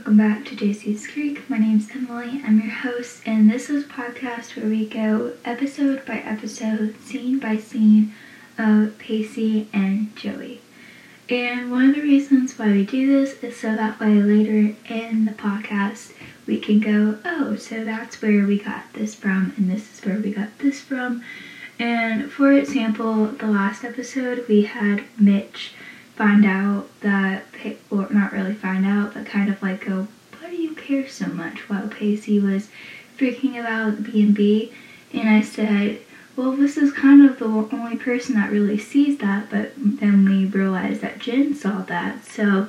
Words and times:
welcome 0.00 0.16
back 0.16 0.46
to 0.46 0.56
JC's 0.56 1.06
Creek. 1.06 1.50
My 1.50 1.58
name's 1.58 1.90
Emily. 1.90 2.40
I'm 2.42 2.58
your 2.58 2.70
host, 2.70 3.20
and 3.26 3.50
this 3.50 3.68
is 3.68 3.84
a 3.84 3.88
podcast 3.88 4.56
where 4.56 4.64
we 4.64 4.88
go 4.88 5.34
episode 5.44 6.06
by 6.06 6.20
episode, 6.20 6.98
scene 7.02 7.38
by 7.38 7.58
scene 7.58 8.14
of 8.56 8.96
Pacey 8.96 9.68
and 9.74 10.16
Joey. 10.16 10.62
And 11.28 11.70
one 11.70 11.90
of 11.90 11.96
the 11.96 12.00
reasons 12.00 12.58
why 12.58 12.68
we 12.68 12.86
do 12.86 13.08
this 13.08 13.44
is 13.44 13.60
so 13.60 13.76
that 13.76 14.00
way 14.00 14.14
later 14.22 14.74
in 14.88 15.26
the 15.26 15.32
podcast 15.32 16.14
we 16.46 16.58
can 16.58 16.80
go, 16.80 17.18
oh, 17.26 17.56
so 17.56 17.84
that's 17.84 18.22
where 18.22 18.46
we 18.46 18.58
got 18.58 18.90
this 18.94 19.14
from, 19.14 19.52
and 19.58 19.70
this 19.70 19.98
is 19.98 20.06
where 20.06 20.18
we 20.18 20.32
got 20.32 20.58
this 20.60 20.80
from. 20.80 21.22
And 21.78 22.32
for 22.32 22.54
example, 22.54 23.26
the 23.26 23.48
last 23.48 23.84
episode 23.84 24.48
we 24.48 24.62
had 24.62 25.04
Mitch 25.18 25.74
find 26.20 26.44
out 26.44 26.86
that, 27.00 27.44
or 27.90 28.06
not 28.10 28.30
really 28.30 28.52
find 28.52 28.84
out, 28.84 29.14
but 29.14 29.24
kind 29.24 29.48
of 29.50 29.62
like 29.62 29.86
go, 29.86 30.06
why 30.38 30.50
do 30.50 30.56
you 30.56 30.74
care 30.74 31.08
so 31.08 31.24
much? 31.24 31.66
While 31.66 31.88
Pacey 31.88 32.38
was 32.38 32.68
freaking 33.16 33.58
about 33.58 34.04
B&B, 34.04 34.70
and 35.14 35.30
I 35.30 35.40
said, 35.40 36.00
well, 36.36 36.52
this 36.52 36.76
is 36.76 36.92
kind 36.92 37.26
of 37.26 37.38
the 37.38 37.46
only 37.46 37.96
person 37.96 38.34
that 38.34 38.52
really 38.52 38.76
sees 38.76 39.16
that, 39.20 39.48
but 39.48 39.72
then 39.76 40.26
we 40.26 40.44
realized 40.44 41.00
that 41.00 41.20
Jen 41.20 41.54
saw 41.54 41.80
that, 41.84 42.22
so 42.26 42.68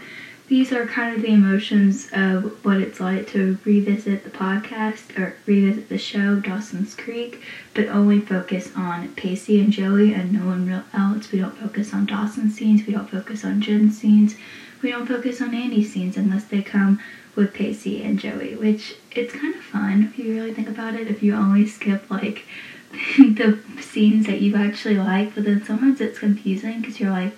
these 0.51 0.73
are 0.73 0.85
kind 0.85 1.15
of 1.15 1.21
the 1.21 1.29
emotions 1.29 2.09
of 2.11 2.43
what 2.65 2.75
it's 2.75 2.99
like 2.99 3.25
to 3.25 3.57
revisit 3.63 4.25
the 4.25 4.29
podcast 4.29 5.17
or 5.17 5.33
revisit 5.45 5.87
the 5.87 5.97
show 5.97 6.41
Dawson's 6.41 6.93
Creek, 6.93 7.41
but 7.73 7.87
only 7.87 8.19
focus 8.19 8.69
on 8.75 9.15
Pacey 9.15 9.61
and 9.61 9.71
Joey 9.71 10.13
and 10.13 10.33
no 10.33 10.45
one 10.45 10.83
else. 10.93 11.31
We 11.31 11.39
don't 11.39 11.57
focus 11.57 11.93
on 11.93 12.05
Dawson's 12.05 12.55
scenes, 12.55 12.85
we 12.85 12.91
don't 12.91 13.09
focus 13.09 13.45
on 13.45 13.61
Jen's 13.61 13.97
scenes, 13.97 14.35
we 14.81 14.91
don't 14.91 15.07
focus 15.07 15.41
on 15.41 15.55
Andie's 15.55 15.93
scenes 15.93 16.17
unless 16.17 16.43
they 16.43 16.61
come 16.61 16.99
with 17.33 17.53
Pacey 17.53 18.03
and 18.03 18.19
Joey, 18.19 18.57
which 18.57 18.97
it's 19.11 19.33
kind 19.33 19.55
of 19.55 19.61
fun 19.61 20.03
if 20.03 20.19
you 20.19 20.33
really 20.33 20.53
think 20.53 20.67
about 20.67 20.95
it. 20.95 21.07
If 21.07 21.23
you 21.23 21.33
only 21.33 21.65
skip 21.65 22.11
like 22.11 22.43
the 23.17 23.57
scenes 23.79 24.25
that 24.25 24.41
you 24.41 24.57
actually 24.57 24.97
like, 24.97 25.33
but 25.33 25.45
then 25.45 25.63
sometimes 25.63 26.01
it's 26.01 26.19
confusing 26.19 26.81
because 26.81 26.99
you're 26.99 27.09
like, 27.09 27.37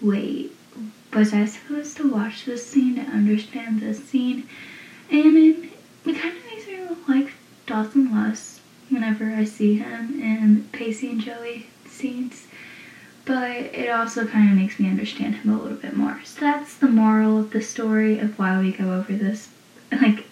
wait 0.00 0.56
was 1.12 1.34
I 1.34 1.44
supposed 1.44 1.96
to 1.98 2.10
watch 2.10 2.44
this 2.44 2.66
scene 2.66 2.96
to 2.96 3.02
understand 3.02 3.80
this 3.80 4.02
scene? 4.04 4.48
And 5.10 5.36
it, 5.36 5.70
it 6.06 6.20
kind 6.20 6.36
of 6.36 6.44
makes 6.46 6.66
me 6.66 6.80
like 7.08 7.32
Dawson 7.66 8.12
less 8.12 8.60
whenever 8.88 9.30
I 9.30 9.44
see 9.44 9.76
him 9.76 10.20
in 10.20 10.68
Pacey 10.72 11.10
and 11.10 11.20
Joey 11.20 11.66
scenes. 11.86 12.46
But 13.24 13.50
it 13.50 13.88
also 13.88 14.26
kind 14.26 14.50
of 14.50 14.56
makes 14.56 14.80
me 14.80 14.88
understand 14.88 15.36
him 15.36 15.52
a 15.52 15.62
little 15.62 15.78
bit 15.78 15.96
more. 15.96 16.20
So 16.24 16.40
that's 16.40 16.76
the 16.76 16.88
moral 16.88 17.38
of 17.38 17.50
the 17.50 17.62
story 17.62 18.18
of 18.18 18.38
why 18.38 18.58
we 18.58 18.72
go 18.72 18.92
over 18.92 19.12
this 19.12 19.48
like 19.92 20.24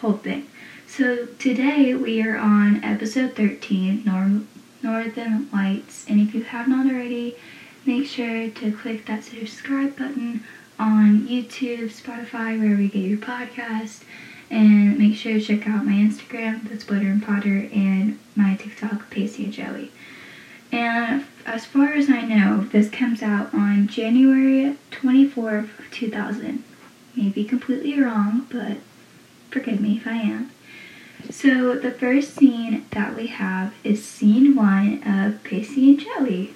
whole 0.00 0.14
thing. 0.14 0.46
So 0.86 1.26
today 1.38 1.94
we 1.94 2.22
are 2.22 2.36
on 2.36 2.82
episode 2.84 3.34
13, 3.34 4.02
Nor- 4.04 4.42
Northern 4.82 5.48
Lights, 5.52 6.06
and 6.08 6.20
if 6.20 6.34
you 6.34 6.44
have 6.44 6.68
not 6.68 6.86
already, 6.86 7.36
make 7.88 8.06
sure 8.06 8.50
to 8.50 8.70
click 8.70 9.06
that 9.06 9.24
subscribe 9.24 9.96
button 9.96 10.44
on 10.78 11.26
YouTube, 11.26 11.88
Spotify, 11.88 12.60
wherever 12.60 12.82
you 12.82 12.88
get 12.88 12.98
your 12.98 13.16
podcast. 13.16 14.02
And 14.50 14.98
make 14.98 15.16
sure 15.16 15.32
to 15.32 15.40
check 15.40 15.66
out 15.66 15.86
my 15.86 15.92
Instagram, 15.92 16.68
that's 16.68 16.84
Butter 16.84 17.06
and 17.06 17.22
Potter, 17.22 17.66
and 17.72 18.18
my 18.36 18.56
TikTok, 18.56 19.08
Pacey 19.08 19.44
and 19.44 19.52
Joey. 19.54 19.90
And 20.70 21.24
as 21.46 21.64
far 21.64 21.94
as 21.94 22.10
I 22.10 22.22
know, 22.22 22.64
this 22.64 22.90
comes 22.90 23.22
out 23.22 23.54
on 23.54 23.88
January 23.88 24.76
24th, 24.90 25.70
2000. 25.90 26.62
May 27.16 27.30
be 27.30 27.44
completely 27.44 27.98
wrong, 27.98 28.46
but 28.50 28.76
forgive 29.50 29.80
me 29.80 29.96
if 29.96 30.06
I 30.06 30.16
am. 30.16 30.50
So 31.30 31.74
the 31.74 31.90
first 31.90 32.34
scene 32.34 32.84
that 32.90 33.16
we 33.16 33.28
have 33.28 33.72
is 33.82 34.04
scene 34.04 34.54
one 34.54 35.02
of 35.06 35.42
Pacey 35.42 35.88
and 35.88 36.00
Joey. 36.00 36.54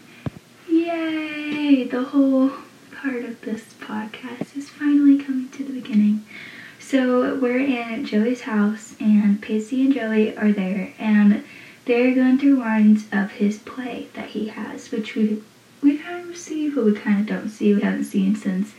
Yay! 0.72 1.84
The 1.84 2.02
whole 2.02 2.50
part 2.96 3.24
of 3.24 3.42
this 3.42 3.74
podcast 3.78 4.56
is 4.56 4.70
finally 4.70 5.22
coming 5.22 5.50
to 5.50 5.62
the 5.62 5.72
beginning. 5.74 6.24
So 6.80 7.34
we're 7.34 7.60
in 7.60 8.06
Joey's 8.06 8.40
house, 8.42 8.94
and 8.98 9.42
Pacey 9.42 9.82
and 9.82 9.92
Joey 9.92 10.34
are 10.34 10.50
there, 10.50 10.94
and 10.98 11.44
they're 11.84 12.14
going 12.14 12.38
through 12.38 12.56
lines 12.56 13.04
of 13.12 13.32
his 13.32 13.58
play 13.58 14.08
that 14.14 14.30
he 14.30 14.48
has, 14.48 14.90
which 14.90 15.14
we 15.14 15.42
we 15.82 15.98
kind 15.98 16.30
of 16.30 16.38
see, 16.38 16.70
but 16.70 16.86
we 16.86 16.94
kind 16.94 17.20
of 17.20 17.26
don't 17.26 17.50
see. 17.50 17.74
We 17.74 17.82
haven't 17.82 18.04
seen 18.04 18.34
since 18.34 18.72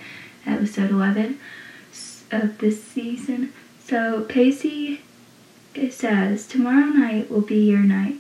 episode 0.48 0.90
11 0.90 1.40
of 2.32 2.58
this 2.58 2.84
season. 2.84 3.54
So 3.86 4.24
Pacey 4.24 5.02
says, 5.92 6.48
Tomorrow 6.48 6.88
night 6.88 7.30
will 7.30 7.42
be 7.42 7.70
your 7.70 7.84
night. 7.84 8.16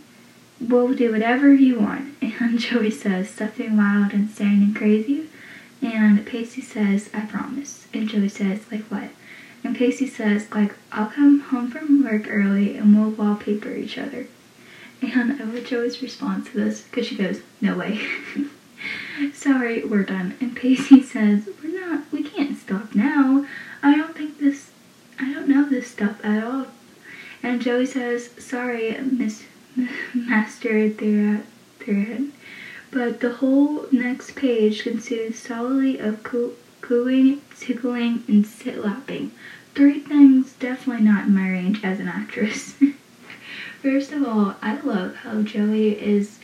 We'll 0.59 0.93
do 0.93 1.11
whatever 1.11 1.53
you 1.53 1.79
want. 1.79 2.15
And 2.39 2.59
Joey 2.59 2.91
says, 2.91 3.29
something 3.29 3.77
loud, 3.77 4.13
insane, 4.13 4.63
and 4.63 4.75
crazy. 4.75 5.29
And 5.81 6.25
Pacey 6.25 6.61
says, 6.61 7.09
I 7.13 7.21
promise. 7.21 7.87
And 7.93 8.09
Joey 8.09 8.29
says, 8.29 8.69
like 8.71 8.83
what? 8.83 9.09
And 9.63 9.75
Pacey 9.75 10.07
says, 10.07 10.51
like, 10.51 10.73
I'll 10.91 11.07
come 11.07 11.39
home 11.39 11.69
from 11.69 12.03
work 12.03 12.25
early 12.29 12.75
and 12.75 12.95
we'll 12.95 13.11
wallpaper 13.11 13.71
each 13.71 13.97
other. 13.97 14.27
And 15.01 15.41
I 15.41 15.43
love 15.43 15.65
Joey's 15.65 16.01
response 16.01 16.49
to 16.51 16.57
this 16.57 16.81
because 16.81 17.07
she 17.07 17.15
goes, 17.15 17.41
no 17.61 17.77
way. 17.77 17.99
Sorry, 19.33 19.83
we're 19.85 20.03
done. 20.03 20.35
And 20.41 20.55
Pacey 20.55 21.01
says, 21.03 21.47
we're 21.63 21.79
not, 21.79 22.03
we 22.11 22.23
can't 22.23 22.57
stop 22.57 22.95
now. 22.95 23.45
I 23.81 23.95
don't 23.95 24.15
think 24.15 24.39
this, 24.39 24.71
I 25.19 25.33
don't 25.33 25.47
know 25.47 25.67
this 25.67 25.91
stuff 25.91 26.23
at 26.23 26.43
all. 26.43 26.67
And 27.41 27.61
Joey 27.61 27.85
says, 27.85 28.31
sorry, 28.37 28.97
Miss 29.01 29.43
Master 30.13 30.89
Thera, 30.89 31.43
Thera. 31.79 32.29
But 32.91 33.19
the 33.21 33.33
whole 33.33 33.87
next 33.91 34.35
page 34.35 34.83
consists 34.83 35.47
solely 35.47 35.97
of 35.97 36.21
coo- 36.23 36.53
cooing, 36.81 37.41
tickling, 37.59 38.23
and 38.27 38.45
sit-lapping. 38.45 39.31
Three 39.73 39.99
things 39.99 40.53
definitely 40.53 41.03
not 41.03 41.25
in 41.25 41.35
my 41.35 41.49
range 41.49 41.83
as 41.83 41.99
an 41.99 42.07
actress. 42.07 42.75
First 43.81 44.11
of 44.11 44.23
all, 44.23 44.55
I 44.61 44.79
love 44.81 45.15
how 45.17 45.41
Joey 45.41 45.99
is 45.99 46.39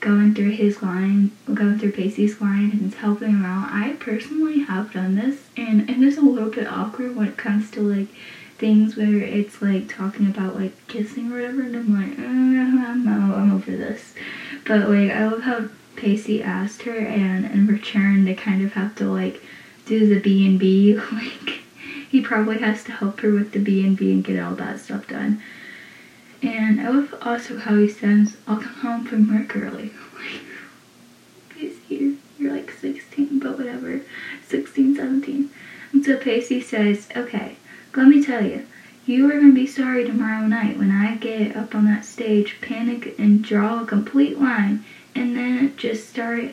going 0.00 0.34
through 0.34 0.50
his 0.50 0.80
line, 0.82 1.32
going 1.52 1.78
through 1.78 1.92
Pacey's 1.92 2.40
line 2.40 2.70
and 2.70 2.94
helping 2.94 3.30
him 3.30 3.44
out. 3.44 3.70
I 3.72 3.96
personally 3.98 4.60
have 4.60 4.92
done 4.92 5.16
this, 5.16 5.48
and 5.56 5.90
it 5.90 5.98
is 6.00 6.16
a 6.16 6.22
little 6.22 6.50
bit 6.50 6.68
awkward 6.68 7.16
when 7.16 7.28
it 7.28 7.36
comes 7.36 7.70
to 7.72 7.80
like 7.82 8.08
things 8.58 8.96
where 8.96 9.20
it's 9.20 9.62
like 9.62 9.88
talking 9.88 10.26
about 10.26 10.56
like 10.56 10.72
kissing 10.88 11.32
or 11.32 11.36
whatever, 11.36 11.62
and 11.62 11.76
I'm 11.76 11.94
like, 11.94 12.18
uh, 12.18 12.22
I'm, 12.22 13.08
I'm 13.08 13.52
over 13.52 13.70
this. 13.70 14.14
But 14.66 14.88
like, 14.88 15.10
I 15.10 15.26
love 15.26 15.42
how 15.42 15.68
Pacey 15.96 16.42
asked 16.42 16.82
her, 16.82 16.96
and 16.96 17.44
in 17.46 17.66
return, 17.66 18.24
they 18.24 18.34
kind 18.34 18.64
of 18.64 18.72
have 18.74 18.94
to 18.96 19.04
like 19.04 19.42
do 19.86 20.12
the 20.12 20.20
B 20.20 20.46
and 20.46 20.58
B. 20.58 20.98
Like, 21.12 21.60
he 22.10 22.20
probably 22.22 22.58
has 22.58 22.84
to 22.84 22.92
help 22.92 23.20
her 23.20 23.30
with 23.30 23.52
the 23.52 23.58
B 23.58 23.84
and 23.84 23.96
B 23.96 24.12
and 24.12 24.24
get 24.24 24.42
all 24.42 24.54
that 24.54 24.80
stuff 24.80 25.06
done. 25.08 25.42
And 26.42 26.80
I 26.80 26.88
love 26.88 27.14
also 27.20 27.58
how 27.58 27.76
he 27.76 27.88
says, 27.88 28.36
"I'll 28.46 28.56
come 28.60 28.74
home 28.74 29.04
from 29.04 29.32
work 29.32 29.56
early." 29.56 29.92
Pacey, 31.50 32.16
you're 32.38 32.52
like 32.52 32.70
16, 32.70 33.38
but 33.38 33.58
whatever, 33.58 34.00
16, 34.46 34.96
17. 34.96 35.50
And 35.92 36.04
so 36.04 36.16
Pacey 36.16 36.60
says, 36.60 37.08
"Okay, 37.14 37.56
let 37.96 38.08
me 38.08 38.22
tell 38.24 38.44
you." 38.44 38.66
You 39.06 39.26
are 39.26 39.40
going 39.40 39.54
to 39.54 39.54
be 39.54 39.66
sorry 39.66 40.04
tomorrow 40.04 40.46
night 40.46 40.76
when 40.76 40.90
I 40.90 41.16
get 41.16 41.56
up 41.56 41.74
on 41.74 41.86
that 41.86 42.04
stage, 42.04 42.60
panic, 42.60 43.18
and 43.18 43.42
draw 43.42 43.82
a 43.82 43.86
complete 43.86 44.38
line 44.38 44.84
and 45.14 45.34
then 45.34 45.74
just 45.78 46.10
start 46.10 46.52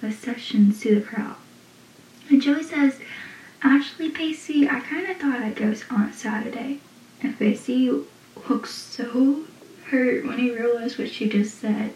the 0.00 0.12
sessions 0.12 0.80
to 0.80 0.94
the 0.94 1.00
crowd. 1.00 1.36
And 2.28 2.40
Joey 2.40 2.62
says, 2.62 2.98
Actually, 3.62 4.10
Pacey, 4.10 4.68
I 4.68 4.80
kind 4.80 5.08
of 5.10 5.16
thought 5.18 5.40
I'd 5.40 5.56
go 5.56 5.74
on 5.90 6.12
Saturday. 6.12 6.80
And 7.22 7.38
Pacey 7.38 7.90
looks 8.48 8.70
so 8.70 9.44
hurt 9.90 10.24
when 10.24 10.38
he 10.38 10.50
realized 10.50 10.98
what 10.98 11.10
she 11.10 11.28
just 11.28 11.58
said. 11.58 11.92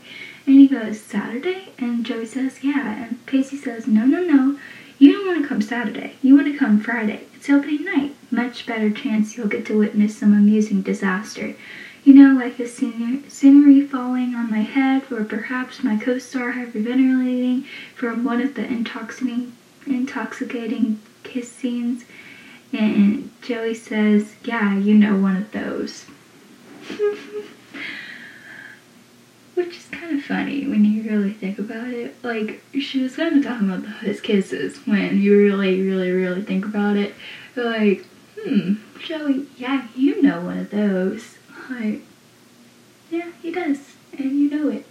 And 0.47 0.57
he 0.57 0.69
goes, 0.69 1.01
Saturday? 1.01 1.71
And 1.79 2.05
Joey 2.05 2.27
says, 2.27 2.63
Yeah. 2.63 3.05
And 3.05 3.25
Pacey 3.27 3.57
says, 3.57 3.87
No, 3.87 4.05
no, 4.05 4.23
no. 4.23 4.59
You 4.99 5.13
don't 5.13 5.27
want 5.27 5.43
to 5.43 5.49
come 5.49 5.61
Saturday. 5.61 6.15
You 6.23 6.37
want 6.37 6.47
to 6.53 6.59
come 6.59 6.81
Friday. 6.81 7.25
It's 7.35 7.51
opening 7.51 7.85
night. 7.85 8.15
Much 8.31 8.67
better 8.67 8.91
chance 8.91 9.37
you'll 9.37 9.49
get 9.49 9.67
to 9.67 9.79
witness 9.79 10.19
some 10.19 10.33
amusing 10.33 10.83
disaster. 10.83 11.55
You 12.05 12.15
know, 12.15 12.39
like 12.39 12.59
the 12.59 12.67
scenery 12.67 13.87
falling 13.87 14.35
on 14.35 14.51
my 14.51 14.61
head, 14.61 15.11
or 15.11 15.25
perhaps 15.25 15.83
my 15.83 15.97
co-star 15.97 16.53
hyperventilating 16.53 17.65
from 17.95 18.25
one 18.25 18.41
of 18.43 18.55
the 18.55 18.65
intoxicating, 18.65 19.53
intoxicating 19.87 21.01
kiss 21.23 21.51
scenes. 21.51 22.05
And 22.73 23.31
Joey 23.43 23.75
says, 23.75 24.35
yeah, 24.45 24.77
you 24.77 24.95
know, 24.95 25.17
one 25.17 25.37
of 25.37 25.51
those. 25.53 26.07
which 29.55 29.77
is 29.77 29.87
kind 29.87 30.19
of 30.19 30.25
funny 30.25 30.67
when 30.67 30.85
you 30.85 31.03
really 31.03 31.33
think 31.33 31.59
about 31.59 31.89
it. 31.89 32.17
Like, 32.23 32.63
she 32.81 33.03
was 33.03 33.17
kind 33.17 33.37
of 33.37 33.45
talking 33.45 33.71
about 33.71 34.01
his 34.01 34.21
kisses 34.21 34.79
when 34.87 35.21
you 35.21 35.37
really, 35.39 35.81
really, 35.83 36.11
really 36.11 36.43
think 36.43 36.65
about 36.65 36.97
it. 36.97 37.15
Like, 37.57 38.05
hmm, 38.39 38.75
Joey, 39.01 39.47
yeah, 39.57 39.89
you 39.95 40.21
know 40.23 40.41
one 40.41 40.59
of 40.59 40.71
those. 40.71 41.37
Like, 41.71 42.03
yeah, 43.11 43.31
he 43.43 43.51
does, 43.51 43.95
and 44.19 44.39
you 44.39 44.51
know 44.51 44.69
it. 44.69 44.87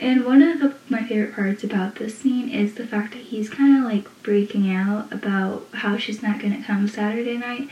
And 0.00 0.24
one 0.24 0.42
of 0.42 0.60
the, 0.60 0.74
my 0.88 1.02
favorite 1.06 1.34
parts 1.34 1.64
about 1.64 1.96
this 1.96 2.18
scene 2.18 2.50
is 2.50 2.74
the 2.74 2.86
fact 2.86 3.14
that 3.14 3.22
he's 3.22 3.48
kind 3.48 3.78
of 3.78 3.90
like 3.90 4.22
breaking 4.22 4.70
out 4.72 5.10
about 5.10 5.66
how 5.72 5.96
she's 5.96 6.22
not 6.22 6.38
going 6.38 6.56
to 6.56 6.62
come 6.62 6.86
Saturday 6.86 7.38
night. 7.38 7.68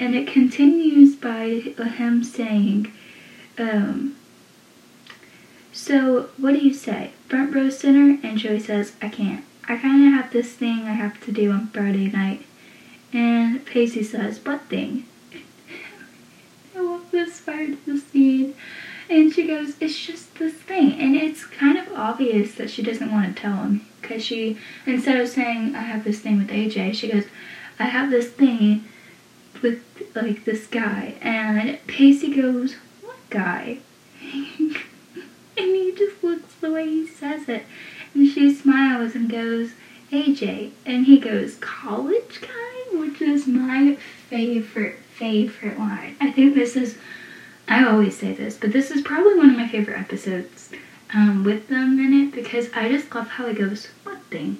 And 0.00 0.14
it 0.14 0.26
continues 0.26 1.16
by 1.16 1.46
him 1.46 2.24
saying, 2.24 2.92
um, 3.58 4.16
so 5.78 6.28
what 6.36 6.54
do 6.54 6.58
you 6.58 6.74
say? 6.74 7.12
Front 7.28 7.54
row 7.54 7.70
center? 7.70 8.18
And 8.26 8.36
Joey 8.36 8.58
says, 8.58 8.94
I 9.00 9.08
can't. 9.08 9.44
I 9.68 9.76
kind 9.76 10.08
of 10.08 10.12
have 10.12 10.32
this 10.32 10.52
thing 10.52 10.80
I 10.80 10.92
have 10.92 11.24
to 11.24 11.30
do 11.30 11.52
on 11.52 11.68
Friday 11.68 12.10
night. 12.10 12.44
And 13.12 13.64
Pacey 13.64 14.02
says, 14.02 14.44
what 14.44 14.62
thing? 14.62 15.06
I 16.76 16.80
love 16.80 17.08
this 17.12 17.40
part 17.40 17.70
of 17.70 17.84
the 17.86 17.96
scene. 17.96 18.56
And 19.08 19.32
she 19.32 19.46
goes, 19.46 19.74
it's 19.80 19.96
just 19.96 20.34
this 20.34 20.54
thing. 20.54 20.94
And 21.00 21.14
it's 21.14 21.44
kind 21.44 21.78
of 21.78 21.92
obvious 21.92 22.56
that 22.56 22.70
she 22.70 22.82
doesn't 22.82 23.12
want 23.12 23.36
to 23.36 23.40
tell 23.40 23.58
him. 23.58 23.86
Because 24.02 24.24
she, 24.24 24.58
instead 24.84 25.20
of 25.20 25.28
saying, 25.28 25.76
I 25.76 25.82
have 25.82 26.02
this 26.02 26.18
thing 26.18 26.38
with 26.38 26.50
AJ, 26.50 26.94
she 26.94 27.10
goes, 27.10 27.26
I 27.78 27.84
have 27.84 28.10
this 28.10 28.30
thing 28.30 28.84
with, 29.62 29.80
like, 30.16 30.44
this 30.44 30.66
guy. 30.66 31.14
And 31.22 31.78
Pacey 31.86 32.34
goes, 32.34 32.74
what 33.00 33.16
guy? 33.30 33.78
He 35.88 35.96
just 35.96 36.22
looks 36.22 36.54
the 36.54 36.70
way 36.70 36.86
he 36.86 37.06
says 37.06 37.48
it. 37.48 37.64
And 38.14 38.28
she 38.28 38.54
smiles 38.54 39.14
and 39.14 39.30
goes, 39.30 39.70
AJ. 40.12 40.72
And 40.84 41.06
he 41.06 41.18
goes, 41.18 41.56
college 41.56 42.40
guy? 42.40 42.98
Which 42.98 43.22
is 43.22 43.46
my 43.46 43.96
favorite, 44.28 44.96
favorite 45.14 45.78
line. 45.78 46.16
I 46.20 46.30
think 46.30 46.54
this 46.54 46.76
is 46.76 46.98
I 47.70 47.84
always 47.86 48.16
say 48.16 48.32
this, 48.32 48.56
but 48.56 48.72
this 48.72 48.90
is 48.90 49.02
probably 49.02 49.36
one 49.36 49.50
of 49.50 49.56
my 49.56 49.68
favorite 49.68 49.98
episodes 50.00 50.70
um, 51.12 51.44
with 51.44 51.68
them 51.68 51.98
in 51.98 52.14
it 52.14 52.32
because 52.32 52.68
I 52.74 52.88
just 52.88 53.14
love 53.14 53.28
how 53.28 53.46
he 53.46 53.54
goes, 53.54 53.88
What 54.04 54.22
thing? 54.30 54.58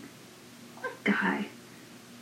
What 0.81 0.93
guy? 1.05 1.47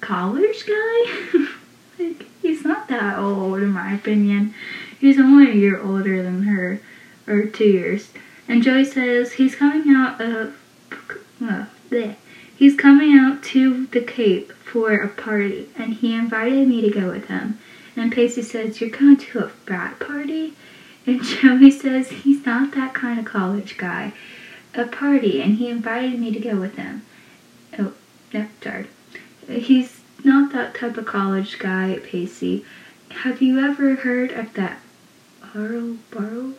College 0.00 0.64
guy? 0.64 1.47
like, 1.99 2.25
he's 2.41 2.64
not 2.64 2.87
that 2.88 3.19
old, 3.19 3.59
in 3.59 3.70
my 3.70 3.94
opinion. 3.94 4.55
He's 5.00 5.19
only 5.19 5.50
a 5.50 5.55
year 5.55 5.81
older 5.81 6.23
than 6.23 6.44
her, 6.44 6.81
or 7.26 7.47
two 7.47 7.64
years. 7.64 8.11
And 8.49 8.63
Joey 8.63 8.85
says 8.85 9.33
he's 9.33 9.57
coming 9.57 9.95
out 9.95 10.21
of. 10.21 10.57
Uh, 11.43 11.67
bleh. 11.91 12.17
He's 12.57 12.77
coming 12.77 13.19
out 13.19 13.43
to 13.45 13.87
the 13.89 14.01
Cape 14.01 14.51
for 14.53 14.95
a 14.95 15.09
party, 15.09 15.69
and 15.77 15.95
he 15.95 16.15
invited 16.15 16.67
me 16.69 16.81
to 16.81 16.91
go 16.91 17.11
with 17.11 17.27
him. 17.27 17.59
And 17.97 18.13
Pacey 18.13 18.43
says, 18.43 18.81
You're 18.81 18.91
going 18.91 19.17
to 19.17 19.39
a 19.41 19.49
frat 19.49 19.99
party? 19.99 20.55
And 21.07 21.23
Joey 21.25 21.71
says 21.71 22.09
he's 22.09 22.45
not 22.45 22.73
that 22.75 22.95
kind 22.95 23.19
of 23.19 23.25
college 23.25 23.77
guy. 23.77 24.13
A 24.75 24.85
party, 24.87 25.41
and 25.41 25.57
he 25.57 25.69
invited 25.69 26.19
me 26.19 26.33
to 26.33 26.41
go 26.41 26.57
with 26.57 26.77
him. 26.77 27.03
Oh, 27.79 27.93
sorry. 28.63 28.87
He's 29.49 30.01
not 30.25 30.53
that 30.53 30.75
type 30.75 30.97
of 30.99 31.07
college 31.07 31.59
guy, 31.59 31.99
Pacey. 32.03 32.65
Have 33.23 33.41
you 33.41 33.59
ever 33.59 33.95
heard 33.97 34.33
of 34.33 34.53
that 34.55 34.81
Barrow 35.55 35.97
Burrows? 36.11 36.55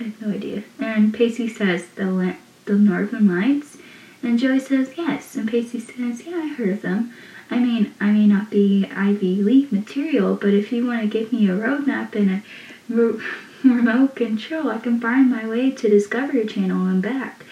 I 0.00 0.04
have 0.04 0.22
no 0.22 0.32
idea. 0.34 0.64
And 0.78 1.12
Pacey 1.12 1.48
says 1.48 1.86
the 1.96 2.36
the 2.64 2.74
Northern 2.74 3.28
Lights, 3.28 3.78
and 4.22 4.38
Joey 4.38 4.60
says 4.60 4.92
yes. 4.96 5.34
And 5.34 5.48
Pacey 5.48 5.80
says, 5.80 6.24
yeah, 6.26 6.36
I 6.36 6.48
heard 6.48 6.68
of 6.68 6.82
them. 6.82 7.12
I 7.50 7.58
mean, 7.58 7.92
I 8.00 8.12
may 8.12 8.26
not 8.26 8.50
be 8.50 8.86
Ivy 8.94 9.42
League 9.42 9.72
material, 9.72 10.36
but 10.36 10.54
if 10.54 10.72
you 10.72 10.86
want 10.86 11.02
to 11.02 11.06
give 11.08 11.32
me 11.32 11.48
a 11.48 11.56
roadmap 11.56 12.14
and 12.14 12.30
a 12.30 12.42
remote 13.64 14.16
control. 14.16 14.70
I 14.70 14.78
can 14.78 15.00
find 15.00 15.30
my 15.30 15.46
way 15.46 15.70
to 15.70 15.88
Discovery 15.88 16.46
Channel 16.46 16.86
and 16.86 17.02
back. 17.02 17.44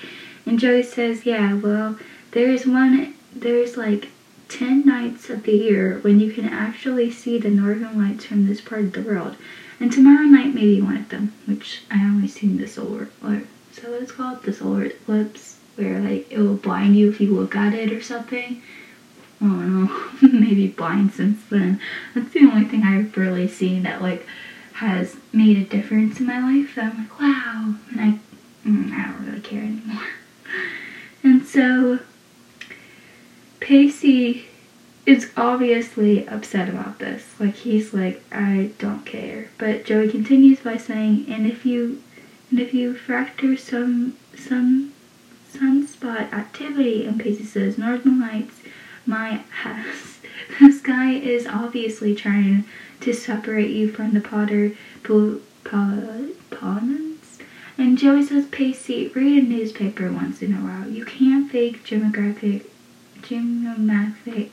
And 0.47 0.59
Joey 0.59 0.83
says, 0.83 1.27
yeah, 1.27 1.55
well, 1.55 1.99
there's 2.33 2.67
one, 2.67 3.15
there's 3.35 3.77
like 3.77 4.09
10 4.49 4.85
nights 4.85 5.31
of 5.31 5.45
the 5.45 5.53
year 5.53 5.99
when 6.03 6.19
you 6.19 6.33
can 6.33 6.47
actually 6.47 7.11
see 7.11 7.39
the 7.39 7.51
northern 7.51 7.99
lights 7.99 8.25
from 8.25 8.47
this 8.47 8.61
part 8.61 8.83
of 8.83 8.93
the 8.93 9.03
world. 9.03 9.37
And 9.81 9.91
tomorrow 9.91 10.27
night 10.27 10.55
may 10.55 10.61
be 10.61 10.83
one 10.83 10.99
of 10.99 11.09
them, 11.09 11.33
which 11.47 11.83
I 11.91 12.05
only 12.05 12.29
seen 12.29 12.59
the 12.59 12.69
solar, 12.69 13.09
or 13.25 13.43
so 13.73 13.95
it's 13.95 14.13
called, 14.13 14.43
the 14.43 14.53
solar 14.53 14.85
eclipse, 14.85 15.57
where 15.77 15.99
like 16.01 16.31
it 16.31 16.39
will 16.39 16.57
blind 16.57 16.97
you 16.97 17.09
if 17.09 17.19
you 17.19 17.35
look 17.35 17.57
at 17.57 17.73
it 17.73 17.91
or 17.91 18.03
something. 18.03 18.63
I 19.41 19.45
don't 19.47 19.85
know, 19.85 20.11
maybe 20.39 20.69
blind 20.69 21.13
since 21.13 21.43
then. 21.49 21.81
That's 22.15 22.33
the 22.33 22.41
only 22.41 22.67
thing 22.67 22.83
I've 22.83 23.17
really 23.17 23.49
seen 23.49 23.83
that 23.85 24.03
like 24.03 24.27
has 24.75 25.17
made 25.33 25.57
a 25.57 25.65
difference 25.65 26.21
in 26.21 26.27
my 26.27 26.41
life. 26.41 26.77
I'm 26.77 26.99
like, 26.99 27.21
wow. 27.21 27.75
And 27.91 28.01
I, 28.01 28.69
mm, 28.69 28.93
I 28.93 29.11
don't 29.11 29.27
really 29.27 29.41
care 29.41 29.63
anymore. 29.63 30.03
And 31.23 31.47
so, 31.47 31.99
Pacey 33.61 34.47
is 35.07 35.31
obviously 35.37 36.27
upset 36.29 36.69
about 36.69 36.99
this. 36.99 37.35
Like, 37.41 37.55
he's 37.57 37.95
like, 37.95 38.23
I 38.31 38.71
don't 38.79 39.05
care. 39.07 39.49
But 39.59 39.85
Joey 39.85 40.11
continues 40.11 40.61
by 40.61 40.77
saying, 40.77 41.27
and 41.29 41.47
if 41.47 41.65
you, 41.65 42.03
and 42.51 42.61
if 42.61 42.75
you 42.75 42.95
factor 42.95 43.57
some, 43.57 44.17
some 44.37 44.93
sunspot 45.53 46.33
activity, 46.33 47.07
and 47.07 47.19
Pacey 47.19 47.45
says, 47.45 47.79
Northern 47.79 48.21
Lights, 48.21 48.61
my 49.07 49.43
ass. 49.65 50.19
this 50.61 50.81
guy 50.81 51.13
is 51.13 51.47
obviously 51.47 52.15
trying 52.15 52.65
to 53.01 53.13
separate 53.13 53.71
you 53.71 53.91
from 53.91 54.13
the 54.13 54.21
Potter 54.21 54.73
Pawns. 55.65 57.39
And 57.79 57.97
Joey 57.97 58.25
says, 58.25 58.47
Pacey, 58.47 59.09
read 59.09 59.43
a 59.43 59.47
newspaper 59.47 60.13
once 60.13 60.43
in 60.43 60.53
a 60.53 60.59
while. 60.59 60.89
You 60.89 61.05
can't 61.07 61.51
fake 61.51 61.85
demographic, 61.85 62.67
demographic 63.23 64.51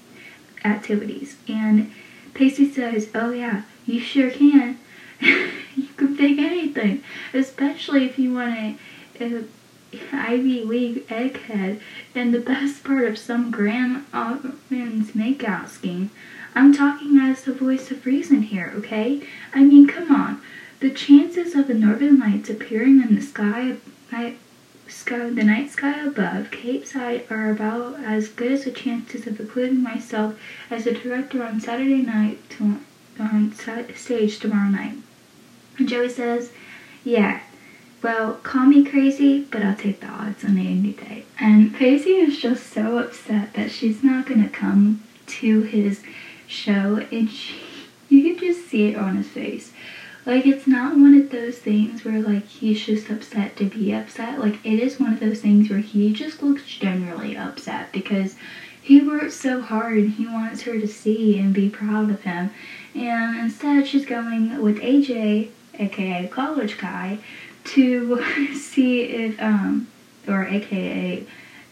activities. 0.67 1.37
And 1.47 1.91
Pacey 2.33 2.71
says, 2.71 3.09
oh 3.15 3.31
yeah, 3.31 3.63
you 3.85 3.99
sure 3.99 4.29
can. 4.29 4.77
you 5.19 5.87
can 5.97 6.15
fake 6.15 6.37
anything, 6.37 7.03
especially 7.33 8.05
if 8.05 8.19
you 8.19 8.33
want. 8.33 8.77
Uh, 9.19 9.43
Ivy 10.11 10.63
League 10.65 11.07
egghead 11.07 11.79
and 12.13 12.33
the 12.33 12.39
best 12.39 12.83
part 12.83 13.05
of 13.05 13.17
some 13.17 13.51
grand 13.51 14.05
man's 14.69 15.11
makeout 15.11 15.69
scheme. 15.69 16.11
I'm 16.53 16.73
talking 16.73 17.17
as 17.19 17.43
the 17.43 17.53
voice 17.53 17.89
of 17.89 18.05
reason 18.05 18.41
here, 18.41 18.73
okay? 18.75 19.21
I 19.53 19.63
mean, 19.63 19.87
come 19.87 20.13
on. 20.13 20.41
The 20.79 20.89
chances 20.89 21.55
of 21.55 21.67
the 21.67 21.73
northern 21.73 22.19
lights 22.19 22.49
appearing 22.49 23.01
in 23.01 23.15
the 23.15 23.21
sky, 23.21 23.77
sky, 24.89 25.29
the 25.29 25.43
night 25.43 25.69
sky 25.69 25.99
above 25.99 26.51
Capeside 26.51 27.25
are 27.29 27.51
about 27.51 27.99
as 28.03 28.27
good 28.29 28.51
as 28.51 28.65
the 28.65 28.71
chances 28.71 29.27
of 29.27 29.39
including 29.39 29.83
myself 29.83 30.39
as 30.69 30.87
a 30.87 30.93
director 30.93 31.43
on 31.43 31.59
Saturday 31.59 32.01
night 32.01 32.49
to, 32.51 32.79
on 33.19 33.53
stage 33.53 34.39
tomorrow 34.39 34.69
night. 34.69 34.97
And 35.77 35.87
Joey 35.87 36.09
says, 36.09 36.51
yeah, 37.03 37.41
well, 38.01 38.33
call 38.35 38.65
me 38.65 38.83
crazy, 38.83 39.41
but 39.43 39.63
I'll 39.63 39.75
take 39.75 40.01
the 40.01 40.07
odds 40.07 40.43
on 40.43 40.57
any 40.57 40.93
day. 40.93 41.25
And 41.39 41.73
Pacey 41.73 42.11
is 42.11 42.39
just 42.39 42.67
so 42.67 42.97
upset 42.97 43.53
that 43.53 43.71
she's 43.71 44.03
not 44.03 44.27
to 44.27 44.49
come 44.49 45.03
to 45.27 45.61
his 45.61 46.03
show, 46.47 47.05
and 47.11 47.29
she, 47.29 47.55
you 48.09 48.35
can 48.35 48.53
just 48.53 48.67
see 48.67 48.89
it 48.89 48.97
on 48.97 49.17
his 49.17 49.27
face. 49.27 49.71
Like, 50.27 50.45
it's 50.45 50.67
not 50.67 50.97
one 50.97 51.15
of 51.17 51.29
those 51.29 51.57
things 51.57 52.03
where, 52.03 52.21
like, 52.21 52.45
he's 52.45 52.85
just 52.85 53.09
upset 53.09 53.55
to 53.55 53.63
be 53.63 53.93
upset. 53.93 54.41
Like, 54.41 54.55
it 54.65 54.77
is 54.77 54.99
one 54.99 55.13
of 55.13 55.21
those 55.21 55.39
things 55.39 55.69
where 55.69 55.79
he 55.79 56.11
just 56.11 56.43
looks 56.43 56.65
generally 56.65 57.37
upset 57.37 57.93
because 57.93 58.35
he 58.81 58.99
worked 58.99 59.31
so 59.31 59.61
hard 59.61 59.97
and 59.99 60.11
he 60.11 60.27
wants 60.27 60.63
her 60.63 60.81
to 60.81 60.87
see 60.87 61.39
and 61.39 61.53
be 61.53 61.69
proud 61.69 62.09
of 62.09 62.23
him. 62.23 62.51
And 62.93 63.39
instead, 63.39 63.87
she's 63.87 64.05
going 64.05 64.61
with 64.61 64.79
AJ, 64.79 65.47
aka 65.79 66.27
college 66.27 66.77
guy, 66.77 67.19
to 67.63 68.53
see 68.53 69.03
if, 69.03 69.41
um, 69.41 69.87
or 70.27 70.45
aka 70.45 71.25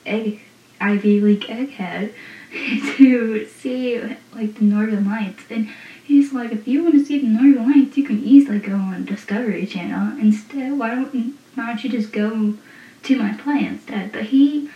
egg, 0.05 0.39
Ivy 0.79 1.19
League 1.19 1.41
egghead, 1.41 2.13
to 2.95 3.47
see 3.47 3.99
like 4.33 4.55
the 4.55 4.63
Northern 4.63 5.09
Lights. 5.09 5.43
And 5.49 5.67
he's 6.05 6.33
like, 6.33 6.51
if 6.51 6.67
you 6.67 6.83
want 6.83 6.95
to 6.95 7.05
see 7.05 7.19
the 7.19 7.27
Northern 7.27 7.71
Lights, 7.71 7.97
you 7.97 8.03
can 8.03 8.23
easily 8.23 8.59
go 8.59 8.75
on 8.75 9.05
Discovery 9.05 9.65
Channel. 9.65 10.17
Instead, 10.19 10.77
why 10.77 10.89
don't 10.95 11.37
why 11.55 11.67
don't 11.67 11.83
you 11.83 11.89
just 11.89 12.11
go 12.11 12.53
to 13.03 13.17
my 13.17 13.33
play 13.33 13.65
instead? 13.65 14.11
But 14.11 14.23
he, 14.25 14.69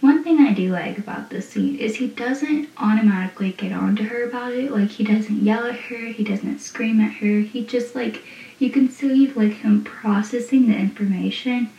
one 0.00 0.22
thing 0.24 0.38
I 0.40 0.52
do 0.52 0.70
like 0.70 0.98
about 0.98 1.30
this 1.30 1.50
scene 1.50 1.76
is 1.76 1.96
he 1.96 2.08
doesn't 2.08 2.68
automatically 2.76 3.52
get 3.52 3.72
on 3.72 3.96
to 3.96 4.04
her 4.04 4.24
about 4.28 4.52
it. 4.52 4.70
Like 4.72 4.90
he 4.90 5.04
doesn't 5.04 5.42
yell 5.42 5.66
at 5.66 5.76
her, 5.88 6.06
he 6.06 6.24
doesn't 6.24 6.60
scream 6.60 7.00
at 7.00 7.14
her. 7.14 7.40
He 7.40 7.64
just 7.64 7.94
like 7.94 8.22
you 8.58 8.70
can 8.70 8.88
see 8.90 9.28
like 9.28 9.54
him 9.58 9.84
processing 9.84 10.68
the 10.68 10.76
information 10.76 11.70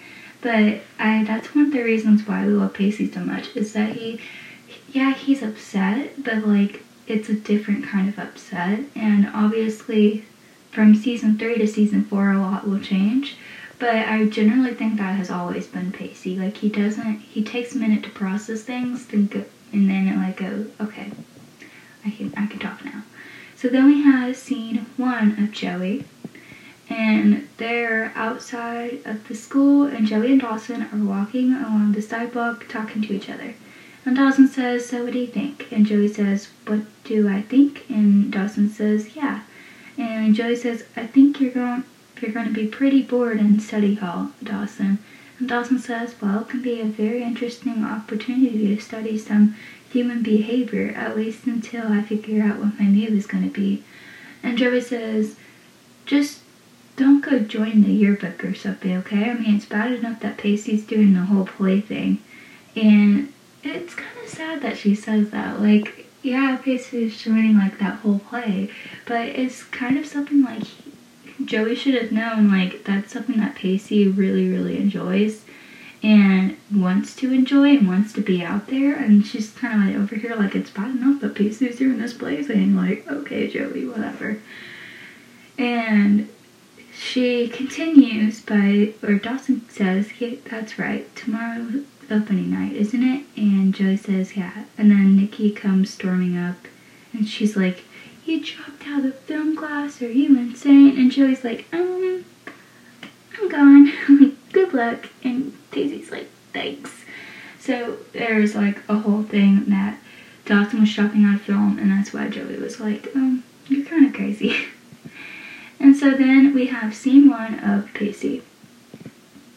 But 0.42 0.82
I 1.00 1.24
that's 1.24 1.54
one 1.56 1.68
of 1.68 1.72
the 1.72 1.84
reasons 1.84 2.28
why 2.28 2.46
we 2.46 2.54
love 2.54 2.74
Pacey 2.74 3.12
so 3.12 3.22
much 3.22 3.56
is 3.56 3.74
that 3.74 3.96
he, 3.96 4.20
yeah, 4.92 5.14
he's 5.14 5.44
upset, 5.44 6.24
but 6.24 6.48
like 6.48 6.84
it's 7.12 7.30
a 7.30 7.34
different 7.34 7.86
kind 7.86 8.08
of 8.10 8.18
upset. 8.18 8.80
And 8.96 9.30
obviously, 9.34 10.26
from 10.72 10.96
season 10.96 11.38
three 11.38 11.58
to 11.58 11.68
season 11.68 12.04
four, 12.06 12.32
a 12.32 12.40
lot 12.40 12.68
will 12.68 12.80
change. 12.80 13.36
But 13.80 13.96
I 13.96 14.26
generally 14.26 14.74
think 14.74 14.98
that 14.98 15.16
has 15.16 15.32
always 15.32 15.68
been 15.68 15.92
Pacey. 15.92 16.38
Like 16.38 16.58
he 16.58 16.70
doesn't, 16.70 17.20
he 17.20 17.44
takes 17.44 17.74
a 17.74 17.78
minute 17.78 18.04
to 18.04 18.10
process 18.10 18.62
things, 18.62 19.04
think, 19.04 19.36
and 19.36 19.90
then 19.90 20.08
it 20.08 20.18
like 20.18 20.38
goes, 20.38 20.68
okay, 20.80 21.12
I 22.06 22.12
can 22.12 22.34
I 22.38 22.46
can 22.46 22.60
talk 22.60 22.86
now. 22.86 23.04
So 23.56 23.68
then 23.68 23.86
we 23.88 24.02
have 24.04 24.38
scene 24.38 24.86
one 24.98 25.44
of 25.44 25.52
Joey, 25.52 26.06
and 26.90 27.48
they're 27.58 28.12
outside 28.16 29.00
of 29.06 29.28
the 29.28 29.36
school, 29.36 29.86
and 29.86 30.08
Joey 30.08 30.32
and 30.34 30.42
Dawson 30.42 30.84
are 30.84 31.06
walking 31.06 31.54
along 31.54 31.94
the 31.94 32.02
sidewalk 32.02 32.68
talking 32.70 33.02
to 33.04 33.14
each 33.14 33.30
other. 33.30 33.56
And 34.06 34.16
Dawson 34.16 34.48
says, 34.48 34.88
So 34.88 35.04
what 35.04 35.14
do 35.14 35.20
you 35.20 35.28
think? 35.28 35.72
And 35.72 35.86
Joey 35.86 36.08
says, 36.08 36.50
What 36.66 36.82
do 37.04 37.30
I 37.30 37.42
think? 37.42 37.90
And 37.90 38.32
Dawson 38.32 38.70
says, 38.70 39.16
Yeah. 39.16 39.42
And 39.98 40.34
Joey 40.34 40.56
says, 40.56 40.86
I 40.96 41.06
think 41.06 41.40
you're 41.40 41.52
going 41.52 41.84
you're 42.22 42.32
going 42.32 42.48
to 42.48 42.54
be 42.54 42.68
pretty 42.68 43.02
bored 43.02 43.40
in 43.40 43.60
study 43.60 43.96
hall, 43.96 44.32
Dawson. 44.44 45.00
And 45.40 45.50
Dawson 45.50 45.80
says, 45.80 46.16
Well, 46.22 46.42
it 46.42 46.50
can 46.50 46.62
be 46.62 46.80
a 46.80 46.86
very 46.86 47.24
interesting 47.24 47.84
opportunity 47.84 48.76
to 48.76 48.82
study 48.82 49.18
some 49.18 49.56
human 49.92 50.24
behavior, 50.24 50.94
at 50.96 51.18
least 51.18 51.46
until 51.46 51.92
I 51.92 52.02
figure 52.02 52.44
out 52.44 52.60
what 52.60 52.80
my 52.80 52.86
move 52.86 53.10
is 53.10 53.28
going 53.28 53.44
to 53.44 53.50
be. 53.50 53.84
And 54.44 54.58
Joey 54.58 54.82
says, 54.82 55.36
Just 56.06 56.40
don't 56.96 57.22
go 57.22 57.40
join 57.40 57.84
the 57.84 57.92
yearbook 57.92 58.44
or 58.44 58.54
something, 58.54 58.96
okay? 58.98 59.30
I 59.30 59.34
mean, 59.34 59.56
it's 59.56 59.66
bad 59.66 59.92
enough 59.92 60.20
that 60.22 60.38
Pacey's 60.38 60.86
doing 60.86 61.14
the 61.14 61.22
whole 61.22 61.46
play 61.46 61.82
thing. 61.82 62.22
And 62.76 63.34
it's 63.64 63.94
kind 63.94 64.18
of 64.24 64.30
sad 64.30 64.62
that 64.62 64.78
she 64.78 64.96
says 64.96 65.30
that. 65.32 65.62
Like, 65.62 66.08
yeah, 66.22 66.58
Pacey's 66.58 67.22
joining 67.22 67.58
like 67.58 67.80
that 67.80 68.00
whole 68.00 68.20
play, 68.20 68.70
but 69.06 69.28
it's 69.28 69.64
kind 69.64 69.98
of 69.98 70.06
something 70.06 70.44
like 70.44 70.64
Joey 71.44 71.76
should 71.76 71.96
have 71.96 72.12
known. 72.12 72.52
Like, 72.52 72.84
that's 72.84 73.14
something 73.14 73.38
that 73.38 73.56
Pacey 73.56 74.08
really, 74.08 74.50
really 74.50 74.78
enjoys 74.78 75.46
and 76.04 76.58
wants 76.74 77.16
to 77.16 77.32
enjoy 77.32 77.78
and 77.78 77.88
wants 77.88 78.14
to 78.14 78.22
be 78.22 78.44
out 78.44 78.68
there. 78.68 78.96
And 78.96 79.26
she's 79.26 79.52
kind 79.52 79.74
of 79.82 79.88
like 79.88 79.96
over 79.96 80.16
here, 80.16 80.36
like, 80.36 80.56
it's 80.56 80.70
bad 80.72 80.96
enough 80.96 81.22
that 81.22 81.36
Pacey's 81.36 81.78
doing 81.78 82.00
this 82.00 82.14
play 82.14 82.44
thing. 82.44 82.76
Like, 82.76 83.08
okay, 83.08 83.48
Joey, 83.48 83.88
whatever. 83.88 84.40
And 85.58 86.30
she 86.94 87.48
continues 87.48 88.42
by, 88.42 88.94
or 89.04 89.16
Dawson 89.16 89.68
says, 89.70 90.10
yeah, 90.20 90.36
that's 90.50 90.78
right, 90.78 91.14
tomorrow 91.16 91.84
opening 92.12 92.52
night, 92.52 92.74
isn't 92.74 93.04
it? 93.04 93.26
And 93.36 93.74
Joey 93.74 93.98
says, 93.98 94.36
yeah. 94.36 94.66
And 94.78 94.92
then 94.92 95.16
Nikki 95.16 95.52
comes 95.52 95.94
storming 95.94 96.38
up, 96.38 96.58
and 97.14 97.28
she's 97.28 97.56
like, 97.56 97.84
you 98.26 98.44
dropped 98.44 98.88
out 98.88 99.06
of 99.06 99.18
film 99.20 99.56
class, 99.58 100.02
are 100.02 100.12
you 100.12 100.38
insane? 100.38 100.98
And 100.98 101.12
Joey's 101.12 101.44
like, 101.44 101.66
um, 101.74 102.26
I'm 103.38 103.50
gone. 103.50 104.38
Good 104.52 104.74
luck. 104.74 105.10
And 105.24 105.54
Daisy's 105.72 106.12
like, 106.12 106.30
thanks. 106.54 107.04
So 107.60 107.98
there's 108.14 108.56
like 108.56 108.80
a 108.90 109.00
whole 109.00 109.24
thing 109.24 109.66
that 109.66 109.98
Dawson 110.46 110.82
was 110.82 110.94
dropping 110.94 111.26
out 111.26 111.36
of 111.36 111.42
film, 111.42 111.80
and 111.80 111.92
that's 111.92 112.14
why 112.14 112.28
Joey 112.28 112.58
was 112.58 112.80
like, 112.80 113.08
um, 113.16 113.44
you're 113.68 113.86
kind 113.86 114.06
of 114.06 114.14
crazy. 114.14 114.56
and 115.80 115.96
so 115.96 116.12
then 116.12 116.54
we 116.54 116.68
have 116.68 116.96
scene 116.96 117.30
one 117.30 117.60
of 117.60 117.94
Pacey. 117.94 118.44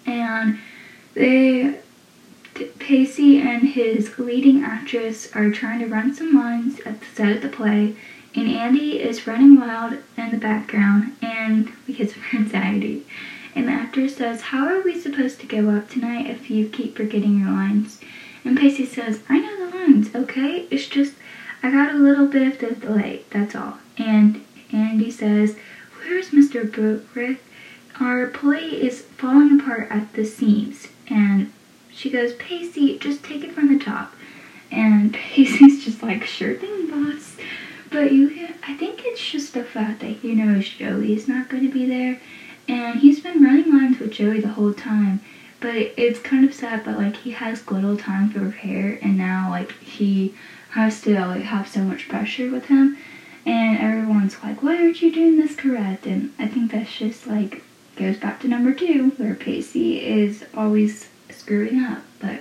And 0.07 0.59
they 1.15 1.79
Pacey 2.79 3.41
and 3.41 3.69
his 3.71 4.19
leading 4.19 4.63
actress 4.63 5.35
are 5.35 5.51
trying 5.51 5.81
to 5.81 5.87
run 5.87 6.15
some 6.15 6.35
lines 6.35 6.79
at 6.87 7.01
the 7.01 7.07
set 7.07 7.37
of 7.37 7.43
the 7.43 7.49
play, 7.49 7.97
and 8.35 8.49
Andie 8.49 9.01
is 9.01 9.27
running 9.27 9.59
wild 9.59 9.99
in 10.17 10.31
the 10.31 10.37
background 10.37 11.17
and 11.21 11.73
because 11.87 12.11
of 12.11 12.23
her 12.23 12.39
anxiety. 12.39 13.05
And 13.55 13.69
the 13.69 13.73
actress 13.73 14.17
says, 14.17 14.41
How 14.43 14.67
are 14.67 14.83
we 14.83 14.99
supposed 14.99 15.41
to 15.41 15.47
go 15.47 15.71
up 15.71 15.89
tonight 15.89 16.29
if 16.29 16.51
you 16.51 16.69
keep 16.69 16.97
forgetting 16.97 17.41
your 17.41 17.51
lines? 17.51 18.01
And 18.45 18.59
Pacey 18.59 18.87
says, 18.87 19.23
I 19.29 19.39
know 19.39 19.71
the 19.71 19.77
lines, 19.77 20.15
okay? 20.15 20.67
It's 20.71 20.87
just, 20.87 21.15
I 21.63 21.71
got 21.71 21.95
a 21.95 21.99
little 21.99 22.27
bit 22.27 22.47
of 22.47 22.59
the 22.59 22.75
delay, 22.75 23.23
that's 23.31 23.55
all. 23.55 23.79
And 23.99 24.45
Andie 24.73 25.11
says, 25.11 25.57
Where's 25.99 26.31
Mr. 26.31 26.69
Bookrith? 26.69 27.39
Our 28.01 28.27
play 28.27 28.69
is 28.71 29.03
falling 29.03 29.61
apart 29.61 29.89
at 29.91 30.13
the 30.13 30.25
seams. 30.25 30.89
And 31.09 31.53
she 31.95 32.11
goes, 32.11 32.35
Pacey, 32.35 32.99
just 32.99 33.23
take 33.23 33.45
it 33.45 33.53
from 33.53 33.77
the 33.77 33.83
top. 33.83 34.15
And 34.71 35.15
Pacey's 35.15 35.85
just 35.85 36.03
like, 36.03 36.25
sure 36.25 36.55
thing, 36.55 36.91
boss. 36.91 37.37
But 37.91 38.13
you, 38.13 38.49
I 38.67 38.75
think 38.75 39.03
it's 39.05 39.25
just 39.25 39.55
the 39.55 39.65
fact 39.65 40.01
that 40.01 40.17
he 40.17 40.35
knows 40.35 40.69
Joey's 40.69 41.29
not 41.29 41.49
going 41.49 41.63
to 41.63 41.73
be 41.73 41.87
there. 41.87 42.21
And 42.67 42.99
he's 42.99 43.21
been 43.21 43.45
running 43.45 43.71
lines 43.71 43.99
with 43.99 44.13
Joey 44.13 44.41
the 44.41 44.49
whole 44.49 44.75
time. 44.75 45.21
But 45.61 45.95
it's 45.97 46.19
kind 46.19 46.45
of 46.45 46.53
sad, 46.53 46.85
but 46.85 46.99
like 46.99 47.17
he 47.17 47.31
has 47.31 47.71
little 47.71 47.97
time 47.97 48.33
to 48.33 48.41
prepare, 48.41 48.99
and 49.01 49.17
now 49.17 49.49
like 49.49 49.73
he 49.79 50.35
has 50.71 51.01
to 51.03 51.19
like 51.27 51.45
have 51.45 51.69
so 51.69 51.81
much 51.81 52.09
pressure 52.09 52.51
with 52.51 52.67
him. 52.67 52.99
And 53.47 53.79
everyone's 53.79 54.43
like, 54.43 54.63
why 54.63 54.77
aren't 54.77 55.01
you 55.01 55.13
doing 55.13 55.39
this 55.39 55.57
correct? 55.57 56.05
And 56.05 56.35
I 56.39 56.49
think 56.49 56.73
that's 56.73 56.95
just 56.95 57.27
like 57.27 57.63
goes 57.97 58.19
back 58.19 58.41
to 58.41 58.49
number 58.49 58.75
two, 58.75 59.11
where 59.17 59.35
Pacey 59.35 60.05
is 60.05 60.45
always 60.55 61.09
screwing 61.45 61.85
up, 61.85 62.03
but 62.21 62.41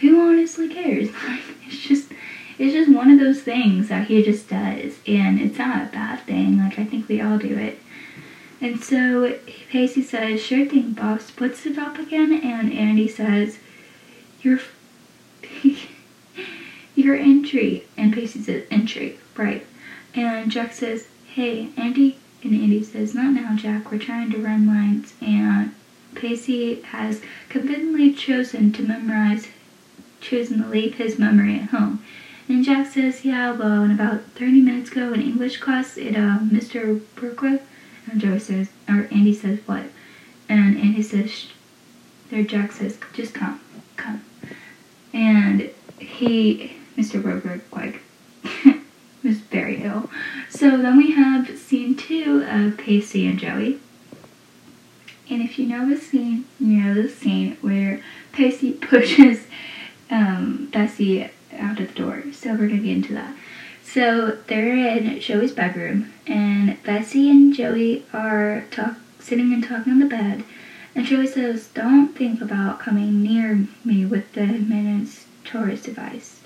who 0.00 0.20
honestly 0.20 0.68
cares? 0.68 1.08
Like, 1.28 1.40
it's 1.66 1.78
just, 1.78 2.12
it's 2.58 2.74
just 2.74 2.92
one 2.92 3.10
of 3.10 3.18
those 3.18 3.40
things 3.40 3.88
that 3.88 4.08
he 4.08 4.22
just 4.22 4.50
does, 4.50 4.98
and 5.06 5.40
it's 5.40 5.58
not 5.58 5.82
a 5.82 5.92
bad 5.92 6.20
thing. 6.20 6.58
Like, 6.58 6.78
I 6.78 6.84
think 6.84 7.08
we 7.08 7.22
all 7.22 7.38
do 7.38 7.56
it. 7.56 7.80
And 8.60 8.82
so 8.82 9.38
Pacey 9.70 10.02
says, 10.02 10.42
"Sure 10.42 10.66
thing, 10.66 10.92
boss." 10.92 11.30
Puts 11.30 11.64
it 11.66 11.78
up 11.78 11.98
again, 11.98 12.32
and 12.32 12.72
Andie 12.72 13.08
says, 13.08 13.58
"Your, 14.42 14.60
your 16.94 17.16
entry." 17.16 17.84
And 17.96 18.12
Pacey 18.12 18.42
says, 18.42 18.64
"Entry, 18.70 19.18
right?" 19.36 19.66
And 20.14 20.50
Jack 20.50 20.72
says, 20.72 21.08
"Hey, 21.26 21.70
Andie." 21.76 22.18
And 22.42 22.54
Andie 22.54 22.84
says, 22.84 23.14
"Not 23.14 23.32
now, 23.32 23.56
Jack. 23.56 23.90
We're 23.90 23.98
trying 23.98 24.30
to 24.30 24.38
run 24.38 24.66
lines." 24.66 25.14
And 25.20 25.74
Pacey 26.14 26.80
has 26.82 27.20
conveniently 27.48 28.12
chosen 28.12 28.72
to 28.72 28.82
memorize, 28.82 29.48
chosen 30.20 30.62
to 30.62 30.68
leave 30.68 30.94
his 30.96 31.18
memory 31.18 31.56
at 31.56 31.70
home. 31.70 32.04
And 32.48 32.64
Jack 32.64 32.88
says, 32.88 33.24
yeah, 33.24 33.52
well, 33.52 33.82
in 33.82 33.90
about 33.90 34.22
30 34.34 34.60
minutes 34.60 34.90
ago 34.90 35.12
in 35.12 35.22
English 35.22 35.58
class, 35.58 35.96
it, 35.96 36.14
uh, 36.14 36.38
Mr. 36.40 37.00
Brooklyn, 37.14 37.60
and 38.10 38.20
Joey 38.20 38.38
says, 38.38 38.68
or 38.88 39.08
Andie 39.10 39.34
says, 39.34 39.60
what? 39.66 39.84
And 40.48 40.76
Andie 40.76 41.02
says, 41.02 41.46
there 42.30 42.42
Jack 42.42 42.72
says, 42.72 42.98
just 43.14 43.32
come, 43.32 43.60
come. 43.96 44.22
And 45.14 45.70
he, 45.98 46.76
Mr. 46.96 47.22
Brooklyn, 47.22 47.62
like, 47.72 48.02
was 49.24 49.38
very 49.38 49.82
ill. 49.82 50.10
So 50.50 50.76
then 50.76 50.98
we 50.98 51.12
have 51.12 51.58
scene 51.58 51.96
two 51.96 52.44
of 52.46 52.76
Pacey 52.76 53.26
and 53.26 53.38
Joey. 53.38 53.80
And 55.30 55.40
if 55.42 55.58
you 55.58 55.66
know 55.66 55.88
the 55.88 55.96
scene, 55.96 56.44
you 56.60 56.66
know 56.66 56.94
the 56.94 57.08
scene 57.08 57.56
where 57.60 58.02
Pacey 58.32 58.72
pushes 58.90 59.46
um, 60.10 60.68
Bessie 60.72 61.30
out 61.58 61.80
of 61.80 61.88
the 61.88 61.94
door. 61.94 62.24
So 62.32 62.50
we're 62.50 62.68
gonna 62.68 62.78
get 62.78 62.96
into 62.96 63.14
that. 63.14 63.34
So 63.82 64.38
they're 64.48 64.74
in 64.74 65.20
Joey's 65.20 65.52
bedroom, 65.52 66.12
and 66.26 66.82
Bessie 66.82 67.30
and 67.30 67.54
Joey 67.54 68.04
are 68.12 68.64
talk 68.70 68.96
sitting 69.20 69.52
and 69.52 69.62
talking 69.62 69.92
on 69.92 70.00
the 70.00 70.06
bed. 70.06 70.44
And 70.94 71.06
Joey 71.06 71.26
says, 71.26 71.68
"Don't 71.68 72.14
think 72.14 72.40
about 72.40 72.80
coming 72.80 73.22
near 73.22 73.66
me 73.84 74.04
with 74.04 74.32
the 74.32 74.46
Minutes 74.46 75.26
tourist 75.44 75.84
device." 75.84 76.40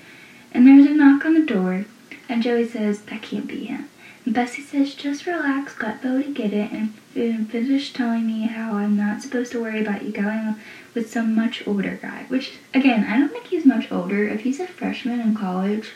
And 0.52 0.66
there's 0.66 0.86
a 0.86 0.94
knock 0.94 1.24
on 1.24 1.34
the 1.34 1.44
door, 1.44 1.86
and 2.28 2.42
Joey 2.42 2.66
says, 2.66 3.00
"That 3.02 3.22
can't 3.22 3.46
be 3.46 3.64
him." 3.64 3.88
Bessie 4.32 4.62
says, 4.62 4.94
just 4.94 5.26
relax, 5.26 5.74
got 5.74 6.02
Bo 6.02 6.22
to 6.22 6.32
get 6.32 6.52
it, 6.52 6.70
and 6.72 7.50
finish 7.50 7.92
telling 7.92 8.26
me 8.26 8.46
how 8.46 8.72
I'm 8.72 8.96
not 8.96 9.22
supposed 9.22 9.52
to 9.52 9.62
worry 9.62 9.80
about 9.80 10.02
you 10.02 10.12
going 10.12 10.56
with 10.94 11.10
some 11.10 11.34
much 11.34 11.66
older 11.66 11.98
guy. 12.02 12.24
Which, 12.28 12.54
again, 12.74 13.04
I 13.04 13.18
don't 13.18 13.30
think 13.30 13.46
he's 13.46 13.64
much 13.64 13.92
older. 13.92 14.26
If 14.28 14.40
he's 14.40 14.60
a 14.60 14.66
freshman 14.66 15.20
in 15.20 15.34
college, 15.34 15.90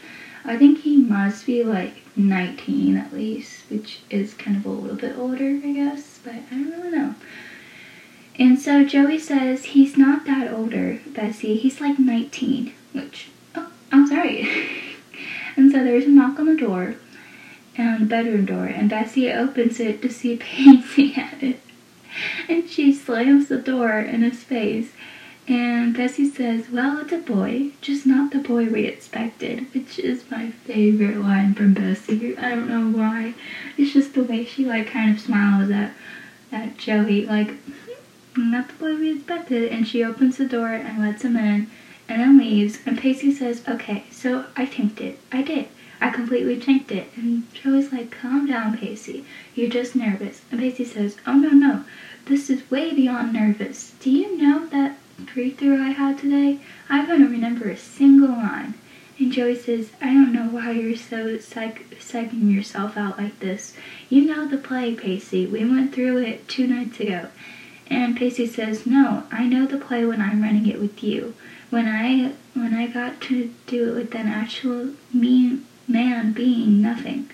I 0.44 0.56
think 0.56 0.80
he 0.80 0.96
must 0.96 1.46
be 1.46 1.62
like 1.62 1.94
19 2.16 2.96
at 2.96 3.12
least, 3.12 3.64
which 3.70 4.00
is 4.10 4.34
kind 4.34 4.56
of 4.56 4.66
a 4.66 4.70
little 4.70 4.96
bit 4.96 5.16
older, 5.16 5.60
I 5.64 5.72
guess, 5.72 6.20
but 6.22 6.34
I 6.34 6.54
don't 6.54 6.70
really 6.70 6.90
know. 6.90 7.14
And 8.38 8.58
so 8.58 8.84
Joey 8.84 9.18
says 9.18 9.64
he's 9.66 9.96
not 9.96 10.24
that 10.26 10.52
older, 10.52 11.00
Bessie. 11.06 11.56
He's 11.56 11.80
like 11.80 11.98
19, 11.98 12.72
which, 12.92 13.30
oh, 13.54 13.70
I'm 13.90 14.06
sorry. 14.06 14.48
and 15.56 15.70
so 15.70 15.84
there's 15.84 16.04
a 16.04 16.08
knock 16.08 16.38
on 16.38 16.46
the 16.46 16.56
door 16.56 16.96
on 17.78 18.00
the 18.00 18.06
bedroom 18.06 18.44
door, 18.44 18.66
and 18.66 18.90
Bessie 18.90 19.30
opens 19.30 19.80
it 19.80 20.02
to 20.02 20.10
see 20.10 20.36
Pacey 20.40 21.14
at 21.16 21.42
it. 21.42 21.60
And 22.48 22.68
she 22.68 22.92
slams 22.92 23.48
the 23.48 23.58
door 23.58 23.98
in 23.98 24.22
his 24.22 24.44
face. 24.44 24.92
And 25.48 25.96
Bessie 25.96 26.30
says, 26.30 26.70
Well, 26.70 26.98
it's 26.98 27.12
a 27.12 27.18
boy, 27.18 27.70
just 27.80 28.06
not 28.06 28.30
the 28.30 28.38
boy 28.38 28.66
we 28.66 28.84
expected, 28.84 29.66
which 29.74 29.98
is 29.98 30.30
my 30.30 30.50
favorite 30.50 31.16
line 31.16 31.54
from 31.54 31.74
Bessie. 31.74 32.36
I 32.36 32.50
don't 32.50 32.68
know 32.68 32.96
why. 32.96 33.34
It's 33.76 33.92
just 33.92 34.14
the 34.14 34.22
way 34.22 34.44
she 34.44 34.64
like 34.64 34.86
kind 34.86 35.14
of 35.14 35.20
smiles 35.20 35.70
at 35.70 35.92
at 36.52 36.76
Joey, 36.76 37.26
like 37.26 37.54
not 38.36 38.68
the 38.68 38.74
boy 38.74 38.96
we 38.96 39.16
expected, 39.16 39.72
and 39.72 39.88
she 39.88 40.04
opens 40.04 40.36
the 40.36 40.46
door 40.46 40.68
and 40.68 41.02
lets 41.02 41.24
him 41.24 41.36
in 41.36 41.70
and 42.08 42.20
then 42.20 42.38
leaves 42.38 42.78
and 42.84 42.98
Pacey 42.98 43.32
says, 43.32 43.62
Okay, 43.68 44.04
so 44.10 44.44
I 44.56 44.66
tanked 44.66 45.00
it. 45.00 45.18
I 45.32 45.42
did. 45.42 45.68
I 46.02 46.10
completely 46.10 46.58
tanked 46.58 46.90
it. 46.90 47.06
And 47.14 47.44
Joey's 47.54 47.92
like, 47.92 48.10
Calm 48.10 48.46
down, 48.46 48.76
Pacey. 48.76 49.24
You're 49.54 49.70
just 49.70 49.94
nervous. 49.94 50.42
And 50.50 50.58
Pacey 50.58 50.84
says, 50.84 51.16
Oh 51.28 51.34
no 51.34 51.50
no. 51.50 51.84
This 52.24 52.50
is 52.50 52.68
way 52.72 52.92
beyond 52.92 53.32
nervous. 53.32 53.92
Do 54.00 54.10
you 54.10 54.36
know 54.36 54.66
that 54.66 54.98
read 55.36 55.58
through 55.58 55.80
I 55.80 55.90
had 55.90 56.18
today? 56.18 56.58
I 56.90 57.06
couldn't 57.06 57.30
remember 57.30 57.70
a 57.70 57.76
single 57.76 58.30
line. 58.30 58.74
And 59.20 59.32
Joey 59.32 59.54
says, 59.54 59.92
I 60.00 60.06
don't 60.06 60.32
know 60.32 60.48
why 60.48 60.72
you're 60.72 60.96
so 60.96 61.38
psych- 61.38 61.88
psyching 62.00 62.52
yourself 62.52 62.96
out 62.96 63.16
like 63.16 63.38
this. 63.38 63.72
You 64.08 64.24
know 64.24 64.48
the 64.48 64.58
play, 64.58 64.96
Pacey. 64.96 65.46
We 65.46 65.64
went 65.64 65.94
through 65.94 66.18
it 66.18 66.48
two 66.48 66.66
nights 66.66 66.98
ago. 66.98 67.28
And 67.86 68.16
Pacey 68.16 68.48
says, 68.48 68.86
No, 68.86 69.22
I 69.30 69.46
know 69.46 69.66
the 69.66 69.78
play 69.78 70.04
when 70.04 70.20
I'm 70.20 70.42
running 70.42 70.66
it 70.66 70.80
with 70.80 71.04
you. 71.04 71.34
When 71.70 71.86
I 71.86 72.32
when 72.54 72.74
I 72.74 72.88
got 72.88 73.20
to 73.22 73.54
do 73.68 73.90
it 73.90 73.94
with 73.94 74.14
an 74.16 74.26
actual 74.26 74.94
mean 75.12 75.64
man 75.88 76.32
being 76.32 76.80
nothing. 76.82 77.30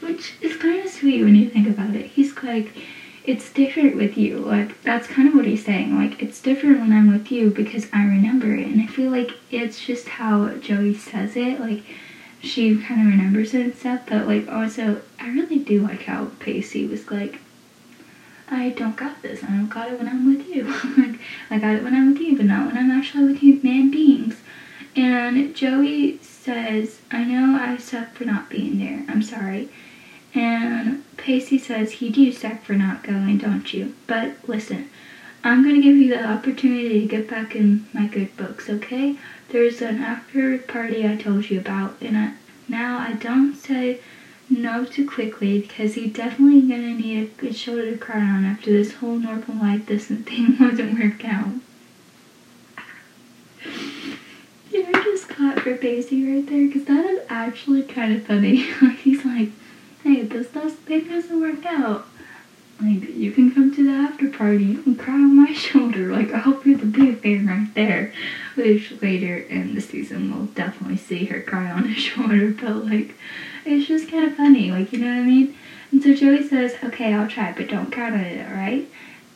Which 0.00 0.34
is 0.40 0.56
kind 0.56 0.84
of 0.84 0.90
sweet 0.90 1.22
when 1.22 1.34
you 1.34 1.50
think 1.50 1.68
about 1.68 1.94
it. 1.94 2.06
He's 2.06 2.34
like, 2.42 2.72
it's 3.24 3.52
different 3.52 3.96
with 3.96 4.16
you. 4.16 4.38
Like, 4.38 4.80
that's 4.82 5.06
kind 5.06 5.28
of 5.28 5.34
what 5.34 5.44
he's 5.44 5.64
saying. 5.64 5.94
Like, 5.96 6.22
it's 6.22 6.40
different 6.40 6.80
when 6.80 6.92
I'm 6.92 7.12
with 7.12 7.30
you 7.30 7.50
because 7.50 7.86
I 7.92 8.04
remember 8.04 8.54
it. 8.54 8.66
And 8.66 8.80
I 8.80 8.86
feel 8.86 9.10
like 9.10 9.32
it's 9.50 9.84
just 9.84 10.08
how 10.08 10.54
Joey 10.56 10.94
says 10.94 11.36
it. 11.36 11.60
Like, 11.60 11.82
she 12.42 12.80
kind 12.80 13.02
of 13.02 13.06
remembers 13.08 13.52
it 13.52 13.60
and 13.60 13.74
stuff. 13.74 14.00
But, 14.08 14.26
like, 14.26 14.48
also, 14.48 15.02
I 15.20 15.28
really 15.28 15.58
do 15.58 15.82
like 15.82 16.04
how 16.04 16.30
Pacey 16.40 16.86
was 16.86 17.10
like, 17.10 17.40
I 18.48 18.70
don't 18.70 18.96
got 18.96 19.22
this. 19.22 19.44
I 19.44 19.48
don't 19.48 19.68
got 19.68 19.92
it 19.92 19.98
when 19.98 20.08
I'm 20.08 20.26
with 20.26 20.48
you. 20.48 20.64
like, 20.98 21.20
I 21.50 21.58
got 21.58 21.76
it 21.76 21.84
when 21.84 21.94
I'm 21.94 22.12
with 22.12 22.22
you, 22.22 22.36
but 22.36 22.46
not 22.46 22.66
when 22.66 22.76
I'm 22.76 22.90
actually 22.90 23.32
with 23.32 23.42
you, 23.42 23.60
man 23.62 23.90
beings. 23.90 24.36
And 24.96 25.54
Joey 25.54 26.18
says, 26.40 27.00
I 27.10 27.24
know 27.24 27.58
I 27.60 27.76
suck 27.76 28.14
for 28.14 28.24
not 28.24 28.48
being 28.48 28.78
there. 28.78 29.04
I'm 29.08 29.22
sorry. 29.22 29.68
And 30.34 31.04
Pacey 31.16 31.58
says, 31.58 32.00
You 32.00 32.10
do 32.10 32.32
suck 32.32 32.62
for 32.62 32.74
not 32.74 33.02
going, 33.02 33.38
don't 33.38 33.72
you? 33.74 33.94
But 34.06 34.36
listen, 34.48 34.88
I'm 35.42 35.62
going 35.62 35.76
to 35.76 35.82
give 35.82 35.96
you 35.96 36.08
the 36.08 36.24
opportunity 36.24 37.00
to 37.00 37.06
get 37.06 37.28
back 37.28 37.56
in 37.56 37.86
my 37.92 38.06
good 38.06 38.36
books, 38.36 38.68
okay? 38.68 39.16
There's 39.48 39.82
an 39.82 39.98
after 39.98 40.58
party 40.58 41.06
I 41.06 41.16
told 41.16 41.50
you 41.50 41.58
about, 41.58 41.96
and 42.00 42.16
I, 42.16 42.34
now 42.68 42.98
I 42.98 43.14
don't 43.14 43.56
say 43.56 44.00
no 44.48 44.84
too 44.84 45.08
quickly 45.08 45.60
because 45.60 45.96
you're 45.96 46.08
definitely 46.08 46.62
going 46.62 46.82
to 46.82 47.02
need 47.02 47.22
a 47.22 47.40
good 47.40 47.56
shoulder 47.56 47.90
to 47.90 47.96
cry 47.96 48.20
on 48.20 48.44
after 48.44 48.70
this 48.70 48.94
whole 48.94 49.16
normal 49.16 49.56
life 49.56 49.86
this 49.86 50.06
thing 50.06 50.56
wasn't 50.60 50.98
work 50.98 51.24
out. 51.24 51.54
Yeah, 54.70 54.88
I 54.94 55.02
just 55.02 55.28
clap 55.28 55.58
for 55.60 55.76
Pacey 55.76 56.24
right 56.32 56.46
there 56.46 56.66
because 56.66 56.84
that 56.84 57.04
is 57.04 57.20
actually 57.28 57.82
kind 57.82 58.14
of 58.14 58.24
funny. 58.26 58.72
like 58.82 58.98
He's 58.98 59.24
like, 59.24 59.50
hey, 60.02 60.22
this 60.22 60.48
does 60.48 60.74
thing 60.74 61.08
doesn't 61.08 61.40
work 61.40 61.66
out. 61.66 62.06
Like, 62.80 63.10
you 63.10 63.32
can 63.32 63.52
come 63.52 63.74
to 63.74 63.84
the 63.84 63.90
after 63.90 64.30
party, 64.30 64.64
you 64.64 64.82
can 64.82 64.96
cry 64.96 65.14
on 65.14 65.36
my 65.36 65.52
shoulder. 65.66 66.10
Like, 66.10 66.32
I 66.32 66.38
hope 66.38 66.64
you're 66.64 66.78
the 66.78 66.86
big 66.86 67.20
fan 67.20 67.46
right 67.46 67.74
there. 67.74 68.12
Which 68.54 69.02
later 69.02 69.36
in 69.36 69.74
the 69.74 69.80
season, 69.82 70.34
we'll 70.34 70.46
definitely 70.46 70.96
see 70.96 71.26
her 71.26 71.42
cry 71.42 71.70
on 71.70 71.88
his 71.88 72.02
shoulder. 72.02 72.52
But, 72.52 72.86
like, 72.86 73.14
it's 73.66 73.86
just 73.86 74.08
kind 74.10 74.24
of 74.24 74.36
funny. 74.36 74.70
Like, 74.70 74.92
you 74.92 75.00
know 75.00 75.08
what 75.08 75.20
I 75.20 75.24
mean? 75.24 75.54
And 75.92 76.02
so 76.02 76.14
Joey 76.14 76.46
says, 76.48 76.76
okay, 76.82 77.12
I'll 77.12 77.28
try, 77.28 77.52
but 77.52 77.68
don't 77.68 77.90
count 77.92 78.14
on 78.14 78.20
it, 78.20 78.46
alright? 78.48 78.88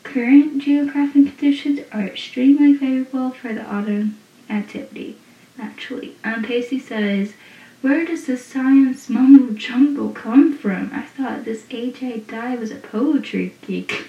Current 0.04 0.62
geographic 0.62 1.36
conditions 1.36 1.80
are 1.92 2.02
extremely 2.02 2.74
favorable 2.74 3.30
for 3.30 3.52
the 3.52 3.64
autumn 3.64 4.18
activity, 4.48 5.16
actually. 5.64 6.16
And 6.22 6.44
Pacey 6.44 6.78
says, 6.78 7.34
where 7.80 8.04
does 8.04 8.26
this 8.26 8.44
science 8.44 9.10
mumbo 9.10 9.52
jumbo 9.54 10.10
come 10.10 10.56
from? 10.56 10.90
I 10.92 11.02
thought 11.02 11.44
this 11.44 11.64
AJ 11.64 12.26
Dye 12.26 12.56
was 12.56 12.70
a 12.70 12.76
poetry 12.76 13.54
geek. 13.66 14.06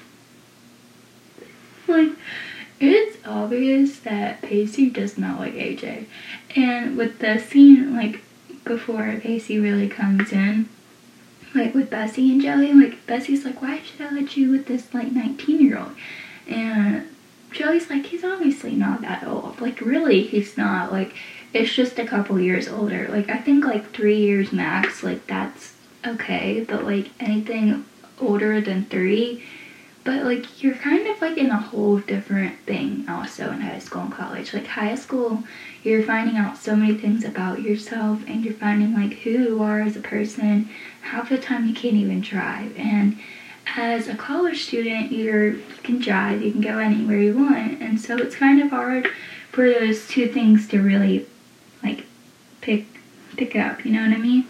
like, 1.87 2.11
it's 2.79 3.17
obvious 3.25 3.99
that 3.99 4.41
Pacey 4.41 4.89
does 4.89 5.17
not 5.17 5.39
like 5.39 5.53
AJ. 5.53 6.05
And 6.55 6.97
with 6.97 7.19
the 7.19 7.37
scene, 7.37 7.95
like, 7.95 8.21
before 8.63 9.19
Pacey 9.21 9.59
really 9.59 9.89
comes 9.89 10.31
in, 10.31 10.69
like 11.53 11.73
with 11.73 11.89
Bessie 11.89 12.31
and 12.31 12.41
Joey, 12.41 12.73
like, 12.73 13.05
Bessie's 13.05 13.45
like, 13.45 13.61
why 13.61 13.81
should 13.81 14.01
I 14.01 14.11
let 14.11 14.35
you 14.35 14.51
with 14.51 14.65
this, 14.67 14.93
like, 14.93 15.11
19 15.11 15.61
year 15.61 15.77
old? 15.77 15.95
And 16.47 17.07
Joey's 17.51 17.89
like, 17.89 18.07
he's 18.07 18.23
obviously 18.23 18.75
not 18.75 19.01
that 19.01 19.25
old. 19.25 19.44
Like, 19.59 19.81
really, 19.81 20.23
he's 20.23 20.57
not. 20.57 20.91
Like, 20.91 21.13
it's 21.55 21.73
just 21.73 21.97
a 21.97 22.05
couple 22.05 22.37
years 22.37 22.67
older. 22.67 23.07
Like 23.07 23.29
I 23.29 23.37
think 23.37 23.63
like 23.63 23.91
three 23.91 24.17
years 24.17 24.51
max, 24.51 25.03
like 25.03 25.25
that's 25.25 25.73
okay. 26.05 26.65
But 26.67 26.83
like 26.83 27.09
anything 27.19 27.85
older 28.19 28.59
than 28.59 28.85
three, 28.85 29.41
but 30.03 30.25
like 30.25 30.61
you're 30.61 30.75
kind 30.75 31.07
of 31.07 31.21
like 31.21 31.37
in 31.37 31.49
a 31.49 31.57
whole 31.57 31.99
different 31.99 32.59
thing 32.65 33.05
also 33.07 33.51
in 33.51 33.61
high 33.61 33.79
school 33.79 34.01
and 34.01 34.11
college. 34.11 34.53
Like 34.53 34.67
high 34.67 34.95
school, 34.95 35.43
you're 35.81 36.03
finding 36.03 36.35
out 36.35 36.57
so 36.57 36.75
many 36.75 36.97
things 36.97 37.23
about 37.23 37.61
yourself 37.61 38.21
and 38.27 38.43
you're 38.43 38.53
finding 38.53 38.93
like 38.93 39.19
who 39.19 39.29
you 39.29 39.63
are 39.63 39.79
as 39.79 39.95
a 39.95 40.01
person. 40.01 40.69
Half 41.03 41.29
the 41.29 41.37
time 41.37 41.67
you 41.67 41.73
can't 41.73 41.95
even 41.95 42.19
drive. 42.19 42.77
And 42.77 43.17
as 43.77 44.09
a 44.09 44.15
college 44.15 44.65
student, 44.65 45.13
you're 45.13 45.53
you 45.53 45.63
can 45.83 45.99
drive, 45.99 46.41
you 46.41 46.51
can 46.51 46.61
go 46.61 46.79
anywhere 46.79 47.17
you 47.17 47.37
want. 47.37 47.81
And 47.81 47.97
so 47.97 48.17
it's 48.17 48.35
kind 48.35 48.61
of 48.61 48.71
hard 48.71 49.09
for 49.55 49.69
those 49.69 50.05
two 50.09 50.27
things 50.27 50.67
to 50.67 50.81
really 50.81 51.25
like 51.81 52.05
pick 52.59 52.85
pick 53.37 53.55
up, 53.55 53.85
you 53.85 53.91
know 53.93 54.01
what 54.01 54.17
I 54.17 54.19
mean? 54.19 54.45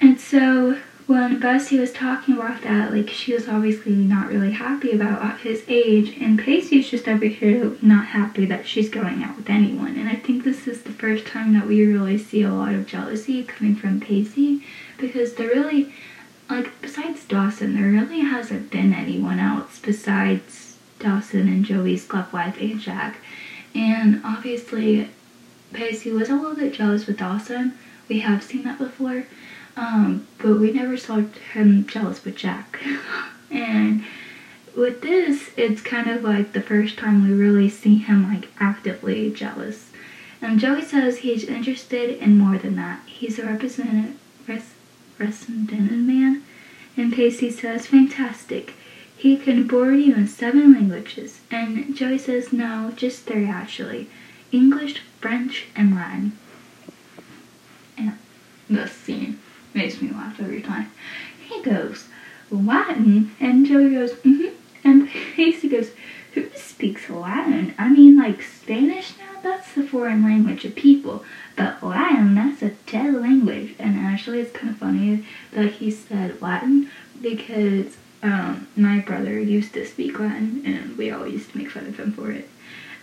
And 0.00 0.18
so 0.18 0.78
when 1.06 1.38
Bessie 1.40 1.78
was 1.78 1.92
talking 1.92 2.34
about 2.34 2.62
that, 2.62 2.90
like 2.92 3.10
she 3.10 3.34
was 3.34 3.48
obviously 3.48 3.92
not 3.92 4.28
really 4.28 4.52
happy 4.52 4.92
about 4.92 5.40
his 5.40 5.62
age, 5.68 6.16
and 6.20 6.38
Pacey's 6.38 6.88
just 6.88 7.06
over 7.06 7.26
here 7.26 7.76
not 7.82 8.06
happy 8.06 8.46
that 8.46 8.66
she's 8.66 8.88
going 8.88 9.22
out 9.22 9.36
with 9.36 9.50
anyone. 9.50 9.96
And 9.98 10.08
I 10.08 10.16
think 10.16 10.42
this 10.42 10.66
is 10.66 10.82
the 10.82 10.92
first 10.92 11.26
time 11.26 11.52
that 11.52 11.66
we 11.66 11.84
really 11.84 12.16
see 12.16 12.42
a 12.42 12.52
lot 12.52 12.74
of 12.74 12.86
jealousy 12.86 13.44
coming 13.44 13.76
from 13.76 14.00
Pacey, 14.00 14.62
because 14.96 15.34
there 15.34 15.48
really, 15.48 15.92
like 16.48 16.80
besides 16.80 17.26
Dawson, 17.26 17.74
there 17.74 17.90
really 17.90 18.20
hasn't 18.20 18.70
been 18.70 18.94
anyone 18.94 19.38
else 19.38 19.78
besides 19.78 20.76
Dawson 20.98 21.46
and 21.48 21.64
Joey's 21.64 22.06
club 22.06 22.32
wife 22.32 22.58
and 22.58 22.80
Jack. 22.80 23.18
And 23.74 24.20
obviously, 24.24 25.08
Pacey 25.72 26.10
was 26.10 26.28
a 26.28 26.34
little 26.34 26.56
bit 26.56 26.72
jealous 26.72 27.06
with 27.06 27.18
Dawson. 27.18 27.74
We 28.08 28.20
have 28.20 28.42
seen 28.42 28.64
that 28.64 28.78
before. 28.78 29.24
Um, 29.76 30.26
but 30.38 30.58
we 30.58 30.72
never 30.72 30.96
saw 30.96 31.22
him 31.52 31.86
jealous 31.86 32.24
with 32.24 32.36
Jack. 32.36 32.80
and 33.50 34.04
with 34.76 35.02
this, 35.02 35.50
it's 35.56 35.80
kind 35.80 36.08
of 36.10 36.24
like 36.24 36.52
the 36.52 36.60
first 36.60 36.96
time 36.98 37.22
we 37.28 37.34
really 37.34 37.68
see 37.68 37.98
him 37.98 38.32
like 38.32 38.48
actively 38.58 39.30
jealous. 39.30 39.90
And 40.40 40.60
Joey 40.60 40.82
says 40.82 41.18
he's 41.18 41.44
interested 41.44 42.10
in 42.18 42.38
more 42.38 42.58
than 42.58 42.76
that. 42.76 43.02
He's 43.06 43.38
a 43.38 43.46
representative, 43.46 44.16
res, 44.46 44.72
represented 45.18 45.90
man. 45.92 46.44
And 46.96 47.12
Pacey 47.12 47.50
says, 47.50 47.86
fantastic. 47.86 48.74
He 49.18 49.36
can 49.36 49.66
board 49.66 49.98
you 49.98 50.14
in 50.14 50.28
seven 50.28 50.72
languages. 50.74 51.40
And 51.50 51.96
Joey 51.96 52.18
says, 52.18 52.52
no, 52.52 52.92
just 52.96 53.24
three 53.24 53.46
actually. 53.46 54.08
English, 54.52 55.02
French, 55.20 55.66
and 55.74 55.94
Latin. 55.96 56.38
And 57.96 58.16
this 58.70 58.92
scene 58.92 59.40
makes 59.74 60.00
me 60.00 60.10
laugh 60.10 60.38
every 60.40 60.62
time. 60.62 60.92
He 61.40 61.60
goes, 61.62 62.06
Latin? 62.48 63.34
And 63.40 63.66
Joey 63.66 63.90
goes, 63.90 64.12
mm-hmm. 64.12 64.54
And 64.84 65.08
Pacey 65.08 65.68
goes, 65.68 65.90
who 66.34 66.48
speaks 66.54 67.10
Latin? 67.10 67.74
I 67.76 67.88
mean, 67.88 68.16
like 68.16 68.40
Spanish 68.42 69.14
now? 69.18 69.40
That's 69.42 69.72
the 69.74 69.82
foreign 69.82 70.22
language 70.22 70.64
of 70.64 70.76
people. 70.76 71.24
But 71.56 71.82
Latin, 71.82 72.36
that's 72.36 72.62
a 72.62 72.70
dead 72.90 73.14
language. 73.14 73.74
And 73.80 73.98
actually, 73.98 74.40
it's 74.40 74.56
kind 74.56 74.70
of 74.70 74.78
funny 74.78 75.26
that 75.52 75.72
he 75.72 75.90
said 75.90 76.40
Latin 76.40 76.90
because 77.20 77.96
um, 78.22 78.66
my 78.76 78.98
brother 79.00 79.38
used 79.38 79.74
to 79.74 79.86
speak 79.86 80.18
Latin, 80.18 80.62
and 80.64 80.96
we 80.96 81.10
all 81.10 81.26
used 81.26 81.52
to 81.52 81.58
make 81.58 81.70
fun 81.70 81.86
of 81.86 81.98
him 81.98 82.12
for 82.12 82.30
it. 82.30 82.48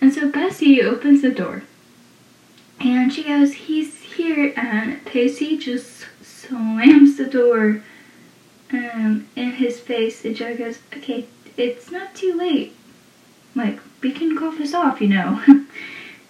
And 0.02 0.14
so 0.14 0.30
Bessie 0.30 0.82
opens 0.82 1.22
the 1.22 1.32
door. 1.32 1.64
And 2.80 3.14
she 3.14 3.24
goes, 3.24 3.54
he's 3.54 4.02
here. 4.02 4.54
And 4.58 5.04
Pacey 5.06 5.58
just 5.58 6.06
slams 6.22 7.18
the 7.18 7.26
door 7.26 7.82
um, 8.72 9.28
in 9.36 9.52
his 9.52 9.80
face. 9.80 10.26
And 10.26 10.36
Joe 10.36 10.56
goes, 10.56 10.80
okay, 10.98 11.28
it's 11.56 11.92
not 11.92 12.14
too 12.14 12.34
late. 12.36 12.76
Like, 13.56 13.80
we 14.02 14.12
can 14.12 14.38
call 14.38 14.52
this 14.52 14.74
off, 14.74 15.02
you 15.02 15.08
know. 15.08 15.42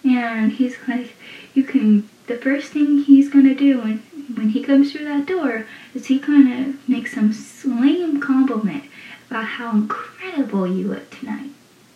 And 0.04 0.52
he's 0.52 0.76
like, 0.86 1.16
you 1.52 1.64
can, 1.64 2.08
the 2.28 2.36
first 2.36 2.72
thing 2.72 2.98
he's 2.98 3.28
gonna 3.28 3.56
do 3.56 3.80
when, 3.80 4.02
when 4.34 4.50
he 4.50 4.62
comes 4.62 4.92
through 4.92 5.04
that 5.04 5.26
door 5.26 5.66
is 5.94 6.06
he 6.06 6.18
gonna 6.18 6.74
make 6.88 7.06
some 7.08 7.32
lame 7.64 8.20
compliment 8.20 8.84
about 9.30 9.44
how 9.44 9.70
incredible 9.70 10.66
you 10.66 10.88
look 10.88 11.10
tonight. 11.10 11.50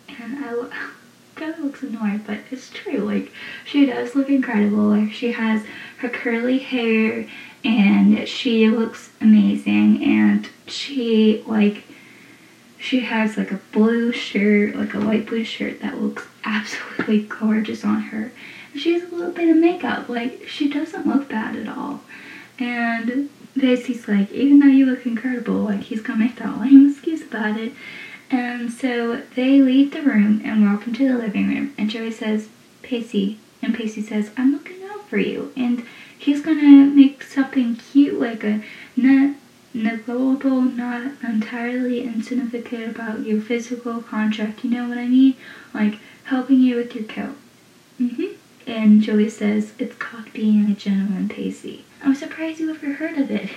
And 0.07 0.43
I, 0.43 0.89
kind 1.35 1.53
of 1.53 1.59
looks 1.59 1.81
annoyed, 1.81 2.25
but 2.27 2.39
it's 2.51 2.69
true. 2.69 2.99
Like, 2.99 3.31
she 3.65 3.85
does 3.85 4.15
look 4.15 4.29
incredible. 4.29 4.83
Like, 4.83 5.11
she 5.11 5.31
has 5.31 5.65
her 5.97 6.09
curly 6.09 6.59
hair 6.59 7.27
and 7.63 8.27
she 8.27 8.69
looks 8.69 9.11
amazing. 9.19 10.03
And 10.03 10.49
she, 10.67 11.43
like, 11.47 11.83
she 12.77 13.01
has 13.01 13.37
like 13.37 13.51
a 13.51 13.59
blue 13.71 14.11
shirt, 14.11 14.75
like 14.75 14.93
a 14.93 14.99
light 14.99 15.27
blue 15.27 15.43
shirt 15.43 15.81
that 15.81 16.01
looks 16.01 16.25
absolutely 16.43 17.23
gorgeous 17.23 17.83
on 17.85 18.01
her. 18.01 18.31
She 18.75 18.93
has 18.93 19.03
a 19.03 19.15
little 19.15 19.33
bit 19.33 19.49
of 19.49 19.57
makeup. 19.57 20.09
Like, 20.09 20.47
she 20.47 20.69
doesn't 20.69 21.07
look 21.07 21.29
bad 21.29 21.55
at 21.55 21.67
all. 21.67 22.01
And 22.57 23.29
Pacey's 23.57 24.07
like, 24.07 24.31
even 24.31 24.59
though 24.59 24.67
you 24.67 24.85
look 24.85 25.05
incredible, 25.05 25.55
like, 25.55 25.81
he's 25.81 26.01
gonna 26.01 26.19
make 26.19 26.37
that 26.37 26.59
lame 26.59 26.89
excuse 26.89 27.21
about 27.21 27.59
it. 27.59 27.73
And 28.29 28.71
so 28.71 29.23
they 29.35 29.61
leave 29.61 29.91
the 29.91 30.01
room 30.01 30.41
and 30.45 30.65
walk 30.65 30.87
into 30.87 31.07
the 31.07 31.17
living 31.17 31.49
room. 31.49 31.73
And 31.77 31.89
Joey 31.89 32.11
says, 32.11 32.49
Pacey. 32.81 33.39
And 33.61 33.75
Pacey 33.75 34.01
says, 34.01 34.31
I'm 34.37 34.53
looking 34.53 34.83
out 34.85 35.07
for 35.09 35.17
you. 35.17 35.51
And 35.57 35.85
he's 36.17 36.41
to 36.41 36.89
make 36.95 37.23
something 37.23 37.75
cute, 37.75 38.19
like 38.19 38.43
a 38.43 38.63
not 38.95 39.35
negligible, 39.73 40.61
not 40.61 41.13
entirely 41.23 42.03
insignificant 42.03 42.95
about 42.95 43.25
your 43.25 43.41
physical 43.41 44.01
contract. 44.01 44.63
You 44.63 44.69
know 44.69 44.87
what 44.89 44.97
I 44.97 45.07
mean? 45.07 45.35
Like 45.73 45.99
helping 46.25 46.59
you 46.59 46.77
with 46.77 46.95
your 46.95 47.05
coat. 47.05 47.35
Mm-hmm. 47.99 48.35
And 48.67 49.01
Joey 49.01 49.29
says, 49.29 49.73
it's 49.79 49.95
called 49.95 50.31
being 50.33 50.69
a 50.69 50.75
gentleman, 50.75 51.29
Pacey. 51.29 51.83
I'm 52.03 52.15
surprised 52.15 52.59
you 52.59 52.69
ever 52.69 52.93
heard 52.93 53.17
of 53.17 53.29
it. 53.31 53.49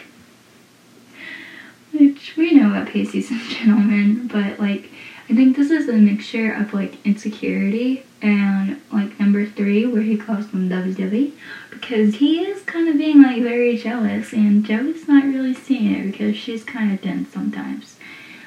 Which 1.92 2.36
we 2.36 2.52
know 2.52 2.70
about 2.70 2.88
Pacey's 2.88 3.30
a 3.30 3.54
gentleman, 3.54 4.26
but 4.26 4.58
like 4.58 4.90
I 5.28 5.34
think 5.34 5.56
this 5.56 5.70
is 5.70 5.88
a 5.88 5.94
mixture 5.94 6.52
of 6.52 6.74
like 6.74 7.04
insecurity 7.06 8.04
and 8.20 8.80
like 8.92 9.18
number 9.18 9.46
three 9.46 9.86
where 9.86 10.02
he 10.02 10.18
calls 10.18 10.50
them 10.50 10.68
WW 10.68 11.32
because 11.70 12.16
he 12.16 12.40
is 12.40 12.62
kind 12.64 12.88
of 12.88 12.98
being 12.98 13.22
like 13.22 13.42
very 13.42 13.76
jealous 13.78 14.32
and 14.32 14.66
Joey's 14.66 15.08
not 15.08 15.24
really 15.24 15.54
seeing 15.54 15.94
it 15.94 16.12
because 16.12 16.36
she's 16.36 16.62
kind 16.62 16.92
of 16.92 17.00
dense 17.00 17.32
sometimes. 17.32 17.96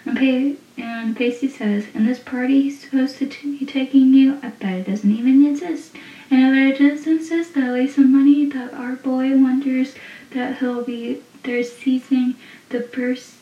And, 0.05 0.17
Pay- 0.17 0.55
and 0.77 1.15
Pacey 1.15 1.49
says, 1.49 1.87
in 1.95 2.05
this 2.05 2.19
party 2.19 2.61
he's 2.63 2.81
supposed 2.81 3.17
to 3.17 3.27
t- 3.27 3.57
be 3.57 3.65
taking 3.65 4.13
you, 4.13 4.37
I 4.43 4.49
bet 4.49 4.79
it 4.79 4.87
doesn't 4.87 5.11
even 5.11 5.45
exist. 5.47 5.95
And 6.29 6.45
I 6.45 6.71
bet 6.71 6.81
it 6.81 6.89
does 6.89 7.07
exist 7.07 7.53
that 7.55 7.71
way 7.71 7.87
some 7.87 8.11
money 8.11 8.45
that 8.47 8.73
our 8.73 8.95
boy 8.95 9.31
wonders 9.31 9.95
that 10.31 10.57
he'll 10.57 10.83
be 10.83 11.21
there 11.43 11.63
seizing 11.63 12.35
the 12.69 12.81
first 12.81 13.35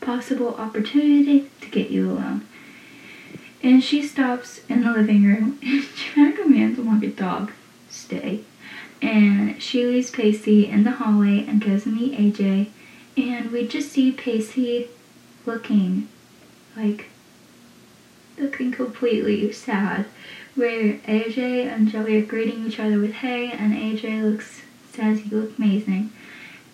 possible 0.00 0.54
opportunity 0.56 1.50
to 1.60 1.68
get 1.68 1.90
you 1.90 2.10
alone. 2.10 2.46
And 3.62 3.82
she 3.82 4.06
stops 4.06 4.60
in 4.68 4.82
the 4.82 4.92
living 4.92 5.24
room 5.24 5.58
and 6.16 6.36
commands 6.36 6.78
like 6.78 7.02
a 7.02 7.08
dog, 7.08 7.52
stay. 7.90 8.40
And 9.00 9.60
she 9.62 9.84
leaves 9.84 10.10
Pacey 10.10 10.66
in 10.66 10.84
the 10.84 10.92
hallway 10.92 11.44
and 11.46 11.64
goes 11.64 11.84
to 11.84 11.88
meet 11.88 12.18
AJ. 12.18 12.68
And 13.16 13.50
we 13.50 13.66
just 13.66 13.92
see 13.92 14.12
Pacey 14.12 14.88
looking 15.46 16.08
like 16.76 17.06
looking 18.38 18.70
completely 18.70 19.50
sad. 19.52 20.06
Where 20.58 20.94
AJ 21.06 21.72
and 21.72 21.86
Joey 21.86 22.20
are 22.20 22.26
greeting 22.26 22.66
each 22.66 22.80
other 22.80 22.98
with 22.98 23.12
hey, 23.12 23.52
and 23.52 23.72
AJ 23.72 24.28
looks 24.28 24.62
says 24.92 25.24
you 25.24 25.40
look 25.40 25.56
amazing. 25.56 26.10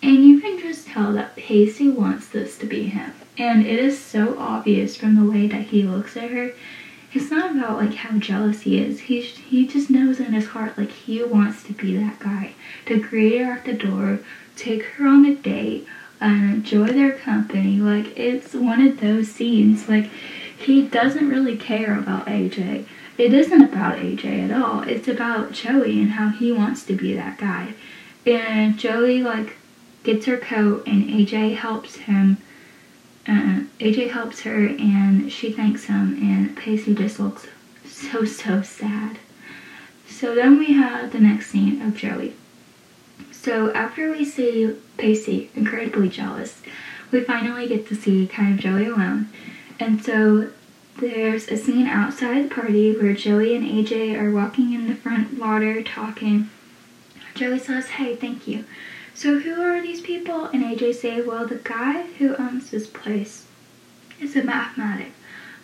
And 0.01 0.25
you 0.25 0.41
can 0.41 0.59
just 0.59 0.87
tell 0.87 1.13
that 1.13 1.35
Pacey 1.35 1.89
wants 1.89 2.27
this 2.27 2.57
to 2.57 2.65
be 2.65 2.87
him. 2.87 3.13
And 3.37 3.63
it 3.63 3.77
is 3.77 3.99
so 3.99 4.39
obvious 4.39 4.97
from 4.97 5.13
the 5.13 5.29
way 5.29 5.45
that 5.45 5.65
he 5.65 5.83
looks 5.83 6.17
at 6.17 6.31
her. 6.31 6.53
It's 7.13 7.29
not 7.29 7.51
about 7.51 7.77
like 7.77 7.93
how 7.93 8.17
jealous 8.17 8.61
he 8.61 8.79
is. 8.79 9.01
He 9.01 9.21
he 9.21 9.67
just 9.67 9.91
knows 9.91 10.19
in 10.19 10.33
his 10.33 10.47
heart 10.47 10.79
like 10.79 10.89
he 10.89 11.21
wants 11.23 11.61
to 11.65 11.73
be 11.73 11.95
that 11.95 12.17
guy 12.17 12.53
to 12.87 12.99
greet 12.99 13.37
her 13.37 13.51
at 13.51 13.65
the 13.65 13.73
door, 13.73 14.17
take 14.55 14.81
her 14.83 15.07
on 15.07 15.25
a 15.27 15.35
date, 15.35 15.85
and 16.19 16.55
enjoy 16.55 16.87
their 16.87 17.11
company. 17.11 17.77
Like 17.77 18.17
it's 18.17 18.55
one 18.55 18.81
of 18.81 18.99
those 18.99 19.31
scenes. 19.31 19.87
Like 19.87 20.09
he 20.57 20.87
doesn't 20.87 21.29
really 21.29 21.55
care 21.55 21.95
about 21.95 22.25
AJ. 22.25 22.87
It 23.17 23.33
isn't 23.33 23.61
about 23.61 23.97
AJ 23.97 24.49
at 24.49 24.51
all. 24.51 24.81
It's 24.83 25.07
about 25.07 25.53
Joey 25.53 26.01
and 26.01 26.11
how 26.11 26.29
he 26.29 26.51
wants 26.51 26.83
to 26.85 26.95
be 26.95 27.13
that 27.13 27.37
guy. 27.37 27.73
And 28.25 28.77
Joey 28.77 29.21
like 29.21 29.57
gets 30.03 30.25
her 30.25 30.37
coat, 30.37 30.83
and 30.85 31.09
AJ 31.09 31.55
helps 31.55 31.95
him. 31.95 32.37
Uh, 33.27 33.61
AJ 33.79 34.11
helps 34.11 34.41
her, 34.41 34.67
and 34.67 35.31
she 35.31 35.51
thanks 35.51 35.85
him, 35.85 36.17
and 36.21 36.55
Pacey 36.55 36.93
just 36.93 37.19
looks 37.19 37.47
so, 37.87 38.23
so 38.25 38.61
sad. 38.61 39.17
So 40.07 40.35
then 40.35 40.59
we 40.59 40.73
have 40.73 41.11
the 41.11 41.19
next 41.19 41.47
scene 41.49 41.81
of 41.81 41.95
Joey. 41.95 42.35
So 43.31 43.73
after 43.73 44.11
we 44.11 44.25
see 44.25 44.75
Pacey 44.97 45.49
incredibly 45.55 46.09
jealous, 46.09 46.61
we 47.11 47.21
finally 47.21 47.67
get 47.67 47.87
to 47.87 47.95
see 47.95 48.27
kind 48.27 48.53
of 48.53 48.59
Joey 48.59 48.87
alone. 48.87 49.29
And 49.79 50.03
so 50.03 50.51
there's 50.97 51.47
a 51.49 51.57
scene 51.57 51.87
outside 51.87 52.45
the 52.45 52.55
party 52.55 52.95
where 52.95 53.13
Joey 53.13 53.55
and 53.55 53.65
AJ 53.65 54.19
are 54.19 54.31
walking 54.31 54.73
in 54.73 54.87
the 54.87 54.95
front 54.95 55.37
water 55.37 55.83
talking. 55.83 56.49
Joey 57.33 57.59
says, 57.59 57.87
Hey, 57.89 58.15
thank 58.15 58.47
you. 58.47 58.65
So 59.15 59.39
who 59.39 59.61
are 59.61 59.81
these 59.81 60.01
people? 60.01 60.45
And 60.45 60.61
AJ 60.61 60.95
say, 60.95 61.21
well, 61.21 61.47
the 61.47 61.55
guy 61.55 62.03
who 62.17 62.35
owns 62.35 62.69
this 62.69 62.85
place 62.85 63.45
is 64.19 64.35
a 64.35 64.43
mathematic. 64.43 65.13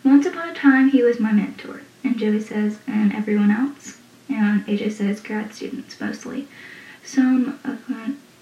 Once 0.05 0.25
upon 0.25 0.49
a 0.49 0.53
time, 0.53 0.89
he 0.89 1.03
was 1.03 1.19
my 1.19 1.33
mentor. 1.33 1.81
And 2.01 2.17
Joey 2.17 2.39
says, 2.39 2.79
and 2.87 3.13
everyone 3.13 3.51
else? 3.51 3.99
And 4.29 4.65
AJ 4.67 4.93
says, 4.93 5.19
grad 5.19 5.53
students 5.53 5.99
mostly. 5.99 6.47
Some 7.03 7.59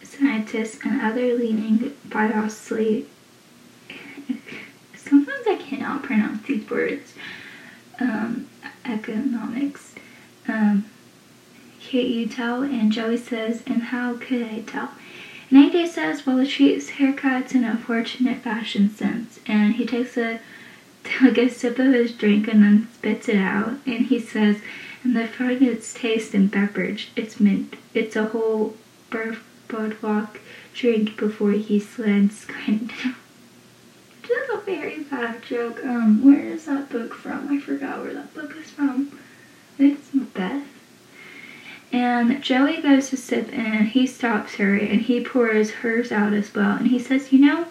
scientists 0.04 0.80
and 0.86 1.02
other 1.02 1.34
leading 1.34 1.95
biologically. 2.06 3.08
Sometimes 5.09 5.47
I 5.47 5.55
cannot 5.55 6.03
pronounce 6.03 6.45
these 6.45 6.69
words. 6.69 7.13
Um, 7.99 8.47
economics. 8.85 9.95
Um, 10.47 10.85
can't 11.79 12.07
you 12.07 12.27
tell? 12.27 12.63
And 12.63 12.91
Joey 12.91 13.17
says, 13.17 13.63
and 13.65 13.83
how 13.83 14.17
could 14.17 14.43
I 14.43 14.61
tell? 14.61 14.91
And 15.49 15.71
AJ 15.71 15.87
says, 15.87 16.25
well, 16.25 16.43
she's 16.45 16.91
haircut's 16.91 17.53
an 17.53 17.63
unfortunate 17.63 18.39
fashion 18.39 18.89
sense. 18.89 19.39
And 19.47 19.75
he 19.75 19.85
takes 19.85 20.17
a, 20.17 20.39
like 21.21 21.37
a 21.37 21.49
sip 21.49 21.79
of 21.79 21.93
his 21.93 22.11
drink 22.11 22.47
and 22.47 22.63
then 22.63 22.87
spits 22.93 23.29
it 23.29 23.37
out. 23.37 23.79
And 23.85 24.07
he 24.07 24.19
says, 24.19 24.57
and 25.03 25.15
the 25.15 25.29
its 25.39 25.93
taste 25.93 26.33
and 26.33 26.51
beverage, 26.51 27.11
it's 27.15 27.39
mint. 27.39 27.75
It's 27.93 28.15
a 28.15 28.25
whole 28.25 28.75
boardwalk 29.67 30.39
drink 30.73 31.17
before 31.17 31.51
he 31.51 31.79
slants 31.79 32.45
kind 32.65 32.91
of 33.05 33.15
Just 34.29 34.51
a 34.51 34.57
very 34.57 34.99
bad 34.99 35.41
joke. 35.41 35.83
Um, 35.83 36.23
where 36.23 36.45
is 36.45 36.65
that 36.65 36.89
book 36.89 37.15
from? 37.15 37.49
I 37.49 37.59
forgot 37.59 38.03
where 38.03 38.13
that 38.13 38.31
book 38.35 38.55
is 38.55 38.69
from. 38.69 39.17
It's 39.79 40.13
Macbeth. 40.13 40.67
And 41.91 42.39
Joey 42.43 42.79
goes 42.79 43.09
to 43.09 43.17
sip 43.17 43.49
and 43.51 43.87
he 43.87 44.05
stops 44.05 44.55
her 44.57 44.75
and 44.75 45.01
he 45.01 45.23
pours 45.23 45.71
hers 45.71 46.11
out 46.11 46.33
as 46.33 46.53
well. 46.53 46.77
And 46.77 46.89
he 46.89 46.99
says, 46.99 47.33
You 47.33 47.39
know, 47.39 47.65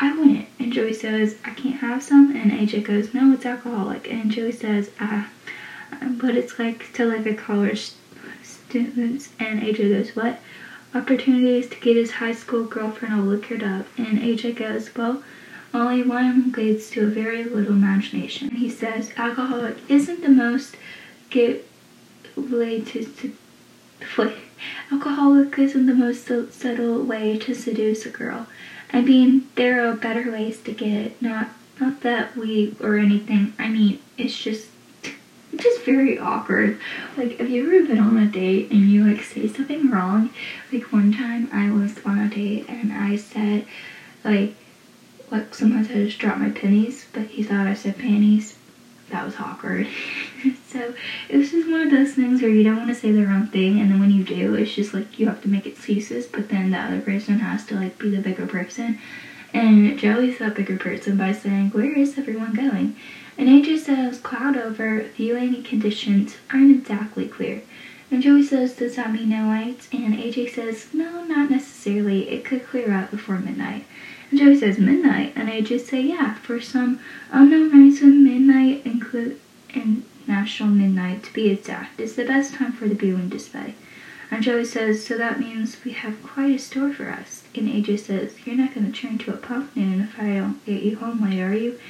I 0.00 0.16
want 0.16 0.38
it. 0.38 0.46
And 0.58 0.72
Joey 0.72 0.94
says, 0.94 1.36
I 1.44 1.50
can't 1.50 1.80
have 1.80 2.02
some. 2.02 2.34
And 2.34 2.50
AJ 2.50 2.84
goes, 2.84 3.12
No, 3.12 3.34
it's 3.34 3.44
alcoholic. 3.44 4.10
And 4.10 4.30
Joey 4.30 4.52
says, 4.52 4.90
Ah, 5.00 5.28
but 6.02 6.34
it's 6.34 6.58
like 6.58 6.94
to 6.94 7.04
live 7.04 7.26
at 7.26 7.36
college 7.36 7.92
students. 8.42 9.28
And 9.38 9.60
AJ 9.60 9.90
goes, 9.90 10.16
What? 10.16 10.40
Opportunities 10.94 11.68
to 11.68 11.76
get 11.78 11.96
his 11.96 12.12
high 12.12 12.32
school 12.32 12.64
girlfriend 12.64 13.14
all 13.14 13.20
liquored 13.20 13.62
up. 13.62 13.84
And 13.98 14.18
AJ 14.18 14.56
goes, 14.56 14.96
Well, 14.96 15.22
only 15.72 16.02
one 16.02 16.52
leads 16.52 16.90
to 16.90 17.04
a 17.04 17.10
very 17.10 17.44
little 17.44 17.72
imagination. 17.72 18.50
He 18.50 18.68
says, 18.68 19.12
Alcoholic 19.16 19.76
isn't 19.88 20.22
the 20.22 20.28
most 20.28 20.76
get 21.30 21.66
to, 22.34 22.82
to 22.84 23.32
alcoholic 24.90 25.58
isn't 25.58 25.86
the 25.86 25.94
most 25.94 26.26
subtle 26.52 27.02
way 27.02 27.38
to 27.38 27.54
seduce 27.54 28.04
a 28.06 28.10
girl. 28.10 28.46
I 28.92 29.00
mean, 29.00 29.48
there 29.54 29.88
are 29.88 29.94
better 29.94 30.30
ways 30.30 30.60
to 30.62 30.72
get 30.72 30.92
it. 30.92 31.22
Not 31.22 31.48
not 31.80 32.00
that 32.02 32.36
we 32.36 32.76
or 32.80 32.98
anything. 32.98 33.54
I 33.58 33.68
mean, 33.68 34.00
it's 34.18 34.36
just 34.36 34.68
it's 35.52 35.62
just 35.62 35.82
very 35.82 36.18
awkward. 36.18 36.78
Like, 37.16 37.38
have 37.38 37.48
you 37.48 37.66
ever 37.66 37.86
been 37.86 37.98
on 37.98 38.18
a 38.18 38.26
date 38.26 38.70
and 38.70 38.90
you 38.90 39.04
like 39.04 39.22
say 39.22 39.46
something 39.46 39.90
wrong? 39.90 40.30
Like 40.72 40.92
one 40.92 41.12
time 41.12 41.48
I 41.52 41.70
was 41.70 41.98
on 42.04 42.18
a 42.18 42.28
date 42.28 42.66
and 42.68 42.92
I 42.92 43.16
said 43.16 43.66
like 44.24 44.54
like 45.30 45.54
sometimes 45.54 45.90
I 45.90 45.94
just 45.94 46.18
drop 46.18 46.38
my 46.38 46.50
pennies, 46.50 47.06
but 47.12 47.26
he 47.26 47.42
thought 47.42 47.66
I 47.66 47.74
said 47.74 47.98
panties. 47.98 48.56
that 49.10 49.24
was 49.24 49.36
awkward. 49.38 49.86
so 50.68 50.94
it 51.28 51.36
was 51.36 51.50
just 51.50 51.68
one 51.68 51.80
of 51.82 51.90
those 51.90 52.14
things 52.14 52.42
where 52.42 52.50
you 52.50 52.62
don't 52.62 52.76
want 52.76 52.88
to 52.88 52.94
say 52.94 53.10
the 53.12 53.26
wrong 53.26 53.46
thing, 53.48 53.80
and 53.80 53.90
then 53.90 54.00
when 54.00 54.10
you 54.10 54.24
do, 54.24 54.54
it's 54.54 54.74
just 54.74 54.94
like 54.94 55.18
you 55.18 55.26
have 55.26 55.42
to 55.42 55.48
make 55.48 55.66
excuses, 55.66 56.26
but 56.26 56.48
then 56.48 56.70
the 56.70 56.78
other 56.78 57.00
person 57.00 57.38
has 57.40 57.64
to 57.66 57.74
like 57.74 57.98
be 57.98 58.10
the 58.10 58.22
bigger 58.22 58.46
person. 58.46 58.98
And 59.52 59.98
Joey's 59.98 60.38
the 60.38 60.50
bigger 60.50 60.76
person 60.76 61.16
by 61.16 61.32
saying, 61.32 61.70
Where 61.70 61.96
is 61.96 62.16
everyone 62.16 62.54
going? 62.54 62.96
And 63.36 63.48
AJ 63.48 63.80
says, 63.80 64.20
Cloud 64.20 64.56
over, 64.56 65.02
viewing 65.16 65.62
conditions 65.64 66.36
aren't 66.52 66.76
exactly 66.76 67.26
clear. 67.26 67.62
And 68.10 68.22
Joey 68.22 68.44
says, 68.44 68.74
Does 68.76 68.96
that 68.96 69.12
mean 69.12 69.30
no 69.30 69.46
lights? 69.46 69.88
And 69.92 70.14
AJ 70.14 70.54
says, 70.54 70.92
No, 70.92 71.24
not 71.24 71.50
necessarily. 71.50 72.28
It 72.28 72.44
could 72.44 72.66
clear 72.66 72.92
out 72.92 73.10
before 73.10 73.38
midnight. 73.38 73.86
And 74.30 74.38
Joey 74.38 74.58
says, 74.58 74.78
Midnight? 74.78 75.32
And 75.34 75.50
I 75.50 75.60
just 75.60 75.88
say, 75.88 76.00
Yeah, 76.00 76.34
for 76.34 76.60
some 76.60 77.00
unknown 77.32 77.70
reason, 77.70 78.24
midnight 78.24 78.86
include 78.86 79.40
in 79.74 80.04
National 80.26 80.68
Midnight 80.68 81.24
to 81.24 81.32
be 81.32 81.48
exact 81.48 82.00
is 82.00 82.14
the 82.14 82.24
best 82.24 82.54
time 82.54 82.72
for 82.72 82.86
the 82.86 82.94
viewing 82.94 83.28
display. 83.28 83.74
And 84.30 84.44
Joey 84.44 84.64
says, 84.64 85.04
So 85.04 85.18
that 85.18 85.40
means 85.40 85.84
we 85.84 85.92
have 85.92 86.22
quite 86.22 86.54
a 86.54 86.58
store 86.58 86.92
for 86.92 87.10
us. 87.10 87.42
And 87.56 87.68
AJ 87.68 87.98
says, 88.00 88.46
You're 88.46 88.56
not 88.56 88.74
going 88.74 88.90
to 88.90 88.96
turn 88.98 89.18
to 89.18 89.34
a 89.34 89.36
pumpkin 89.36 90.00
if 90.02 90.20
I 90.20 90.34
don't 90.34 90.64
get 90.64 90.82
you 90.82 90.96
home 90.96 91.28
late, 91.28 91.40
are 91.40 91.54
you? 91.54 91.80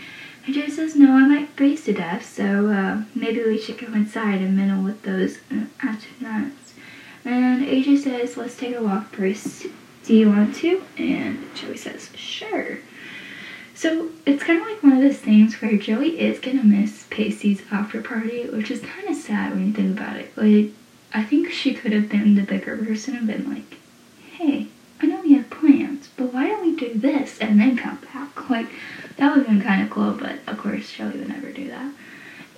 And 0.46 0.54
Joey 0.54 0.70
says, 0.70 0.96
No, 0.96 1.12
I 1.12 1.26
might 1.26 1.50
freeze 1.50 1.84
to 1.84 1.92
death, 1.92 2.24
so 2.24 2.70
uh, 2.70 3.02
maybe 3.14 3.42
we 3.42 3.58
should 3.60 3.78
go 3.78 3.92
inside 3.92 4.40
and 4.40 4.56
mingle 4.56 4.82
with 4.82 5.02
those 5.02 5.38
uh, 5.50 5.66
astronauts. 5.80 6.72
And 7.26 7.66
AJ 7.66 7.98
says, 7.98 8.38
Let's 8.38 8.56
take 8.56 8.74
a 8.74 8.82
walk 8.82 9.14
first. 9.14 9.66
Do 10.04 10.14
you 10.14 10.28
want 10.28 10.54
to? 10.56 10.82
And 10.96 11.54
Joey 11.54 11.76
says, 11.76 12.10
Sure. 12.14 12.78
So 13.74 14.10
it's 14.26 14.42
kind 14.42 14.60
of 14.60 14.66
like 14.66 14.82
one 14.82 14.92
of 14.92 15.02
those 15.02 15.18
things 15.18 15.54
where 15.60 15.76
Joey 15.76 16.20
is 16.20 16.38
gonna 16.38 16.64
miss 16.64 17.06
Pacey's 17.08 17.62
after 17.70 18.02
party, 18.02 18.46
which 18.48 18.70
is 18.70 18.80
kind 18.80 19.08
of 19.08 19.16
sad 19.16 19.52
when 19.52 19.68
you 19.68 19.72
think 19.72 19.98
about 19.98 20.16
it. 20.16 20.36
Like, 20.36 20.72
I 21.12 21.22
think 21.24 21.50
she 21.50 21.74
could 21.74 21.92
have 21.92 22.08
been 22.08 22.34
the 22.34 22.42
bigger 22.42 22.76
person 22.76 23.16
and 23.16 23.26
been 23.26 23.48
like, 23.48 23.78
hey, 24.32 24.68
I 25.00 25.06
know 25.06 25.22
we 25.22 25.32
have 25.34 25.48
plans, 25.50 26.08
but 26.16 26.32
why 26.32 26.46
don't 26.48 26.62
we 26.62 26.76
do 26.76 26.92
this 26.94 27.38
and 27.38 27.58
then 27.58 27.76
come 27.76 27.98
back? 28.12 28.28
Like, 28.50 28.66
that 29.16 29.30
would 29.30 29.46
have 29.46 29.46
been 29.46 29.62
kind 29.62 29.82
of 29.82 29.90
cool, 29.90 30.12
but 30.12 30.40
of 30.48 30.58
course, 30.58 30.92
Joey 30.92 31.12
would 31.12 31.28
never 31.28 31.52
do 31.52 31.68
that. 31.68 31.92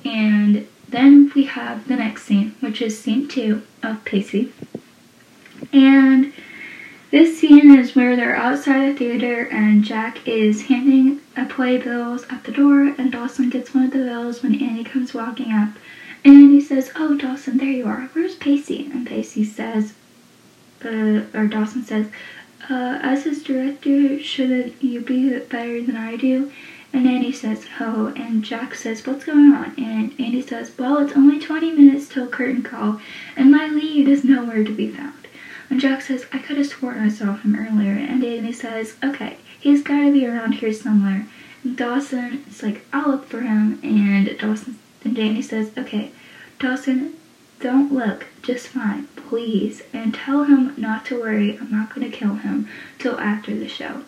And 0.07 0.67
then 0.89 1.31
we 1.35 1.45
have 1.45 1.87
the 1.87 1.97
next 1.97 2.25
scene, 2.25 2.55
which 2.61 2.81
is 2.81 2.99
scene 2.99 3.29
two 3.29 3.63
of 3.83 4.05
Pacey. 4.05 4.53
And 5.73 6.33
this 7.13 7.39
scene 7.39 7.79
is 7.79 7.95
where 7.95 8.17
they're 8.17 8.35
outside 8.35 8.89
the 8.89 8.99
theater 8.99 9.47
and 9.53 9.85
Jack 9.85 10.27
is 10.27 10.63
handing 10.63 11.21
a 11.37 11.45
playbills 11.45 12.25
at 12.31 12.45
the 12.45 12.53
door 12.53 12.95
and 12.99 13.13
Dawson 13.13 13.51
gets 13.51 13.75
one 13.75 13.85
of 13.85 13.91
the 13.93 13.99
bills 13.99 14.43
when 14.43 14.55
Annie 14.55 14.83
comes 14.83 15.13
walking 15.13 15.53
up 15.53 15.69
and 16.25 16.51
he 16.51 16.61
says, 16.61 16.91
Oh, 16.97 17.15
Dawson, 17.17 17.59
there 17.59 17.69
you 17.69 17.87
are. 17.87 18.09
Where's 18.15 18.35
Pacey? 18.35 18.87
And 18.87 19.07
Pacey 19.07 19.45
says, 19.45 19.93
uh, 20.85 21.23
or 21.35 21.47
Dawson 21.47 21.85
says, 21.85 22.07
uh, 22.71 22.99
as 23.03 23.25
his 23.25 23.43
director, 23.43 24.19
shouldn't 24.19 24.83
you 24.83 25.03
be 25.03 25.39
better 25.39 25.83
than 25.83 25.97
I 25.97 26.17
do? 26.17 26.51
And 26.95 27.07
Annie 27.07 27.33
says, 27.33 27.67
Oh, 27.79 28.13
and 28.17 28.43
Jack 28.43 28.75
says, 28.75 29.07
What's 29.07 29.25
going 29.25 29.53
on? 29.53 29.75
And 29.77 30.13
Annie 30.19 30.43
says, 30.43 30.73
Well, 30.79 30.99
it's 30.99 31.17
only 31.17 31.39
20 31.39 31.73
minutes 31.73 32.09
till 32.09 32.27
curtain 32.27 32.63
call, 32.63 33.01
and 33.37 33.51
my 33.51 33.67
lead 33.67 34.09
is 34.09 34.25
nowhere 34.25 34.65
to 34.65 34.73
be 34.75 34.89
found. 34.89 35.22
And 35.73 35.81
Jack 35.81 36.03
says, 36.03 36.27
I 36.31 36.39
could 36.39 36.59
have 36.59 36.67
sworn 36.67 36.99
I 36.99 37.09
saw 37.09 37.35
him 37.35 37.57
earlier. 37.57 37.95
And 37.95 38.21
Danny 38.21 38.53
says, 38.53 38.97
Okay, 39.03 39.39
he's 39.59 39.83
got 39.83 40.03
to 40.03 40.13
be 40.13 40.27
around 40.27 40.57
here 40.57 40.71
somewhere. 40.71 41.27
And 41.65 41.79
Dawson 41.79 42.45
is 42.47 42.63
like, 42.63 42.85
I'll 42.93 43.13
look 43.13 43.25
for 43.25 43.41
him. 43.41 43.81
And 43.83 44.39
Dawson 44.39 44.79
and 45.03 45.17
Danny 45.17 45.41
says, 45.41 45.71
Okay, 45.79 46.11
Dawson, 46.59 47.15
don't 47.59 47.91
look, 47.91 48.27
just 48.43 48.69
fine, 48.69 49.07
please. 49.17 49.81
And 49.95 50.13
tell 50.13 50.45
him 50.45 50.75
not 50.77 51.07
to 51.07 51.19
worry, 51.19 51.57
I'm 51.57 51.71
not 51.71 51.95
going 51.95 52.11
to 52.11 52.15
kill 52.15 52.35
him 52.35 52.69
till 52.99 53.19
after 53.19 53.57
the 53.57 53.67
show. 53.67 54.03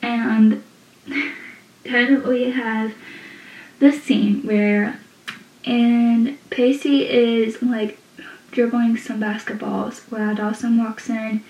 And 0.00 0.62
then 1.82 2.26
we 2.26 2.52
have 2.52 2.94
this 3.78 4.02
scene 4.02 4.40
where, 4.46 4.98
and 5.66 6.38
Pacey 6.48 7.06
is 7.06 7.60
like 7.60 7.98
dribbling 8.52 8.96
some 8.96 9.20
basketballs 9.20 10.02
while 10.10 10.34
Dawson 10.34 10.78
walks 10.78 11.10
in 11.10 11.42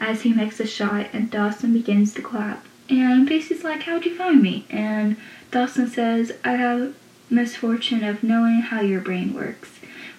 as 0.00 0.22
he 0.22 0.32
makes 0.32 0.58
a 0.58 0.66
shot 0.66 1.06
and 1.12 1.30
Dawson 1.30 1.72
begins 1.72 2.12
to 2.14 2.22
clap. 2.22 2.64
And 2.88 3.28
Pacey's 3.28 3.62
like, 3.62 3.82
How'd 3.82 4.04
you 4.04 4.16
find 4.16 4.42
me? 4.42 4.66
And 4.68 5.16
Dawson 5.50 5.88
says, 5.88 6.32
I 6.44 6.52
have 6.52 6.94
misfortune 7.30 8.04
of 8.04 8.22
knowing 8.22 8.60
how 8.60 8.80
your 8.80 9.00
brain 9.00 9.34
works. 9.34 9.70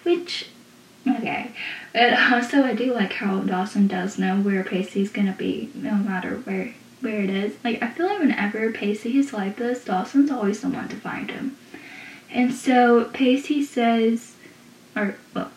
Which, 0.04 0.48
okay. 1.06 1.52
But 1.92 2.32
also, 2.32 2.62
I 2.62 2.74
do 2.74 2.94
like 2.94 3.14
how 3.14 3.40
Dawson 3.40 3.86
does 3.86 4.18
know 4.18 4.40
where 4.40 4.64
Pacey's 4.64 5.10
gonna 5.10 5.34
be, 5.36 5.70
no 5.74 5.94
matter 5.94 6.36
where 6.36 6.74
where 7.00 7.22
it 7.22 7.30
is. 7.30 7.56
Like, 7.62 7.82
I 7.82 7.88
feel 7.88 8.06
like 8.06 8.18
whenever 8.18 8.72
Pacey 8.72 9.18
is 9.18 9.32
like 9.32 9.56
this, 9.56 9.84
Dawson's 9.84 10.30
always 10.30 10.60
the 10.60 10.68
one 10.68 10.88
to 10.88 10.96
find 10.96 11.30
him. 11.30 11.56
And 12.30 12.52
so 12.52 13.04
Pacey 13.12 13.64
says, 13.64 14.34
or, 14.96 15.16
well, 15.32 15.50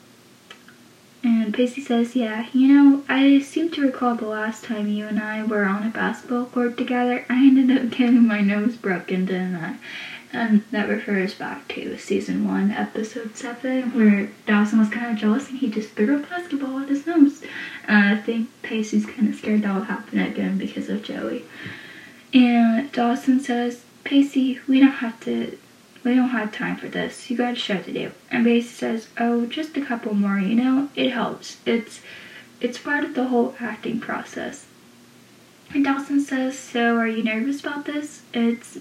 and 1.23 1.53
Pacey 1.53 1.81
says, 1.81 2.15
Yeah, 2.15 2.47
you 2.53 2.67
know, 2.67 3.03
I 3.07 3.39
seem 3.39 3.69
to 3.71 3.81
recall 3.81 4.15
the 4.15 4.25
last 4.25 4.63
time 4.63 4.87
you 4.87 5.07
and 5.07 5.19
I 5.19 5.43
were 5.43 5.65
on 5.65 5.85
a 5.85 5.89
basketball 5.89 6.45
court 6.45 6.77
together, 6.77 7.25
I 7.29 7.35
ended 7.35 7.77
up 7.77 7.91
getting 7.97 8.27
my 8.27 8.41
nose 8.41 8.75
broken, 8.75 9.25
didn't 9.25 9.55
I? 9.55 9.77
And 10.33 10.63
that 10.71 10.87
refers 10.87 11.33
back 11.33 11.67
to 11.69 11.97
season 11.97 12.47
one, 12.47 12.71
episode 12.71 13.35
seven, 13.35 13.93
where 13.93 14.29
Dawson 14.47 14.79
was 14.79 14.89
kind 14.89 15.11
of 15.11 15.17
jealous 15.17 15.49
and 15.49 15.59
he 15.59 15.69
just 15.69 15.89
threw 15.89 16.15
a 16.15 16.19
basketball 16.19 16.79
at 16.79 16.87
his 16.89 17.05
nose. 17.05 17.43
And 17.85 18.17
I 18.17 18.21
think 18.21 18.49
Pacey's 18.61 19.05
kind 19.05 19.27
of 19.27 19.35
scared 19.35 19.63
that 19.63 19.75
will 19.75 19.83
happen 19.83 20.19
again 20.19 20.57
because 20.57 20.89
of 20.89 21.03
Joey. 21.03 21.43
And 22.33 22.89
Dawson 22.93 23.41
says, 23.41 23.83
Pacey, 24.05 24.59
we 24.69 24.79
don't 24.79 24.89
have 24.91 25.19
to, 25.21 25.57
we 26.03 26.15
don't 26.15 26.29
have 26.29 26.51
time 26.51 26.77
for 26.77 26.87
this. 26.87 27.29
You 27.29 27.37
got 27.37 27.53
a 27.53 27.55
show 27.55 27.81
to 27.81 27.93
do. 27.93 28.11
And 28.29 28.45
Pacey 28.45 28.69
says, 28.69 29.07
oh, 29.17 29.45
just 29.45 29.77
a 29.77 29.85
couple 29.85 30.13
more, 30.13 30.39
you 30.39 30.55
know? 30.55 30.89
It 30.95 31.11
helps. 31.11 31.57
It's, 31.65 32.01
it's 32.59 32.79
part 32.79 33.03
of 33.03 33.13
the 33.13 33.25
whole 33.25 33.55
acting 33.59 33.99
process. 33.99 34.65
And 35.73 35.85
Dawson 35.85 36.19
says, 36.19 36.57
so 36.57 36.97
are 36.97 37.07
you 37.07 37.23
nervous 37.23 37.61
about 37.61 37.85
this? 37.85 38.23
It's 38.33 38.79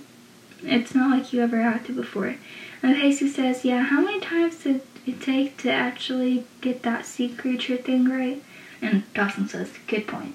it's 0.62 0.94
not 0.94 1.16
like 1.16 1.32
you 1.32 1.40
ever 1.40 1.60
acted 1.60 1.96
before. 1.96 2.36
And 2.82 2.96
Pacey 2.96 3.28
says, 3.28 3.64
yeah, 3.64 3.82
how 3.82 4.00
many 4.00 4.20
times 4.20 4.62
did 4.62 4.82
it 5.06 5.20
take 5.20 5.56
to 5.58 5.70
actually 5.70 6.44
get 6.60 6.82
that 6.82 7.06
sea 7.06 7.28
creature 7.28 7.76
thing 7.76 8.08
right? 8.08 8.42
And 8.82 9.04
Dawson 9.14 9.48
says, 9.48 9.70
good 9.86 10.06
point. 10.06 10.34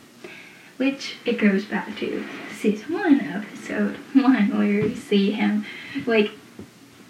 Which 0.78 1.17
it 1.26 1.38
goes 1.38 1.65
back 1.65 1.98
to 1.98 2.26
season 2.54 2.93
one, 2.93 3.21
episode 3.21 3.98
one, 4.13 4.58
where 4.58 4.65
you 4.65 4.95
see 4.95 5.32
him 5.32 5.65
like 6.06 6.32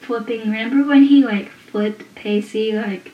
flipping. 0.06 0.42
Remember 0.42 0.88
when 0.88 1.04
he 1.04 1.24
like 1.24 1.50
flipped 1.50 2.16
Pacey 2.16 2.74
like 2.74 3.12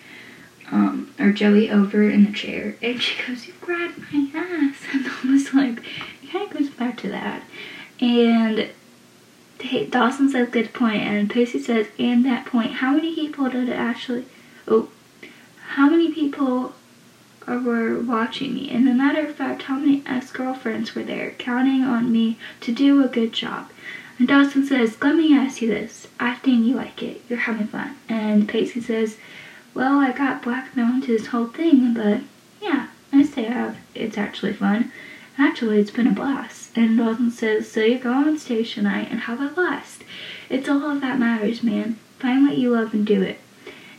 um 0.71 1.13
or 1.19 1.31
Joey 1.31 1.69
over 1.69 2.09
in 2.09 2.25
the 2.25 2.31
chair, 2.31 2.75
and 2.81 3.01
she 3.01 3.21
goes, 3.25 3.47
"You 3.47 3.53
grabbed 3.61 3.99
my 4.11 4.29
ass," 4.33 4.85
and 4.93 5.05
I 5.07 5.31
was 5.31 5.53
like, 5.53 5.79
it 6.23 6.31
kind 6.31 6.51
of 6.51 6.57
goes 6.57 6.69
back 6.69 6.97
to 7.01 7.09
that. 7.09 7.43
And 7.99 8.69
Dawson 9.91 10.29
says 10.29 10.49
good 10.49 10.73
point, 10.73 11.03
and 11.03 11.29
Pacey 11.29 11.59
says, 11.59 11.87
and 11.99 12.25
that 12.25 12.45
point, 12.45 12.73
how 12.73 12.93
many 12.93 13.13
people 13.13 13.49
did 13.49 13.69
it 13.69 13.73
actually, 13.73 14.25
oh, 14.67 14.89
how 15.69 15.89
many 15.89 16.11
people 16.11 16.73
were 17.47 17.99
watching 17.99 18.55
me? 18.55 18.69
And 18.71 18.87
a 18.87 18.93
matter 18.93 19.25
of 19.25 19.35
fact, 19.35 19.63
how 19.63 19.75
many 19.75 20.03
ex-girlfriends 20.07 20.95
were 20.95 21.03
there 21.03 21.31
counting 21.31 21.83
on 21.83 22.11
me 22.11 22.37
to 22.61 22.71
do 22.71 23.03
a 23.03 23.07
good 23.07 23.33
job? 23.33 23.69
And 24.17 24.27
Dawson 24.27 24.65
says, 24.65 25.01
let 25.01 25.15
me 25.15 25.37
ask 25.37 25.61
you 25.61 25.67
this. 25.67 26.00
Think 26.43 26.65
you 26.65 26.75
like 26.75 27.03
it. 27.03 27.21
You're 27.29 27.37
having 27.37 27.67
fun. 27.67 27.97
And 28.09 28.49
Pacey 28.49 28.81
says, 28.81 29.17
well, 29.75 29.99
I 29.99 30.11
got 30.11 30.41
blackmailed 30.41 30.95
into 30.95 31.15
this 31.15 31.27
whole 31.27 31.45
thing, 31.45 31.93
but 31.93 32.21
yeah, 32.59 32.87
I 33.13 33.23
say 33.23 33.45
I 33.45 33.51
have. 33.51 33.77
It's 33.93 34.17
actually 34.17 34.53
fun. 34.53 34.91
Actually, 35.37 35.79
it's 35.79 35.91
been 35.91 36.07
a 36.07 36.11
blast. 36.11 36.75
And 36.75 36.97
Dawson 36.97 37.29
says, 37.29 37.71
so 37.71 37.81
you 37.81 37.99
go 37.99 38.11
on 38.11 38.39
stage 38.39 38.73
tonight 38.73 39.09
and 39.11 39.21
have 39.21 39.39
a 39.39 39.49
blast. 39.49 40.03
It's 40.49 40.67
all 40.67 40.79
that 40.79 41.19
matters, 41.19 41.61
man. 41.61 41.99
Find 42.17 42.47
what 42.47 42.57
you 42.57 42.71
love 42.71 42.93
and 42.95 43.05
do 43.05 43.21
it. 43.21 43.39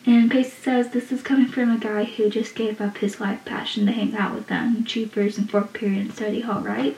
And 0.05 0.29
Pacey 0.29 0.51
says 0.51 0.91
this 0.91 1.13
is 1.13 1.23
coming 1.23 1.47
from 1.47 1.71
a 1.71 1.79
guy 1.79 2.05
who 2.05 2.29
just 2.29 2.57
gave 2.57 2.81
up 2.81 2.99
his 2.99 3.21
life 3.21 3.45
passion 3.45 3.87
to 3.87 3.93
hang 3.93 4.17
out 4.17 4.35
with 4.35 4.49
them, 4.49 4.85
Cheapers 4.85 5.39
and 5.39 5.49
fourth 5.49 5.73
period 5.73 6.13
study 6.13 6.41
hall, 6.41 6.61
right? 6.61 6.97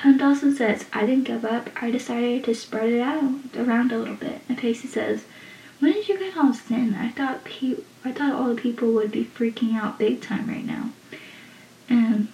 And 0.00 0.18
Dawson 0.18 0.54
says, 0.54 0.84
I 0.92 1.06
didn't 1.06 1.24
give 1.24 1.44
up. 1.44 1.70
I 1.82 1.90
decided 1.90 2.44
to 2.44 2.54
spread 2.54 2.90
it 2.90 3.00
out 3.00 3.24
around 3.56 3.90
a 3.90 3.98
little 3.98 4.14
bit. 4.14 4.42
And 4.48 4.56
Pacey 4.56 4.86
says, 4.86 5.24
when 5.80 5.92
did 5.92 6.08
you 6.08 6.18
get 6.18 6.36
all 6.36 6.52
thin? 6.52 6.94
I 6.94 7.10
thought 7.10 7.44
pe- 7.44 7.82
I 8.04 8.12
thought 8.12 8.32
all 8.32 8.54
the 8.54 8.60
people 8.60 8.92
would 8.92 9.10
be 9.10 9.24
freaking 9.24 9.74
out 9.74 9.98
big 9.98 10.20
time 10.20 10.48
right 10.48 10.64
now. 10.64 10.90
And 11.88 12.28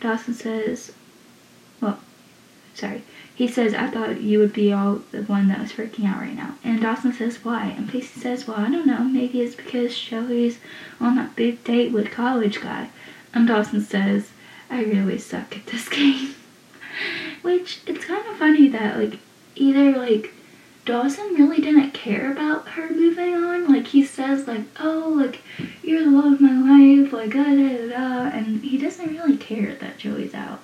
Dawson 0.00 0.34
says, 0.34 0.92
well, 1.80 1.98
sorry. 2.74 3.02
He 3.34 3.48
says, 3.48 3.74
I 3.74 3.88
thought 3.88 4.20
you 4.20 4.38
would 4.38 4.52
be 4.52 4.72
all 4.72 5.00
the 5.10 5.22
one 5.22 5.48
that 5.48 5.60
was 5.60 5.72
freaking 5.72 6.06
out 6.06 6.20
right 6.20 6.34
now. 6.34 6.56
And 6.62 6.80
Dawson 6.80 7.12
says, 7.12 7.44
why? 7.44 7.66
And 7.76 7.88
Pacey 7.88 8.20
says, 8.20 8.46
well, 8.46 8.58
I 8.58 8.70
don't 8.70 8.86
know. 8.86 9.02
Maybe 9.02 9.40
it's 9.40 9.56
because 9.56 9.98
Joey's 9.98 10.58
on 11.00 11.16
that 11.16 11.34
big 11.34 11.64
date 11.64 11.92
with 11.92 12.10
college 12.10 12.60
guy. 12.60 12.90
And 13.34 13.48
Dawson 13.48 13.80
says, 13.80 14.30
I 14.70 14.82
really 14.84 15.18
suck 15.18 15.56
at 15.56 15.66
this 15.66 15.88
game. 15.88 16.34
Which, 17.42 17.80
it's 17.86 18.04
kind 18.04 18.26
of 18.26 18.36
funny 18.36 18.68
that, 18.68 18.98
like, 18.98 19.18
either, 19.54 19.92
like, 19.92 20.32
Dawson 20.84 21.34
really 21.34 21.60
didn't 21.60 21.92
care 21.92 22.32
about 22.32 22.68
her 22.70 22.90
moving 22.90 23.34
on. 23.34 23.72
Like, 23.72 23.88
he 23.88 24.04
says, 24.04 24.48
like, 24.48 24.62
oh, 24.80 25.12
like, 25.16 25.40
you're 25.82 26.04
the 26.04 26.10
love 26.10 26.34
of 26.34 26.40
my 26.40 27.00
life, 27.00 27.12
like, 27.12 27.32
da 27.32 27.44
da 27.44 27.88
da. 27.88 28.36
And 28.36 28.62
he 28.62 28.78
doesn't 28.78 29.08
really 29.08 29.36
care 29.36 29.74
that 29.74 29.98
Joey's 29.98 30.34
out. 30.34 30.60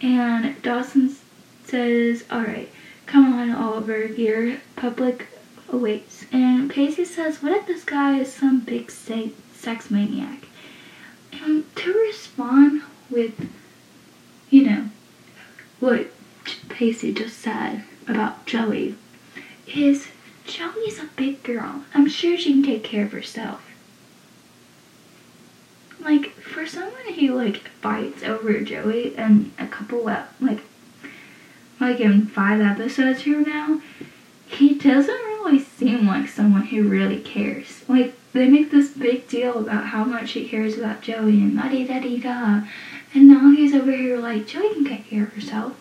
And 0.00 0.60
Dawson 0.62 1.16
says, 1.64 2.24
alright, 2.30 2.70
come 3.06 3.32
on, 3.32 3.52
Oliver, 3.52 4.04
your 4.06 4.58
public 4.76 5.26
awaits. 5.68 6.24
And 6.32 6.70
Pacey 6.70 7.04
says, 7.04 7.42
what 7.42 7.52
if 7.52 7.66
this 7.66 7.84
guy 7.84 8.18
is 8.18 8.32
some 8.32 8.60
big 8.60 8.90
sex 8.90 9.90
maniac? 9.90 10.46
And 11.32 11.64
to 11.76 11.92
respond 11.92 12.82
with, 13.10 13.48
you 14.50 14.64
know, 14.64 14.90
what 15.82 16.06
Pacey 16.68 17.12
just 17.12 17.38
said 17.38 17.82
about 18.06 18.46
Joey 18.46 18.94
is 19.66 20.06
Joey's 20.44 21.00
a 21.00 21.08
big 21.16 21.42
girl. 21.42 21.82
I'm 21.92 22.08
sure 22.08 22.38
she 22.38 22.52
can 22.52 22.62
take 22.62 22.84
care 22.84 23.04
of 23.04 23.10
herself. 23.10 23.68
Like, 25.98 26.30
for 26.34 26.68
someone 26.68 27.14
who, 27.14 27.34
like, 27.34 27.56
fights 27.80 28.22
over 28.22 28.60
Joey 28.60 29.16
and 29.16 29.50
a 29.58 29.66
couple, 29.66 30.04
like, 30.04 30.60
like 31.80 31.98
in 31.98 32.26
five 32.28 32.60
episodes 32.60 33.22
from 33.22 33.42
now, 33.42 33.80
he 34.46 34.74
doesn't 34.74 35.12
really 35.12 35.58
seem 35.58 36.06
like 36.06 36.28
someone 36.28 36.66
who 36.66 36.88
really 36.88 37.18
cares. 37.18 37.82
Like, 37.88 38.14
they 38.32 38.48
make 38.48 38.70
this 38.70 38.90
big 38.90 39.26
deal 39.26 39.58
about 39.58 39.86
how 39.86 40.04
much 40.04 40.30
he 40.32 40.48
cares 40.48 40.78
about 40.78 41.02
Joey 41.02 41.40
and 41.42 41.56
da 41.56 41.68
da 41.68 41.84
da 41.84 42.18
da. 42.18 42.66
And 43.14 43.28
now 43.28 43.50
he's 43.50 43.74
over 43.74 43.92
here 43.92 44.18
like, 44.18 44.46
Joey 44.46 44.72
can 44.72 44.84
take 44.84 45.08
care 45.08 45.24
of 45.24 45.32
herself. 45.32 45.76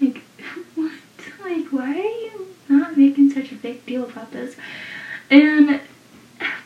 Like, 0.00 0.22
what? 0.74 0.92
Like, 1.42 1.66
why 1.68 1.90
are 1.90 1.94
you 1.96 2.54
not 2.68 2.96
making 2.96 3.30
such 3.30 3.52
a 3.52 3.56
big 3.56 3.84
deal 3.86 4.04
about 4.04 4.32
this? 4.32 4.56
And 5.30 5.80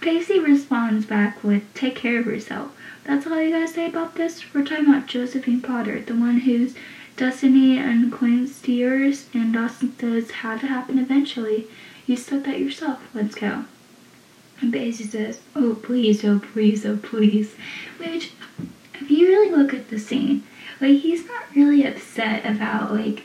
Pacey 0.01 0.39
responds 0.39 1.07
back 1.07 1.43
with, 1.43 1.63
take 1.75 1.97
care 1.97 2.21
of 2.21 2.27
yourself. 2.27 2.73
That's 3.05 3.27
all 3.27 3.41
you 3.41 3.51
gotta 3.51 3.69
say 3.69 3.87
about 3.87 4.15
this? 4.15 4.43
We're 4.53 4.65
talking 4.65 4.89
about 4.89 5.07
Josephine 5.07 5.61
Potter, 5.61 6.01
the 6.01 6.15
one 6.15 6.41
whose 6.41 6.75
Destiny 7.19 7.77
and 7.77 8.49
steers, 8.49 9.27
and 9.35 9.53
Dawson 9.53 9.93
says, 9.99 10.31
had 10.31 10.61
to 10.61 10.69
happen 10.69 11.01
eventually. 11.01 11.67
You 12.07 12.17
said 12.17 12.45
that 12.45 12.61
yourself. 12.61 13.01
Let's 13.13 13.35
go. 13.35 13.65
And 14.61 14.73
Pacey 14.73 15.03
says, 15.03 15.41
oh 15.57 15.75
please, 15.75 16.25
oh 16.25 16.39
please, 16.39 16.87
oh 16.87 16.97
please. 16.97 17.57
Which, 17.99 18.31
look 19.59 19.75
at 19.75 19.91
the 19.91 19.99
scene, 19.99 20.45
like 20.81 21.01
he's 21.01 21.27
not 21.27 21.45
really 21.55 21.85
upset 21.85 22.47
about 22.47 22.93
like 22.93 23.25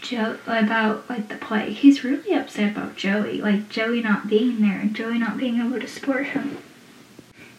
Joe 0.00 0.38
about 0.46 1.08
like 1.10 1.28
the 1.28 1.36
play. 1.36 1.72
He's 1.72 2.04
really 2.04 2.32
upset 2.32 2.72
about 2.72 2.96
Joey, 2.96 3.40
like 3.40 3.68
Joey 3.68 4.02
not 4.02 4.28
being 4.28 4.60
there 4.60 4.78
and 4.78 4.94
Joey 4.94 5.18
not 5.18 5.38
being 5.38 5.60
able 5.60 5.80
to 5.80 5.88
support 5.88 6.26
him. 6.26 6.58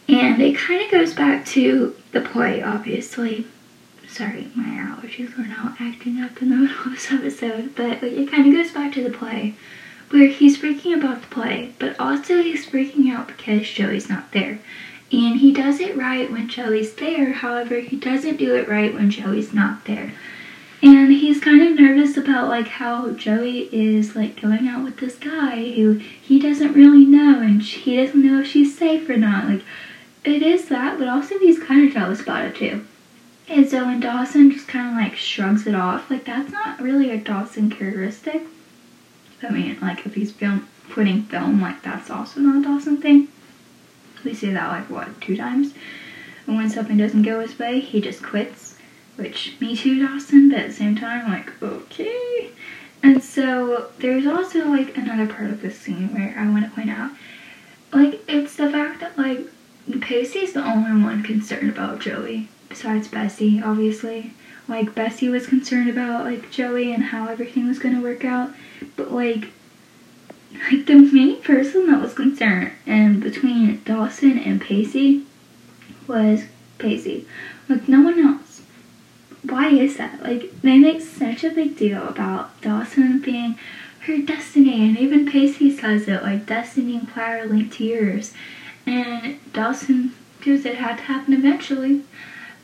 And 0.08 0.40
it 0.40 0.56
kind 0.56 0.82
of 0.82 0.90
goes 0.90 1.12
back 1.12 1.44
to 1.46 1.94
the 2.12 2.22
play, 2.22 2.62
obviously. 2.62 3.46
Sorry, 4.08 4.50
my 4.54 4.64
allergies 4.64 5.38
are 5.38 5.46
now 5.46 5.76
acting 5.78 6.20
up 6.20 6.40
in 6.40 6.48
the 6.48 6.56
middle 6.56 6.84
of 6.86 6.92
this 6.92 7.12
episode, 7.12 7.74
but 7.76 8.02
like, 8.02 8.12
it 8.12 8.30
kind 8.30 8.46
of 8.48 8.54
goes 8.54 8.72
back 8.72 8.94
to 8.94 9.04
the 9.04 9.10
play, 9.10 9.54
where 10.08 10.28
he's 10.28 10.56
freaking 10.56 10.96
about 10.96 11.20
the 11.20 11.28
play, 11.28 11.74
but 11.78 11.98
also 12.00 12.42
he's 12.42 12.66
freaking 12.66 13.12
out 13.12 13.26
because 13.28 13.68
Joey's 13.68 14.08
not 14.08 14.32
there. 14.32 14.60
And 15.10 15.40
he 15.40 15.52
does 15.52 15.80
it 15.80 15.96
right 15.96 16.30
when 16.30 16.48
Joey's 16.48 16.94
there, 16.94 17.32
however, 17.32 17.80
he 17.80 17.96
doesn't 17.96 18.36
do 18.36 18.54
it 18.54 18.68
right 18.68 18.92
when 18.92 19.10
Joey's 19.10 19.54
not 19.54 19.86
there. 19.86 20.12
And 20.82 21.12
he's 21.12 21.40
kind 21.40 21.62
of 21.62 21.78
nervous 21.78 22.16
about 22.16 22.48
like 22.48 22.68
how 22.68 23.10
Joey 23.10 23.68
is 23.72 24.14
like 24.14 24.40
going 24.40 24.68
out 24.68 24.84
with 24.84 24.98
this 24.98 25.16
guy 25.16 25.72
who 25.72 25.94
he 25.94 26.38
doesn't 26.38 26.74
really 26.74 27.04
know 27.04 27.40
and 27.40 27.62
he 27.62 27.96
doesn't 27.96 28.24
know 28.24 28.40
if 28.40 28.46
she's 28.46 28.78
safe 28.78 29.08
or 29.08 29.16
not. 29.16 29.46
Like 29.46 29.62
it 30.24 30.42
is 30.42 30.68
that, 30.68 30.98
but 30.98 31.08
also 31.08 31.38
he's 31.38 31.58
kind 31.58 31.86
of 31.86 31.94
jealous 31.94 32.20
about 32.20 32.44
it 32.44 32.56
too. 32.56 32.84
And 33.48 33.68
so 33.68 33.86
when 33.86 33.98
Dawson 33.98 34.50
just 34.50 34.68
kind 34.68 34.88
of 34.90 35.02
like 35.02 35.16
shrugs 35.16 35.66
it 35.66 35.74
off, 35.74 36.10
like 36.10 36.24
that's 36.26 36.52
not 36.52 36.80
really 36.80 37.10
a 37.10 37.16
Dawson 37.16 37.70
characteristic. 37.70 38.42
I 39.42 39.50
mean, 39.50 39.78
like 39.80 40.04
if 40.06 40.14
he's 40.14 40.32
film 40.32 40.68
putting 40.90 41.22
film, 41.24 41.60
like 41.60 41.82
that's 41.82 42.10
also 42.10 42.40
not 42.40 42.58
a 42.58 42.62
Dawson 42.62 42.98
thing. 42.98 43.28
We 44.24 44.34
see 44.34 44.52
that 44.52 44.68
like 44.68 44.90
what 44.90 45.20
two 45.20 45.36
times. 45.36 45.74
And 46.46 46.56
when 46.56 46.70
something 46.70 46.96
doesn't 46.96 47.22
go 47.22 47.40
his 47.40 47.58
way, 47.58 47.80
he 47.80 48.00
just 48.00 48.22
quits 48.22 48.68
which 49.18 49.56
me 49.60 49.76
too, 49.76 50.06
Dawson, 50.06 50.48
but 50.48 50.60
at 50.60 50.68
the 50.68 50.72
same 50.72 50.94
time, 50.94 51.28
like, 51.28 51.60
okay. 51.60 52.50
And 53.02 53.22
so 53.22 53.90
there's 53.98 54.26
also 54.26 54.68
like 54.68 54.96
another 54.96 55.26
part 55.26 55.50
of 55.50 55.60
this 55.60 55.78
scene 55.78 56.14
where 56.14 56.34
I 56.38 56.48
want 56.48 56.64
to 56.64 56.70
point 56.70 56.90
out, 56.90 57.10
like, 57.92 58.22
it's 58.28 58.54
the 58.56 58.70
fact 58.70 59.00
that 59.00 59.18
like 59.18 59.40
Pacey's 60.00 60.52
the 60.52 60.64
only 60.64 61.02
one 61.02 61.22
concerned 61.22 61.68
about 61.68 62.00
Joey, 62.00 62.48
besides 62.68 63.08
Bessie, 63.08 63.60
obviously. 63.60 64.32
Like 64.68 64.94
Bessie 64.94 65.28
was 65.28 65.46
concerned 65.46 65.90
about 65.90 66.24
like 66.24 66.50
Joey 66.50 66.92
and 66.92 67.02
how 67.02 67.26
everything 67.26 67.66
was 67.66 67.80
gonna 67.80 68.00
work 68.00 68.24
out, 68.24 68.50
but 68.96 69.10
like, 69.10 69.46
like 69.46 69.50
the 70.86 70.94
main 71.12 71.42
person 71.42 71.86
that 71.86 72.00
was 72.00 72.14
concerned 72.14 72.72
and 72.86 73.22
between 73.22 73.82
Dawson 73.84 74.38
and 74.38 74.60
Pacey 74.60 75.24
was 76.06 76.44
Pacey. 76.78 77.26
Like 77.68 77.88
no 77.88 78.02
one 78.02 78.18
else 78.18 78.48
why 79.42 79.68
is 79.68 79.96
that? 79.96 80.22
Like, 80.22 80.60
they 80.62 80.78
make 80.78 81.00
such 81.00 81.44
a 81.44 81.50
big 81.50 81.76
deal 81.76 82.06
about 82.06 82.60
Dawson 82.60 83.20
being 83.20 83.58
her 84.00 84.18
destiny, 84.18 84.86
and 84.86 84.98
even 84.98 85.26
Pacey 85.26 85.76
says 85.76 86.08
it, 86.08 86.22
like, 86.22 86.46
destiny 86.46 86.96
and 86.96 87.08
power 87.08 87.44
linked 87.46 87.74
to 87.74 87.84
yours. 87.84 88.32
And 88.86 89.38
Dawson 89.52 90.10
feels 90.40 90.64
it 90.64 90.76
had 90.76 90.96
to 90.96 91.02
happen 91.04 91.34
eventually. 91.34 92.02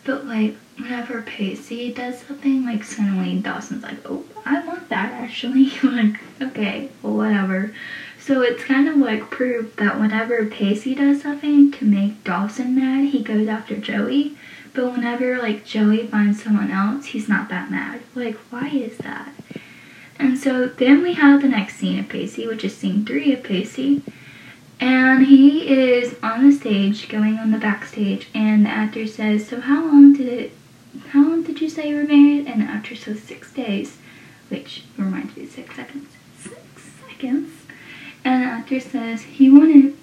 But, 0.05 0.27
like, 0.27 0.57
whenever 0.77 1.23
Pacey 1.23 1.93
does 1.93 2.21
something, 2.21 2.65
like, 2.65 2.85
suddenly 2.85 3.39
Dawson's 3.39 3.83
like, 3.83 3.99
oh, 4.05 4.25
I 4.45 4.65
want 4.67 4.89
that 4.89 5.13
actually. 5.13 5.71
like, 5.83 6.21
okay, 6.41 6.91
well, 7.03 7.15
whatever. 7.15 7.75
So 8.19 8.41
it's 8.41 8.65
kind 8.65 8.89
of 8.89 8.97
like 8.97 9.31
proof 9.31 9.77
that 9.77 10.01
whenever 10.01 10.47
Pacey 10.47 10.95
does 10.95 11.23
something 11.23 11.71
to 11.73 11.85
make 11.85 12.25
Dawson 12.25 12.75
mad, 12.75 13.11
he 13.11 13.23
goes 13.23 13.49
after 13.49 13.77
Joey. 13.77 14.37
But 14.73 14.93
whenever 14.93 15.39
like 15.39 15.65
Joey 15.67 16.07
finds 16.07 16.43
someone 16.43 16.71
else, 16.71 17.07
he's 17.07 17.29
not 17.29 17.51
that 17.51 17.71
mad. 17.71 18.01
Like, 18.15 18.37
why 18.51 18.69
is 18.69 18.97
that? 18.99 19.33
And 20.19 20.39
so 20.39 20.67
then 20.67 21.03
we 21.03 21.15
have 21.15 21.43
the 21.43 21.49
next 21.49 21.77
scene 21.77 21.99
of 21.99 22.09
Pacey, 22.09 22.47
which 22.47 22.65
is 22.65 22.77
scene 22.77 23.05
three 23.05 23.33
of 23.35 23.43
Pacey. 23.43 24.03
And 24.81 25.27
he 25.27 25.69
is 25.69 26.17
on 26.23 26.49
the 26.49 26.57
stage, 26.57 27.09
going 27.09 27.39
on 27.39 27.51
the 27.51 27.59
backstage, 27.59 28.29
and 28.35 28.65
the 28.65 28.71
actor 28.71 29.07
says, 29.07 29.47
So 29.47 29.61
how 29.61 29.85
long 29.85 30.15
did 30.15 30.29
it 30.29 30.53
how 31.11 31.23
long 31.23 31.43
did 31.43 31.61
you 31.61 31.69
say 31.69 31.89
you 31.89 31.97
were 31.97 32.05
married? 32.05 32.47
And 32.47 32.63
the 32.63 32.67
actor 32.67 32.95
says 32.95 33.23
six 33.23 33.53
days, 33.53 33.99
which 34.49 34.85
reminds 34.97 35.37
me 35.37 35.47
six 35.47 35.75
seconds. 35.77 36.09
Six 36.41 36.59
seconds. 37.09 37.51
And 38.25 38.43
the 38.43 38.47
actor 38.47 38.81
says 38.81 39.23
he 39.23 39.51
wouldn't 39.51 39.97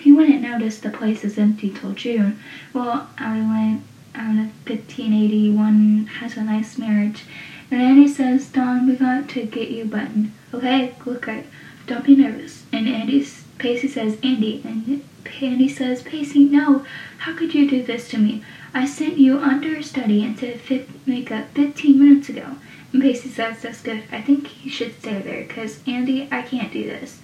he 0.00 0.10
wouldn't 0.10 0.42
notice 0.42 0.80
the 0.80 0.90
place 0.90 1.22
is 1.22 1.38
empty 1.38 1.70
till 1.70 1.92
June. 1.92 2.40
Well, 2.72 3.08
I 3.18 3.38
went 3.40 3.84
out 4.14 4.32
of 4.32 4.52
1581 4.68 6.06
has 6.06 6.36
a 6.36 6.42
nice 6.42 6.76
marriage. 6.78 7.24
And 7.70 7.80
Andie 7.80 8.08
says, 8.08 8.48
Don, 8.48 8.86
we 8.86 8.96
got 8.96 9.28
to 9.30 9.46
get 9.46 9.70
you 9.70 9.84
button. 9.84 10.32
Okay, 10.52 10.94
look 11.06 11.26
right. 11.26 11.46
Don't 11.86 12.04
be 12.04 12.14
nervous. 12.14 12.64
And 12.72 12.86
Andie, 12.86 13.26
Pacey 13.58 13.88
says, 13.88 14.18
Andie. 14.22 14.60
And 14.64 15.02
Andie 15.40 15.68
says, 15.68 16.02
Pacey, 16.02 16.44
no. 16.44 16.84
How 17.18 17.34
could 17.34 17.54
you 17.54 17.68
do 17.68 17.82
this 17.82 18.08
to 18.10 18.18
me? 18.18 18.44
I 18.74 18.86
sent 18.86 19.18
you 19.18 19.38
understudy 19.38 20.22
into 20.22 20.58
makeup 21.06 21.48
15 21.54 21.98
minutes 21.98 22.28
ago. 22.28 22.56
And 22.92 23.02
Pacey 23.02 23.28
says, 23.28 23.62
that's 23.62 23.82
good. 23.82 24.04
I 24.12 24.20
think 24.20 24.64
you 24.64 24.70
should 24.70 24.98
stay 24.98 25.20
there 25.20 25.44
because, 25.44 25.82
Andie, 25.86 26.28
I 26.30 26.42
can't 26.42 26.72
do 26.72 26.84
this. 26.84 27.20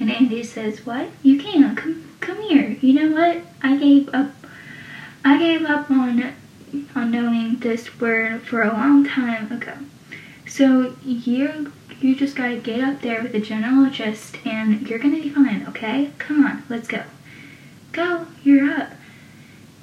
And 0.00 0.10
Andie 0.10 0.44
says, 0.44 0.86
what? 0.86 1.08
You 1.22 1.40
can. 1.40 1.74
Come, 1.74 2.04
come 2.20 2.40
here. 2.42 2.76
You 2.80 2.92
know 2.94 3.14
what? 3.16 3.42
I 3.62 3.76
gave 3.76 4.08
up 4.14 4.30
I 5.24 5.38
gave 5.38 5.64
up 5.64 5.90
on 5.90 6.32
on 6.94 7.10
knowing 7.10 7.56
this 7.56 8.00
word 8.00 8.42
for 8.42 8.62
a 8.62 8.72
long 8.72 9.04
time 9.04 9.50
ago. 9.50 9.74
So 10.46 10.96
you 11.04 11.72
you 12.00 12.14
just 12.14 12.36
gotta 12.36 12.56
get 12.56 12.80
up 12.80 13.02
there 13.02 13.22
with 13.22 13.32
the 13.32 13.40
genealogist 13.40 14.38
and 14.46 14.88
you're 14.88 14.98
gonna 14.98 15.20
be 15.20 15.28
fine, 15.28 15.66
okay? 15.68 16.12
Come 16.18 16.46
on, 16.46 16.62
let's 16.68 16.88
go. 16.88 17.02
Go, 17.92 18.26
you're 18.44 18.70
up. 18.70 18.90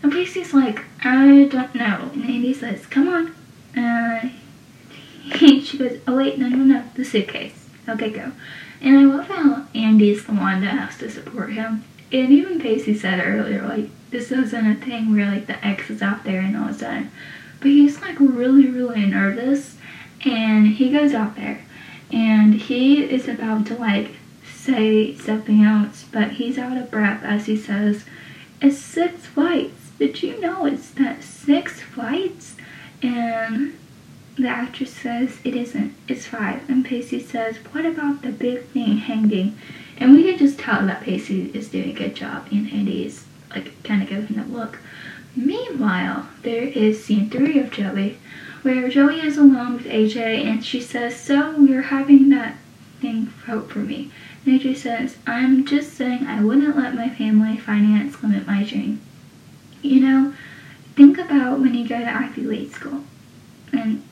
And 0.06 0.14
Pacey's 0.14 0.54
like, 0.54 0.84
I 1.04 1.48
don't 1.50 1.74
know. 1.74 2.12
And 2.14 2.26
Andie 2.26 2.54
says, 2.54 2.86
come 2.86 3.08
on. 3.08 3.36
Uh, 3.76 4.30
she 5.36 5.80
goes, 5.80 6.00
oh 6.08 6.18
wait, 6.18 6.38
no, 6.38 6.48
no, 6.48 6.58
no, 6.58 6.84
the 6.94 7.04
suitcase. 7.04 7.68
Okay, 7.90 8.12
go. 8.12 8.32
And 8.82 9.00
I 9.00 9.04
love 9.06 9.28
how 9.28 9.66
Andie's 9.74 10.24
the 10.28 10.34
one 10.34 10.62
that 10.62 10.78
has 10.78 11.00
to 11.00 11.10
support 11.10 11.54
him. 11.54 11.86
And 12.12 12.30
even 12.32 12.62
Pacey 12.62 12.96
said 12.96 13.20
earlier, 13.20 13.64
like, 13.68 13.90
this 14.12 14.32
isn't 14.32 14.68
a 14.68 14.76
thing 14.76 15.12
where, 15.12 15.26
like, 15.26 15.48
the 15.48 15.66
ex 15.66 15.90
is 15.90 16.04
out 16.04 16.24
there 16.24 16.42
and 16.42 16.56
all 16.56 16.70
of 16.70 16.76
a 16.76 16.78
sudden. 16.78 17.12
But 17.60 17.70
he's, 17.72 18.00
like, 18.00 18.20
really, 18.20 18.70
really 18.70 19.08
nervous. 19.08 19.76
And 20.24 20.68
he 20.68 20.92
goes 20.92 21.16
out 21.16 21.36
there. 21.36 21.66
And 22.12 22.54
he 22.54 23.04
is 23.04 23.28
about 23.28 23.66
to, 23.66 23.76
like, 23.76 24.12
say 24.54 25.16
something 25.16 25.64
else. 25.64 26.06
But 26.12 26.34
he's 26.34 26.60
out 26.60 26.78
of 26.78 26.92
breath 26.92 27.24
as 27.24 27.48
he 27.48 27.58
says, 27.58 28.06
it's 28.62 28.78
six 28.78 29.26
flights. 29.26 29.85
Did 30.00 30.22
you 30.22 30.40
know 30.42 30.66
it's 30.66 30.92
that 30.92 31.24
six 31.24 31.82
flights? 31.82 32.56
And 33.02 33.78
the 34.38 34.48
actress 34.48 34.94
says 34.94 35.40
it 35.44 35.56
isn't, 35.56 35.94
it's 36.08 36.26
five. 36.26 36.70
And 36.70 36.84
Pacey 36.84 37.22
says, 37.22 37.58
what 37.72 37.86
about 37.86 38.22
the 38.22 38.32
big 38.32 38.66
thing 38.66 38.98
hanging? 38.98 39.58
And 39.98 40.14
we 40.14 40.24
can 40.24 40.38
just 40.38 40.60
tell 40.60 40.86
that 40.86 41.02
Pacey 41.02 41.52
is 41.54 41.70
doing 41.70 41.92
a 41.92 41.94
good 41.94 42.16
job 42.16 42.48
and 42.52 42.70
Andie 42.72 43.06
is 43.06 43.26
like 43.52 43.82
kind 43.84 44.04
of 44.04 44.10
giving 44.10 44.36
that 44.36 44.52
look. 44.52 44.80
Meanwhile, 45.36 46.28
there 46.44 46.64
is 46.64 47.04
scene 47.04 47.30
three 47.30 47.60
of 47.60 47.72
Joey, 47.72 48.18
where 48.62 48.90
Joey 48.90 49.22
is 49.22 49.38
alone 49.38 49.74
with 49.76 49.86
AJ 49.86 50.46
and 50.46 50.66
she 50.66 50.82
says, 50.82 51.16
so 51.16 51.58
you're 51.60 51.84
having 51.84 52.30
that 52.30 52.58
thing 53.00 53.28
vote 53.46 53.70
for 53.70 53.80
me. 53.80 54.12
And 54.46 54.60
AJ 54.60 54.78
says, 54.78 55.18
I'm 55.26 55.66
just 55.66 55.94
saying 55.94 56.26
I 56.26 56.44
wouldn't 56.44 56.76
let 56.76 56.96
my 56.96 57.10
family 57.10 57.58
finance 57.58 58.22
limit 58.22 58.48
my 58.48 58.64
dream. 58.64 59.02
You 59.82 60.00
know, 60.02 60.34
think 60.96 61.18
about 61.18 61.60
when 61.60 61.74
you 61.76 61.88
go 61.88 62.00
to 62.00 62.14
Ivy 62.14 62.42
League 62.42 62.72
school 62.72 63.04
and 63.72 64.04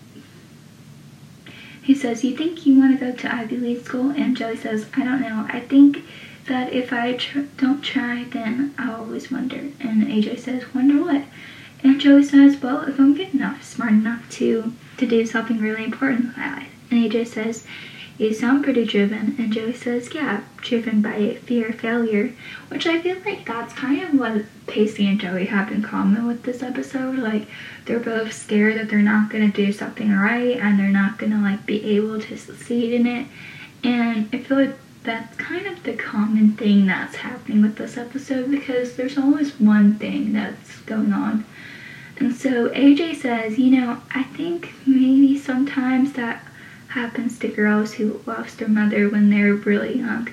he 1.84 1.94
says, 1.94 2.24
You 2.24 2.36
think 2.36 2.66
you 2.66 2.80
want 2.80 2.98
to 2.98 3.06
go 3.06 3.16
to 3.16 3.36
Ivy 3.36 3.58
League 3.58 3.86
school? 3.86 4.12
And 4.12 4.38
Joey 4.38 4.58
says, 4.58 4.88
I 4.96 5.04
don't 5.04 5.22
know. 5.22 5.46
I 5.50 5.60
think 5.60 6.04
that 6.48 6.74
if 6.74 6.92
I 6.94 7.14
tr 7.14 7.42
don't 7.58 7.82
try, 7.82 8.26
then 8.26 8.74
I'll 8.78 9.02
always 9.02 9.32
wonder. 9.32 9.72
And 9.80 10.04
AJ 10.04 10.40
says, 10.40 10.74
Wonder 10.74 11.02
what? 11.02 11.24
And 11.84 12.00
Joey 12.00 12.24
says, 12.24 12.62
Well, 12.62 12.84
if 12.88 13.00
I'm 13.00 13.16
good 13.16 13.34
enough, 13.34 13.64
smart 13.64 13.92
enough 13.92 14.30
to, 14.32 14.74
to 14.98 15.06
do 15.06 15.26
something 15.26 15.60
really 15.60 15.84
important 15.84 16.22
in 16.22 16.34
my 16.38 16.56
life. 16.56 16.70
And 16.90 17.12
AJ 17.12 17.28
says, 17.28 17.66
you 18.18 18.34
sound 18.34 18.64
pretty 18.64 18.86
driven. 18.86 19.36
And 19.40 19.52
Joey 19.52 19.74
says, 19.74 20.14
yeah, 20.14 20.44
driven 20.58 21.02
by 21.02 21.36
fear 21.36 21.70
of 21.70 21.80
failure, 21.80 22.34
which 22.68 22.86
I 22.86 23.02
feel 23.02 23.18
like 23.26 23.46
that's 23.46 23.74
kind 23.74 24.02
of 24.02 24.20
what 24.20 24.46
Pacey 24.68 25.08
and 25.08 25.20
Joey 25.20 25.46
have 25.46 25.72
in 25.72 25.82
common 25.82 26.28
with 26.28 26.44
this 26.44 26.62
episode. 26.62 27.18
Like, 27.18 27.48
they're 27.86 28.00
both 28.00 28.34
scared 28.34 28.78
that 28.78 28.90
they're 28.90 29.00
not 29.00 29.30
going 29.30 29.52
to 29.52 29.66
do 29.66 29.74
something 29.74 30.12
right 30.12 30.58
and 30.58 30.80
they're 30.80 30.88
not 30.88 31.18
going 31.18 31.32
to, 31.32 31.40
like, 31.40 31.66
be 31.66 31.84
able 31.96 32.22
to 32.22 32.38
succeed 32.38 32.94
in 32.94 33.08
it. 33.08 33.28
And 33.84 34.30
I 34.32 34.40
feel 34.40 34.58
like 34.58 34.78
that's 35.04 35.36
kind 35.36 35.68
of 35.68 35.84
the 35.84 35.94
common 35.94 36.56
thing 36.56 36.86
that's 36.86 37.18
happening 37.18 37.62
with 37.62 37.76
this 37.76 37.98
episode 37.98 38.50
because 38.50 38.96
there's 38.96 39.18
always 39.18 39.60
one 39.60 39.96
thing 39.96 40.34
that's 40.34 40.78
going 40.82 41.12
on. 41.12 41.46
And 42.18 42.34
so 42.34 42.70
AJ 42.70 43.18
says, 43.18 43.58
you 43.58 43.72
know, 43.72 44.02
I 44.12 44.24
think 44.24 44.72
maybe 44.86 45.38
sometimes 45.38 46.14
that 46.14 46.46
happens 46.94 47.40
to 47.40 47.48
girls 47.48 47.96
who 47.96 48.22
lost 48.28 48.60
their 48.60 48.68
mother 48.68 49.10
when 49.10 49.32
they're 49.32 49.56
really 49.56 49.98
young. 49.98 50.30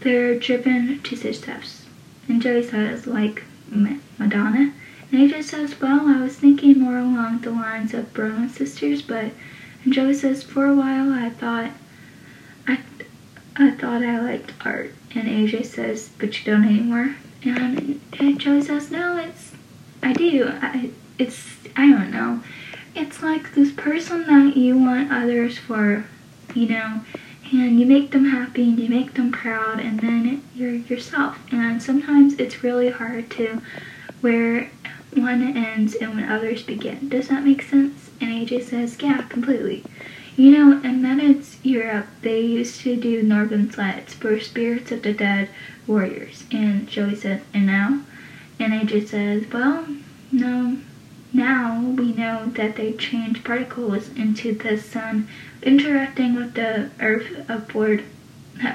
They're 0.00 0.38
driven 0.38 1.02
to 1.02 1.16
success. 1.16 1.86
And 2.28 2.42
Joey 2.42 2.62
says, 2.62 3.06
like 3.06 3.42
Madonna. 3.70 4.74
And 5.10 5.30
AJ 5.30 5.44
says, 5.44 5.80
well, 5.80 6.06
I 6.06 6.20
was 6.20 6.36
thinking 6.36 6.80
more 6.80 6.98
along 6.98 7.40
the 7.40 7.50
lines 7.50 7.94
of 7.94 8.16
and 8.18 8.50
sisters, 8.50 9.00
but 9.00 9.32
and 9.84 9.92
Joey 9.92 10.14
says, 10.14 10.42
for 10.42 10.66
a 10.66 10.74
while 10.74 11.12
I 11.12 11.30
thought 11.30 11.70
I 12.66 12.80
I 13.56 13.70
thought 13.70 14.02
I 14.02 14.20
liked 14.20 14.52
art. 14.64 14.92
And 15.14 15.26
AJ 15.26 15.66
says, 15.66 16.10
but 16.18 16.38
you 16.38 16.52
don't 16.52 16.64
anymore. 16.64 17.16
And, 17.44 18.00
and 18.18 18.38
Joey 18.38 18.62
says, 18.62 18.90
no, 18.90 19.16
it's 19.18 19.52
I 20.02 20.12
do. 20.12 20.50
I 20.50 20.90
it's 21.18 21.56
I 21.76 21.88
don't 21.88 22.10
know 22.10 22.42
it's 22.94 23.22
like 23.22 23.54
this 23.54 23.72
person 23.72 24.26
that 24.26 24.56
you 24.56 24.78
want 24.78 25.12
others 25.12 25.58
for, 25.58 26.04
you 26.54 26.68
know, 26.68 27.00
and 27.52 27.78
you 27.78 27.86
make 27.86 28.10
them 28.10 28.26
happy 28.26 28.62
and 28.62 28.78
you 28.78 28.88
make 28.88 29.14
them 29.14 29.30
proud 29.30 29.80
and 29.80 30.00
then 30.00 30.42
you're 30.54 30.72
yourself. 30.72 31.38
And 31.52 31.82
sometimes 31.82 32.34
it's 32.34 32.62
really 32.62 32.90
hard 32.90 33.30
to 33.32 33.60
where 34.20 34.70
one 35.12 35.56
ends 35.56 35.94
and 35.94 36.14
when 36.14 36.28
others 36.28 36.62
begin. 36.62 37.08
Does 37.08 37.28
that 37.28 37.44
make 37.44 37.62
sense? 37.62 38.10
And 38.20 38.30
AJ 38.30 38.64
says, 38.64 38.96
yeah, 39.00 39.22
completely. 39.22 39.84
You 40.36 40.50
know, 40.50 40.72
in 40.82 41.00
Medids 41.00 41.58
Europe, 41.62 42.06
they 42.22 42.40
used 42.40 42.80
to 42.80 42.96
do 42.96 43.22
Northern 43.22 43.70
Lights 43.76 44.14
for 44.14 44.40
spirits 44.40 44.90
of 44.90 45.02
the 45.02 45.12
dead 45.12 45.48
warriors. 45.86 46.44
And 46.50 46.88
Joey 46.88 47.14
says, 47.14 47.42
and 47.52 47.66
now? 47.66 48.00
And 48.58 48.72
AJ 48.72 49.08
says, 49.08 49.52
well, 49.52 49.86
no, 50.32 50.78
now 51.34 51.80
we 51.80 52.12
know 52.12 52.46
that 52.50 52.76
they 52.76 52.92
change 52.92 53.42
particles 53.44 54.08
into 54.10 54.54
the 54.54 54.78
sun 54.78 55.28
interacting 55.62 56.36
with 56.36 56.54
the 56.54 56.90
earth 57.00 57.50
upward 57.50 58.04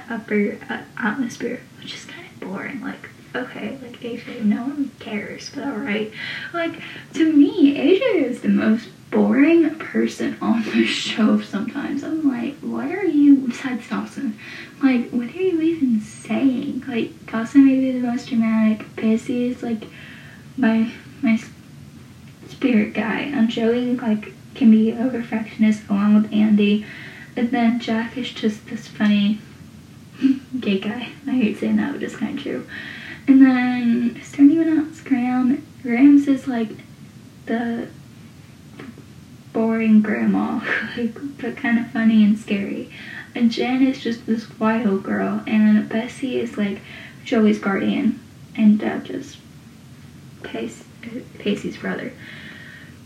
upper 0.10 0.58
uh, 0.70 0.82
atmosphere, 0.98 1.62
which 1.80 1.94
is 1.94 2.06
kind 2.06 2.26
of 2.28 2.40
boring. 2.42 2.82
Like, 2.82 3.10
okay, 3.36 3.78
like 3.82 4.00
AJ, 4.02 4.44
no 4.44 4.64
one 4.64 4.92
cares, 5.00 5.50
but 5.54 5.64
alright. 5.64 6.12
Like, 6.54 6.82
to 7.14 7.32
me, 7.32 7.76
AJ 7.76 8.24
is 8.24 8.42
the 8.42 8.50
most 8.50 8.90
boring 9.10 9.74
person 9.76 10.38
on 10.42 10.64
the 10.64 10.86
show 10.86 11.40
sometimes. 11.42 12.04
I'm 12.04 12.30
like, 12.30 12.56
what 12.58 12.92
are 12.92 13.06
you, 13.06 13.38
besides 13.48 13.90
Dawson, 13.90 14.38
like, 14.84 15.10
what 15.12 15.30
are 15.30 15.42
you 15.42 15.62
even 15.62 16.02
saying? 16.02 16.84
Like, 16.88 17.26
Dawson 17.28 17.66
may 17.66 17.80
be 17.80 17.92
the 18.00 18.06
most 18.06 18.28
dramatic, 18.28 18.86
is 18.98 19.64
like 19.64 19.84
my, 20.58 20.92
my 21.22 21.38
spirit 22.50 22.94
guy. 22.94 23.22
And 23.22 23.50
Joey 23.50 23.96
like 23.96 24.34
can 24.56 24.72
be 24.72 24.92
a 24.92 25.08
perfectionist 25.08 25.88
along 25.90 26.16
with 26.16 26.34
Andie. 26.34 26.86
And 27.36 27.52
then 27.52 27.80
Jack 27.80 28.18
is 28.18 28.32
just 28.32 28.68
this 28.68 28.88
funny 28.88 29.40
gay 30.60 30.80
guy. 30.80 31.10
I 31.28 31.32
hate 31.32 31.60
saying 31.60 31.78
that, 31.78 31.94
but 31.94 32.04
it's 32.04 32.16
kind 32.16 32.38
of 32.38 32.44
true. 32.44 32.68
And 33.28 33.42
then 33.46 34.18
is 34.20 34.32
there 34.32 34.46
anyone 34.46 34.80
else? 34.80 35.02
Grams. 35.02 35.64
Grams 35.84 36.28
is 36.28 36.48
like 36.48 36.70
the 37.46 37.88
boring 39.54 40.02
grandma, 40.02 40.60
like, 40.98 41.14
but 41.38 41.58
kind 41.58 41.80
of 41.80 41.92
funny 41.92 42.24
and 42.24 42.38
scary. 42.38 42.90
And 43.36 43.52
Jen 43.52 43.86
is 43.86 44.00
just 44.00 44.26
this 44.26 44.50
wild 44.60 45.04
girl, 45.04 45.44
and 45.46 45.88
Bessie 45.88 46.40
is 46.40 46.58
like 46.58 46.80
Joey's 47.24 47.60
guardian, 47.60 48.20
and 48.56 48.84
uh, 48.84 49.00
just 49.00 49.38
Pace, 50.44 50.84
Pacey's 51.38 51.78
brother. 51.78 52.12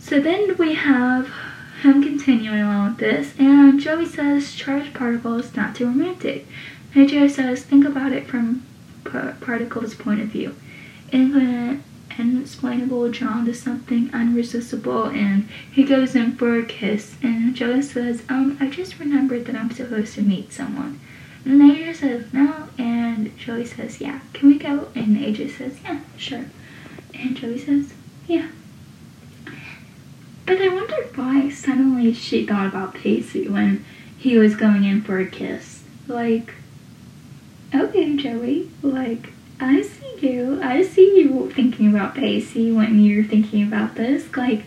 So 0.03 0.19
then 0.19 0.57
we 0.57 0.73
have 0.73 1.33
him 1.81 2.03
continuing 2.03 2.59
along 2.59 2.89
with 2.89 2.97
this, 2.97 3.33
and 3.39 3.79
Joey 3.79 4.05
says 4.05 4.53
charged 4.53 4.93
particles 4.93 5.55
not 5.55 5.75
too 5.75 5.85
romantic. 5.85 6.45
Joey 6.93 7.29
says 7.29 7.63
think 7.63 7.85
about 7.85 8.11
it 8.11 8.27
from 8.27 8.63
particles' 9.05 9.95
point 9.95 10.19
of 10.19 10.27
view. 10.27 10.55
Infinite, 11.13 11.79
unexplainable, 12.19 13.11
drawn 13.11 13.45
to 13.45 13.53
something 13.53 14.09
unresistible, 14.09 15.05
and 15.05 15.47
he 15.71 15.83
goes 15.85 16.15
in 16.15 16.35
for 16.35 16.57
a 16.57 16.65
kiss. 16.65 17.15
And 17.23 17.55
Joey 17.55 17.81
says, 17.81 18.23
um, 18.27 18.57
I 18.59 18.69
just 18.69 18.99
remembered 18.99 19.45
that 19.45 19.55
I'm 19.55 19.71
supposed 19.71 20.15
to 20.15 20.21
meet 20.21 20.51
someone. 20.51 20.99
And 21.45 21.61
AJ 21.61 21.95
says 21.95 22.33
no, 22.33 22.67
and 22.77 23.35
Joey 23.37 23.65
says, 23.65 24.01
yeah, 24.01 24.19
can 24.33 24.49
we 24.49 24.59
go? 24.59 24.89
And 24.95 25.17
AJ 25.17 25.57
says, 25.57 25.79
yeah, 25.81 26.01
sure. 26.17 26.45
And 27.13 27.37
Joey 27.37 27.57
says, 27.57 27.93
yeah. 28.27 28.49
But 30.45 30.61
I 30.61 30.67
wondered 30.69 31.15
why 31.15 31.49
suddenly 31.49 32.13
she 32.13 32.45
thought 32.45 32.67
about 32.67 32.95
Pacey 32.95 33.47
when 33.47 33.85
he 34.17 34.37
was 34.37 34.55
going 34.55 34.83
in 34.83 35.01
for 35.01 35.19
a 35.19 35.25
kiss. 35.25 35.83
Like, 36.07 36.53
okay, 37.73 38.15
Joey, 38.17 38.69
like, 38.81 39.31
I 39.59 39.81
see 39.81 40.17
you. 40.19 40.61
I 40.61 40.83
see 40.83 41.19
you 41.19 41.49
thinking 41.51 41.89
about 41.89 42.15
Pacey 42.15 42.71
when 42.71 42.99
you're 42.99 43.23
thinking 43.23 43.63
about 43.63 43.95
this. 43.95 44.35
Like, 44.35 44.63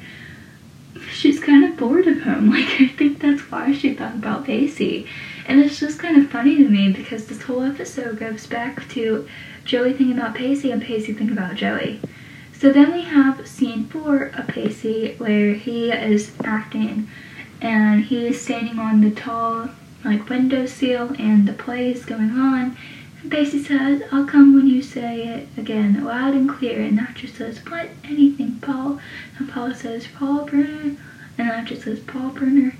she's 1.12 1.40
kind 1.40 1.64
of 1.64 1.76
bored 1.76 2.06
of 2.06 2.22
him. 2.22 2.50
Like, 2.56 2.80
I 2.80 2.88
think 2.88 3.20
that's 3.20 3.42
why 3.50 3.72
she 3.72 3.94
thought 3.94 4.14
about 4.14 4.46
Pacey. 4.46 5.06
And 5.46 5.60
it's 5.60 5.78
just 5.78 5.98
kind 5.98 6.16
of 6.16 6.30
funny 6.30 6.56
to 6.56 6.68
me 6.68 6.92
because 6.92 7.26
this 7.26 7.42
whole 7.42 7.62
episode 7.62 8.18
goes 8.18 8.46
back 8.46 8.88
to 8.90 9.28
Joey 9.64 9.92
thinking 9.92 10.18
about 10.18 10.34
Pacey 10.34 10.70
and 10.70 10.82
Pacey 10.82 11.12
thinking 11.12 11.36
about 11.36 11.54
Joey. 11.54 12.00
So 12.58 12.72
then 12.72 12.92
we 12.92 13.02
have 13.02 13.46
scene 13.46 13.86
four 13.86 14.30
of 14.34 14.48
Pacey 14.48 15.14
where 15.18 15.52
he 15.52 15.90
is 15.90 16.32
acting 16.42 17.08
and 17.60 18.04
he 18.04 18.26
is 18.26 18.40
standing 18.40 18.78
on 18.78 19.02
the 19.02 19.10
tall 19.10 19.68
like 20.04 20.28
windowsill 20.28 21.14
and 21.18 21.46
the 21.46 21.52
play 21.52 21.90
is 21.92 22.06
going 22.06 22.30
on. 22.30 22.76
And 23.20 23.30
Pacey 23.30 23.62
says, 23.62 24.02
I'll 24.10 24.24
come 24.24 24.54
when 24.54 24.66
you 24.68 24.82
say 24.82 25.26
it 25.26 25.48
again, 25.58 26.02
loud 26.02 26.32
and 26.34 26.48
clear. 26.48 26.80
And 26.80 26.98
Natcher 26.98 27.28
says, 27.28 27.58
what? 27.66 27.90
Anything, 28.04 28.58
Paul? 28.60 29.00
And 29.38 29.50
Paul 29.50 29.74
says, 29.74 30.06
Paul 30.14 30.46
Brenner. 30.46 30.96
And 31.36 31.48
Natcher 31.48 31.76
says, 31.76 32.00
Paul 32.00 32.30
Brenner. 32.30 32.74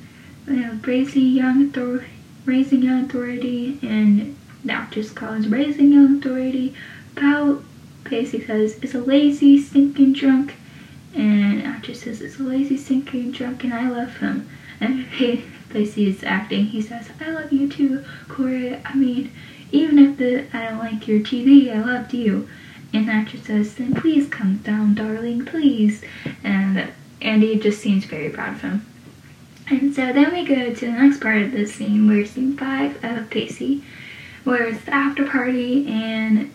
you 0.47 0.57
know, 0.57 0.79
raising 0.85 1.27
young 1.27 1.68
authority, 1.68 2.07
raising 2.47 2.83
young 2.83 3.05
authority, 3.05 3.79
and 3.83 4.37
actress 4.68 5.11
calls 5.11 5.47
raising 5.49 5.93
young 5.93 6.18
authority. 6.18 6.74
Pacey 8.07 8.45
says 8.45 8.79
it's 8.83 8.95
a 8.95 9.01
lazy, 9.01 9.61
stinking 9.61 10.13
drunk, 10.13 10.55
and 11.15 11.63
actress 11.63 12.03
says 12.03 12.21
it's 12.21 12.39
a 12.39 12.43
lazy, 12.43 12.77
stinking 12.77 13.33
drunk, 13.33 13.65
and 13.65 13.75
I 13.75 13.89
love 13.89 14.17
him. 14.19 14.49
And 14.81 15.07
Pacey 15.71 16.09
is 16.09 16.23
acting. 16.23 16.67
He 16.67 16.81
says, 16.81 17.11
"I 17.21 17.31
love 17.31 17.53
you 17.53 17.69
too, 17.69 18.05
Corie. 18.29 18.81
I 18.85 18.95
mean, 18.95 19.33
even 19.73 19.99
if 19.99 20.19
the 20.19 20.47
I 20.57 20.69
don't 20.69 20.79
like 20.79 21.09
your 21.09 21.21
TV, 21.21 21.75
I 21.75 21.81
loved 21.81 22.15
you." 22.15 22.49
And 22.93 23.11
actress 23.11 23.45
says, 23.45 23.75
"Then 23.75 23.95
please 23.95 24.29
come 24.29 24.59
down, 24.59 24.95
darling, 24.95 25.45
please." 25.45 26.03
And 26.45 26.89
Andie 27.21 27.59
just 27.59 27.81
seems 27.81 28.05
very 28.05 28.31
proud 28.31 28.55
of 28.55 28.61
him. 28.63 28.87
And 29.69 29.95
so 29.95 30.13
then 30.13 30.33
we 30.33 30.45
go 30.45 30.73
to 30.73 30.87
the 30.87 30.93
next 30.93 31.21
part 31.21 31.43
of 31.43 31.53
the 31.53 31.67
scene, 31.67 32.07
where 32.07 32.25
scene 32.25 32.57
five 32.57 33.03
of 33.05 33.31
Pacey, 33.31 33.83
where 34.45 34.69
it's 34.69 34.85
the 34.85 34.95
after 34.95 35.27
party 35.27 35.89
and 35.89 36.53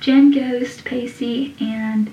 Jen 0.00 0.30
goes 0.30 0.76
to 0.76 0.82
Pacey 0.82 1.54
and 1.60 2.12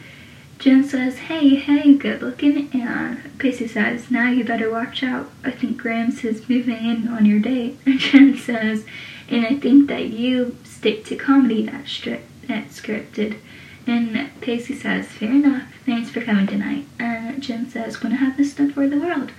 Jen 0.59 0.84
says, 0.84 1.17
hey, 1.17 1.55
hey, 1.55 1.93
good 1.95 2.21
looking. 2.21 2.69
And 2.73 3.38
Pacey 3.38 3.67
says, 3.67 4.09
now 4.09 4.29
you 4.29 4.45
better 4.45 4.71
watch 4.71 5.03
out. 5.03 5.29
I 5.43 5.51
think 5.51 5.77
Grams 5.77 6.23
is 6.23 6.47
moving 6.47 6.77
in 6.77 7.07
on 7.09 7.25
your 7.25 7.39
date. 7.39 7.77
And 7.86 7.99
Jen 7.99 8.38
says, 8.38 8.86
and 9.29 9.45
I 9.45 9.55
think 9.55 9.89
that 9.89 10.07
you 10.07 10.57
stick 10.63 11.03
to 11.05 11.15
comedy 11.15 11.65
that's, 11.65 11.89
stri- 11.89 12.21
that's 12.47 12.79
scripted. 12.79 13.38
And 13.86 14.29
Pacey 14.39 14.75
says, 14.75 15.07
fair 15.07 15.31
enough. 15.31 15.67
Thanks 15.86 16.09
for 16.09 16.21
coming 16.21 16.47
tonight. 16.47 16.86
And 16.97 17.43
Jen 17.43 17.69
says, 17.69 17.97
gonna 17.97 18.15
have 18.15 18.38
this 18.38 18.53
done 18.53 18.71
for 18.71 18.88
the 18.88 18.99
world 18.99 19.31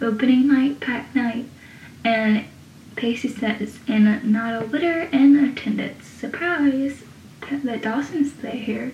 opening 0.00 0.48
night, 0.48 0.80
pack 0.80 1.14
night, 1.14 1.46
and 2.04 2.46
Pacey 2.96 3.28
says, 3.28 3.78
and 3.86 4.24
not 4.24 4.60
a 4.60 4.66
litter 4.66 5.02
in 5.02 5.36
attendance. 5.44 6.06
Surprise 6.06 7.04
that 7.50 7.82
Dawson's 7.82 8.32
there 8.34 8.52
here. 8.52 8.92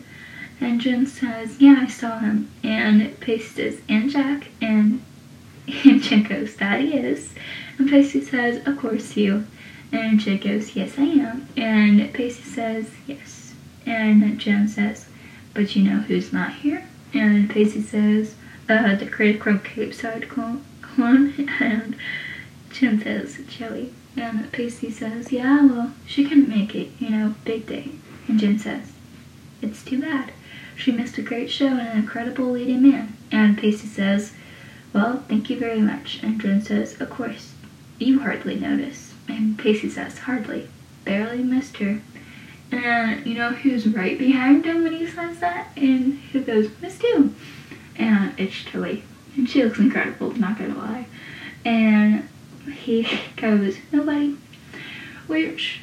And 0.61 0.81
Jen 0.81 1.07
says, 1.07 1.61
yeah, 1.61 1.79
I 1.81 1.87
saw 1.87 2.19
him. 2.19 2.51
And 2.63 3.19
Pacey 3.21 3.49
says, 3.49 3.81
and 3.89 4.11
Jack, 4.11 4.49
and, 4.61 5.03
and 5.85 6.03
Jen 6.03 6.25
goes, 6.25 6.57
that 6.57 6.81
he 6.81 6.95
is. 6.95 7.33
And 7.79 7.89
Pacey 7.89 8.23
says, 8.23 8.67
of 8.67 8.79
course 8.79 9.17
you. 9.17 9.47
And 9.93 10.19
Jen 10.19 10.39
goes, 10.39 10.75
yes, 10.75 10.99
I 10.99 11.05
am. 11.05 11.49
And 11.57 12.13
Pacey 12.13 12.43
says, 12.43 12.91
yes. 13.07 13.55
And 13.87 14.39
Jen 14.39 14.69
says, 14.69 15.07
but 15.55 15.77
you 15.77 15.85
know 15.85 15.99
who's 16.01 16.33
not 16.33 16.53
here? 16.55 16.85
And 17.15 17.49
Pacey 17.49 17.83
says, 17.83 18.35
uh, 18.69 18.97
the 18.97 19.07
critic 19.07 19.45
from 19.45 19.61
Capeside 19.61 20.29
clone 20.29 20.65
one, 20.99 21.49
and 21.61 21.97
Jen 22.71 23.01
says, 23.01 23.39
Joey. 23.49 23.93
And 24.17 24.51
Pacey 24.51 24.91
says, 24.91 25.31
yeah, 25.31 25.65
well, 25.65 25.93
she 26.07 26.25
couldn't 26.25 26.49
make 26.49 26.75
it, 26.75 26.91
you 26.99 27.11
know, 27.11 27.35
big 27.45 27.67
day. 27.67 27.93
And 28.29 28.39
Jen 28.39 28.59
says, 28.59 28.93
it's 29.61 29.85
too 29.85 30.01
bad. 30.01 30.33
She 30.77 30.93
missed 30.93 31.19
a 31.19 31.23
great 31.23 31.51
show 31.51 31.67
and 31.67 31.81
an 31.81 31.99
incredible 31.99 32.51
leading 32.51 32.89
man. 32.89 33.17
And 33.33 33.59
Pacey 33.59 33.89
says, 33.89 34.33
well, 34.93 35.25
thank 35.29 35.51
you 35.51 35.59
very 35.59 35.81
much. 35.81 36.21
And 36.23 36.41
Jen 36.41 36.63
says, 36.63 37.01
of 37.01 37.11
course, 37.11 37.55
you 37.99 38.21
hardly 38.21 38.55
notice. 38.55 39.15
And 39.27 39.59
Pacey 39.59 39.91
says, 39.91 40.19
hardly. 40.19 40.69
Barely 41.05 41.43
missed 41.43 41.79
her. 41.79 42.01
And 42.71 43.27
you 43.27 43.35
know 43.35 43.51
who's 43.51 43.89
right 43.89 44.19
behind 44.19 44.65
him 44.67 44.85
when 44.85 44.93
he 44.93 45.07
says 45.07 45.41
that? 45.41 45.69
And 45.77 46.19
who 46.33 46.43
goes, 46.43 46.71
missed 46.81 47.03
you. 47.03 47.35
And 47.97 48.39
it's 48.39 48.63
Joey 48.63 49.03
and 49.39 49.49
she 49.49 49.65
looks 49.65 49.79
incredible, 49.79 50.33
not 50.33 50.59
gonna 50.59 50.77
lie. 50.77 51.07
And 51.65 52.29
he 52.73 53.09
goes, 53.37 53.77
nobody. 53.93 54.37
Which 55.27 55.81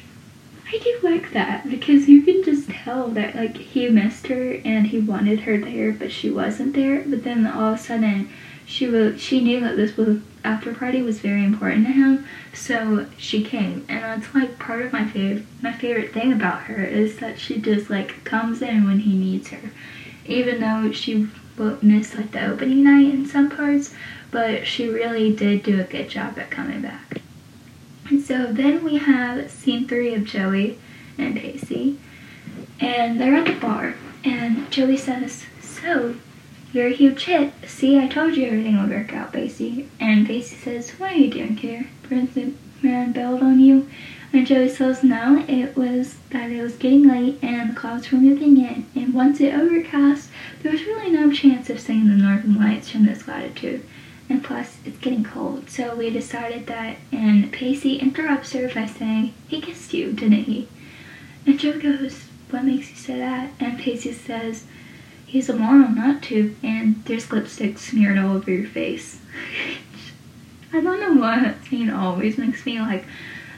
I 0.68 0.78
do 0.78 0.98
like 1.02 1.32
that 1.32 1.68
because 1.70 2.08
you 2.08 2.22
can 2.22 2.42
just 2.42 2.68
tell 2.68 3.08
that 3.08 3.36
like 3.36 3.56
he 3.56 3.88
missed 3.88 4.26
her 4.26 4.54
and 4.64 4.88
he 4.88 4.98
wanted 4.98 5.40
her 5.40 5.58
there, 5.58 5.92
but 5.92 6.10
she 6.10 6.28
wasn't 6.28 6.74
there. 6.74 7.04
But 7.06 7.22
then 7.22 7.46
all 7.46 7.74
of 7.74 7.78
a 7.78 7.82
sudden, 7.82 8.28
she 8.64 8.88
was 8.88 9.20
she 9.20 9.40
knew 9.40 9.60
that 9.60 9.76
this 9.76 9.96
was 9.96 10.20
after 10.44 10.74
party 10.74 11.02
was 11.02 11.20
very 11.20 11.44
important 11.44 11.86
to 11.86 11.92
him, 11.92 12.26
so 12.52 13.06
she 13.16 13.44
came. 13.44 13.86
And 13.88 14.02
that's 14.02 14.34
like 14.34 14.58
part 14.58 14.82
of 14.82 14.92
my 14.92 15.04
favorite 15.06 15.46
my 15.62 15.72
favorite 15.72 16.12
thing 16.12 16.32
about 16.32 16.62
her 16.62 16.84
is 16.84 17.18
that 17.18 17.38
she 17.38 17.60
just 17.60 17.88
like 17.88 18.24
comes 18.24 18.60
in 18.60 18.86
when 18.86 19.00
he 19.00 19.16
needs 19.16 19.48
her, 19.48 19.70
even 20.26 20.60
though 20.60 20.90
she 20.90 21.28
missed 21.80 22.16
like 22.16 22.32
the 22.32 22.44
opening 22.44 22.82
night 22.82 23.14
in 23.14 23.24
some 23.24 23.50
parts, 23.50 23.94
but 24.32 24.66
she 24.66 24.88
really 24.88 25.34
did 25.34 25.62
do 25.62 25.80
a 25.80 25.84
good 25.84 26.08
job 26.08 26.38
at 26.38 26.50
coming 26.50 26.82
back. 26.82 27.20
So 28.08 28.52
then 28.52 28.84
we 28.84 28.98
have 28.98 29.50
scene 29.50 29.88
three 29.88 30.14
of 30.14 30.24
Joey 30.24 30.78
and 31.18 31.34
Pacey, 31.34 31.98
and 32.78 33.20
they're 33.20 33.34
at 33.34 33.46
the 33.46 33.54
bar, 33.54 33.94
and 34.24 34.70
Joey 34.70 34.96
says, 34.96 35.44
So, 35.60 36.14
you're 36.72 36.86
a 36.86 36.92
huge 36.92 37.24
hit. 37.24 37.52
See, 37.66 37.98
I 37.98 38.06
told 38.06 38.36
you 38.36 38.46
everything 38.46 38.80
would 38.80 38.90
work 38.90 39.12
out, 39.12 39.32
Pacey. 39.32 39.88
And 39.98 40.26
Pacey 40.26 40.56
says, 40.56 40.90
What 40.92 41.12
are 41.12 41.16
you 41.16 41.30
doing 41.30 41.56
here? 41.56 41.88
Prince 42.04 42.38
Man 42.82 43.12
bailed 43.12 43.42
on 43.42 43.58
you? 43.58 43.88
And 44.32 44.46
Joey 44.46 44.68
says, 44.68 45.02
No, 45.02 45.44
it 45.48 45.76
was 45.76 46.16
that 46.30 46.50
it 46.50 46.62
was 46.62 46.76
getting 46.76 47.08
late 47.08 47.38
and 47.42 47.70
the 47.70 47.74
clouds 47.74 48.12
were 48.12 48.18
moving 48.18 48.58
in, 48.58 48.86
and 48.94 49.14
once 49.14 49.40
it 49.40 49.54
overcast, 49.54 50.28
there 50.62 50.70
was 50.70 50.84
really 50.84 51.10
no 51.10 51.32
chance 51.32 51.70
of 51.70 51.80
seeing 51.80 52.06
the 52.06 52.14
northern 52.14 52.56
lights 52.56 52.90
from 52.90 53.06
this 53.06 53.26
latitude. 53.26 53.84
And 54.28 54.42
plus, 54.42 54.78
it's 54.84 54.98
getting 54.98 55.22
cold, 55.22 55.70
so 55.70 55.94
we 55.94 56.10
decided 56.10 56.66
that, 56.66 56.96
and 57.12 57.52
Pacey 57.52 57.96
interrupts 57.96 58.52
her 58.52 58.68
by 58.68 58.86
saying, 58.86 59.34
He 59.46 59.60
kissed 59.60 59.94
you, 59.94 60.12
didn't 60.12 60.44
he? 60.44 60.68
And 61.46 61.60
Joe 61.60 61.78
goes, 61.78 62.24
What 62.50 62.64
makes 62.64 62.90
you 62.90 62.96
say 62.96 63.18
that? 63.18 63.50
And 63.60 63.78
Pacey 63.78 64.12
says, 64.12 64.64
He's 65.26 65.48
a 65.48 65.56
moron 65.56 65.94
not 65.94 66.22
to, 66.24 66.56
and 66.62 67.04
there's 67.04 67.30
lipstick 67.30 67.78
smeared 67.78 68.18
all 68.18 68.36
over 68.36 68.50
your 68.50 68.68
face. 68.68 69.20
I 70.72 70.80
don't 70.80 71.00
know 71.00 71.20
why 71.20 71.40
that 71.40 71.64
scene 71.64 71.90
always 71.90 72.36
makes 72.36 72.66
me 72.66 72.80
like, 72.80 73.04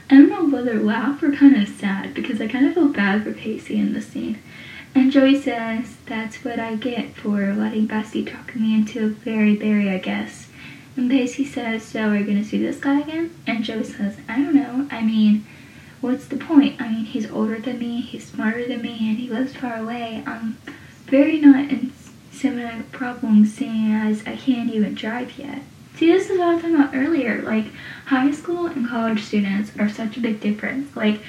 I 0.09 0.15
don't 0.15 0.29
know 0.29 0.45
whether 0.45 0.79
laugh 0.79 1.21
or 1.21 1.31
kind 1.31 1.55
of 1.55 1.67
sad 1.67 2.13
because 2.13 2.39
I 2.41 2.47
kind 2.47 2.65
of 2.67 2.73
feel 2.73 2.87
bad 2.89 3.23
for 3.23 3.33
Pacey 3.33 3.77
in 3.79 3.93
this 3.93 4.07
scene. 4.07 4.39
And 4.95 5.11
Joey 5.11 5.39
says, 5.39 5.97
that's 6.05 6.43
what 6.43 6.59
I 6.59 6.75
get 6.75 7.15
for 7.15 7.53
letting 7.53 7.85
Bessie 7.85 8.25
talk 8.25 8.55
me 8.55 8.73
into 8.73 9.05
a 9.05 9.09
very 9.09 9.55
berry, 9.55 9.89
I 9.89 9.99
guess. 9.99 10.48
And 10.95 11.09
Pacey 11.09 11.45
says, 11.45 11.83
so 11.83 12.09
we're 12.09 12.23
going 12.23 12.41
to 12.41 12.43
see 12.43 12.57
this 12.57 12.79
guy 12.79 12.99
again? 12.99 13.35
And 13.47 13.63
Joey 13.63 13.83
says, 13.83 14.17
I 14.27 14.37
don't 14.37 14.55
know. 14.55 14.87
I 14.91 15.01
mean, 15.01 15.45
what's 16.01 16.27
the 16.27 16.37
point? 16.37 16.81
I 16.81 16.89
mean, 16.89 17.05
he's 17.05 17.29
older 17.31 17.59
than 17.59 17.79
me, 17.79 18.01
he's 18.01 18.27
smarter 18.27 18.67
than 18.67 18.81
me, 18.81 18.97
and 19.09 19.17
he 19.17 19.29
lives 19.29 19.55
far 19.55 19.77
away. 19.77 20.23
I'm 20.25 20.57
very 21.05 21.39
not 21.39 21.69
in 21.69 21.93
similar 22.31 22.83
problems 22.91 23.53
seeing 23.53 23.91
as 23.91 24.25
I 24.25 24.35
can't 24.35 24.73
even 24.73 24.95
drive 24.95 25.37
yet. 25.37 25.61
See, 25.95 26.07
this 26.07 26.29
is 26.29 26.37
what 26.37 26.47
I 26.47 26.53
was 26.53 26.61
talking 26.61 26.75
about 26.75 26.95
earlier. 26.95 27.41
Like, 27.41 27.65
high 28.05 28.31
school 28.31 28.67
and 28.67 28.87
college 28.87 29.23
students 29.23 29.71
are 29.77 29.89
such 29.89 30.15
a 30.15 30.21
big 30.21 30.39
difference. 30.39 30.95
Like, 30.95 31.21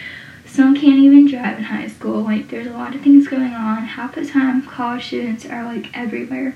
some 0.46 0.74
can't 0.74 1.00
even 1.00 1.28
drive 1.28 1.58
in 1.58 1.64
high 1.64 1.88
school. 1.88 2.22
Like, 2.22 2.48
there's 2.48 2.68
a 2.68 2.72
lot 2.72 2.94
of 2.94 3.00
things 3.02 3.26
going 3.26 3.52
on. 3.52 3.82
Half 3.82 4.14
the 4.14 4.26
time, 4.26 4.64
college 4.66 5.06
students 5.06 5.44
are, 5.44 5.64
like, 5.64 5.96
everywhere. 5.96 6.54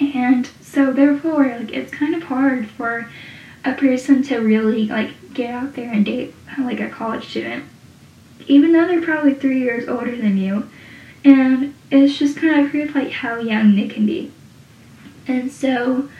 And 0.00 0.48
so, 0.70 0.92
therefore, 0.92 1.46
like, 1.46 1.72
it's 1.72 1.90
kind 1.90 2.14
of 2.14 2.24
hard 2.24 2.68
for 2.68 3.08
a 3.64 3.72
person 3.72 4.22
to 4.24 4.38
really, 4.38 4.86
like, 4.86 5.32
get 5.32 5.50
out 5.54 5.74
there 5.74 5.90
and 5.90 6.04
date, 6.04 6.34
uh, 6.58 6.62
like, 6.62 6.78
a 6.78 6.90
college 6.90 7.26
student. 7.28 7.64
Even 8.46 8.72
though 8.72 8.86
they're 8.86 9.00
probably 9.00 9.32
three 9.32 9.60
years 9.60 9.88
older 9.88 10.14
than 10.14 10.36
you. 10.36 10.68
And 11.24 11.74
it's 11.90 12.18
just 12.18 12.36
kind 12.36 12.66
of 12.66 12.72
weird, 12.72 12.94
like, 12.94 13.10
how 13.10 13.38
young 13.38 13.76
they 13.76 13.88
can 13.88 14.04
be. 14.04 14.30
And 15.26 15.50
so, 15.50 16.10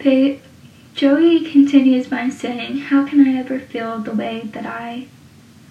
they, 0.00 0.42
Joey 0.94 1.50
continues 1.50 2.08
by 2.08 2.28
saying, 2.28 2.76
How 2.76 3.06
can 3.06 3.26
I 3.26 3.38
ever 3.38 3.58
feel 3.58 4.00
the 4.00 4.12
way 4.12 4.42
that 4.52 4.66
I, 4.66 5.08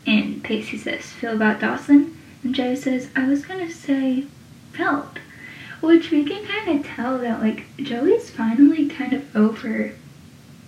and 0.08 0.44
Pacey 0.44 0.78
says, 0.78 1.06
feel 1.06 1.36
about 1.36 1.60
Dawson? 1.60 2.18
And 2.44 2.56
Joey 2.56 2.76
says, 2.76 3.10
I 3.16 3.28
was 3.28 3.46
gonna 3.46 3.72
say, 3.72 4.26
felt. 4.74 5.20
Which 5.82 6.12
we 6.12 6.24
can 6.24 6.46
kind 6.46 6.80
of 6.80 6.86
tell 6.86 7.18
that, 7.20 7.42
like, 7.42 7.66
Joey's 7.78 8.30
finally 8.30 8.88
kind 8.88 9.14
of 9.14 9.36
over 9.36 9.94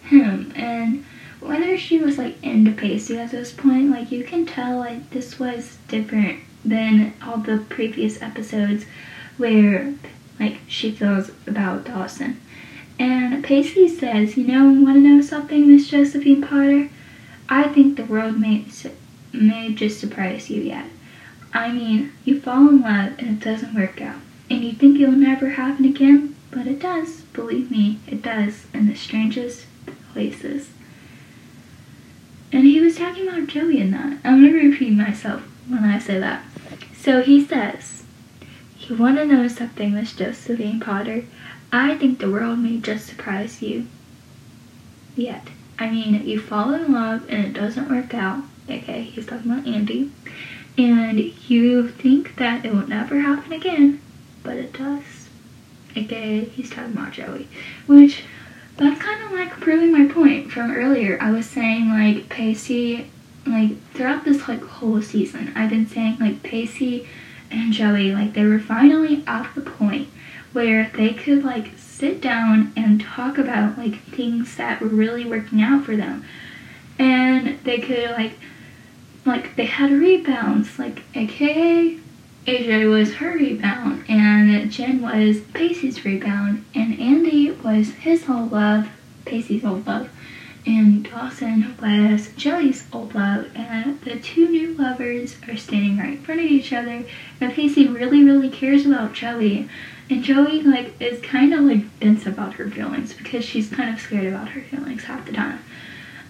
him. 0.04 0.54
And 0.56 1.06
whether 1.40 1.78
she 1.78 1.98
was, 2.00 2.18
like, 2.18 2.42
into 2.44 2.72
Pacey 2.72 3.18
at 3.18 3.32
this 3.32 3.52
point, 3.52 3.92
like, 3.92 4.12
you 4.12 4.24
can 4.24 4.46
tell, 4.46 4.78
like, 4.78 5.10
this 5.10 5.40
was 5.40 5.78
different 5.88 6.40
than 6.64 7.14
all 7.24 7.38
the 7.38 7.66
previous 7.70 8.22
episodes 8.22 8.86
where, 9.38 9.94
like, 10.40 10.58
she 10.68 10.92
feels 10.92 11.32
about 11.48 11.86
Dawson. 11.86 12.40
And 13.00 13.44
Pacey 13.44 13.88
says, 13.88 14.36
You 14.36 14.46
know, 14.46 14.66
want 14.84 14.98
to 14.98 15.02
know 15.02 15.22
something, 15.22 15.68
Miss 15.68 15.88
Josephine 15.88 16.42
Potter? 16.42 16.90
I 17.48 17.64
think 17.70 17.96
the 17.96 18.04
world 18.04 18.38
may, 18.40 18.66
may 19.32 19.74
just 19.74 20.00
surprise 20.00 20.50
you 20.50 20.62
yet. 20.62 20.86
I 21.54 21.72
mean, 21.72 22.12
you 22.26 22.42
fall 22.42 22.68
in 22.68 22.82
love 22.82 23.14
and 23.18 23.30
it 23.30 23.40
doesn't 23.40 23.74
work 23.74 24.02
out. 24.02 24.20
And 24.50 24.64
you 24.64 24.74
think 24.74 25.00
it'll 25.00 25.14
never 25.14 25.50
happen 25.52 25.86
again, 25.86 26.36
but 26.52 26.66
it 26.66 26.80
does. 26.80 27.22
Believe 27.34 27.70
me, 27.70 28.00
it 28.08 28.22
does 28.22 28.66
in 28.74 28.88
the 28.88 28.96
strangest 28.96 29.66
places. 30.14 30.70
And 32.52 32.66
he 32.66 32.82
was 32.82 32.98
talking 32.98 33.28
about 33.28 33.48
Joey 33.48 33.80
in 33.80 33.92
that. 33.92 34.18
I'm 34.24 34.44
gonna 34.44 34.54
repeat 34.54 34.94
myself 34.94 35.44
when 35.68 35.84
I 35.84 36.00
say 36.00 36.20
that. 36.20 36.44
So 36.98 37.22
he 37.22 37.46
says, 37.46 38.04
You 38.80 38.96
wanna 38.96 39.26
know 39.26 39.48
something, 39.48 39.94
Miss 39.94 40.14
Josephine 40.14 40.80
Potter? 40.80 41.26
I 41.72 41.96
think 41.96 42.18
the 42.18 42.32
world 42.32 42.58
may 42.60 42.78
just 42.78 43.06
surprise 43.06 43.62
you. 43.62 43.86
Yet. 45.16 45.48
I 45.78 45.90
mean, 45.90 46.28
you 46.28 46.40
fall 46.42 46.74
in 46.74 46.92
love 46.92 47.26
and 47.30 47.46
it 47.46 47.54
doesn't 47.54 47.90
work 47.90 48.14
out. 48.14 48.44
Okay, 48.70 49.04
he's 49.04 49.28
talking 49.28 49.52
about 49.52 49.68
Andie. 49.68 50.12
And 50.78 51.20
you 51.48 51.90
think 51.90 52.36
that 52.38 52.66
it 52.66 52.74
will 52.74 52.88
never 52.88 53.20
happen 53.22 53.54
again, 53.54 54.02
but 54.44 54.58
it 54.58 54.74
does. 54.74 55.04
Okay, 55.98 56.46
he's 56.46 56.70
talking 56.70 56.94
about 56.94 57.14
Joey. 57.14 57.48
Which, 57.88 58.24
that's 58.78 59.02
kind 59.02 59.24
of 59.24 59.32
like 59.32 59.52
proving 59.60 59.92
my 59.92 60.12
point 60.12 60.52
from 60.52 60.72
earlier. 60.72 61.18
I 61.22 61.32
was 61.32 61.50
saying, 61.50 61.90
like, 61.90 62.30
Pacey, 62.30 63.10
like, 63.46 63.82
throughout 63.94 64.26
this, 64.26 64.48
like, 64.48 64.64
whole 64.64 65.02
season, 65.02 65.52
I've 65.56 65.70
been 65.70 65.88
saying, 65.88 66.18
like, 66.20 66.44
Pacey 66.44 67.08
and 67.52 67.74
Joey, 67.74 68.14
like, 68.14 68.34
they 68.34 68.46
were 68.46 68.60
finally 68.60 69.24
at 69.26 69.54
the 69.56 69.62
point 69.62 70.10
where 70.54 70.92
they 70.96 71.14
could, 71.14 71.44
like, 71.44 71.72
sit 71.78 72.22
down 72.22 72.72
and 72.76 73.02
talk 73.02 73.38
about, 73.38 73.78
like, 73.78 74.02
things 74.04 74.56
that 74.58 74.82
were 74.82 74.88
really 74.88 75.26
working 75.26 75.62
out 75.62 75.84
for 75.84 75.96
them. 75.96 76.24
And 76.98 77.60
they 77.64 77.80
could, 77.80 78.12
like, 78.12 78.34
like, 79.26 79.56
they 79.56 79.66
had 79.66 79.92
rebounds, 79.92 80.80
like, 80.80 81.04
aka 81.16 81.98
AJ 82.50 82.90
was 82.90 83.14
her 83.14 83.34
rebound, 83.34 84.06
and 84.10 84.72
Jen 84.72 85.04
was 85.04 85.42
Pacey's 85.54 86.04
rebound, 86.04 86.66
and 86.74 87.00
Andie 87.00 87.52
was 87.52 87.92
his 87.92 88.28
old 88.28 88.52
love, 88.52 88.90
Pacey's 89.24 89.64
old 89.64 89.86
love, 89.86 90.10
and 90.66 91.08
Dawson 91.08 91.76
was 91.80 92.30
Joey's 92.36 92.88
old 92.92 93.14
love, 93.14 93.56
and 93.56 94.02
the 94.02 94.20
two 94.20 94.50
new 94.50 94.74
lovers 94.74 95.38
are 95.48 95.58
standing 95.58 96.00
right 96.00 96.14
in 96.14 96.24
front 96.24 96.42
of 96.42 96.48
each 96.48 96.74
other, 96.74 97.04
and 97.40 97.54
Pacey 97.54 97.88
really, 97.88 98.24
really 98.24 98.50
cares 98.50 98.84
about 98.84 99.14
Joey, 99.14 99.70
and 100.10 100.24
Joey, 100.24 100.64
like, 100.64 101.00
is 101.00 101.22
kind 101.22 101.54
of, 101.54 101.60
like, 101.60 102.00
dense 102.00 102.26
about 102.26 102.56
her 102.56 102.68
feelings, 102.68 103.14
because 103.14 103.46
she's 103.46 103.70
kind 103.70 103.94
of 103.94 104.02
scared 104.02 104.26
about 104.26 104.50
her 104.50 104.62
feelings 104.62 105.04
half 105.04 105.24
the 105.24 105.34
time. 105.34 105.60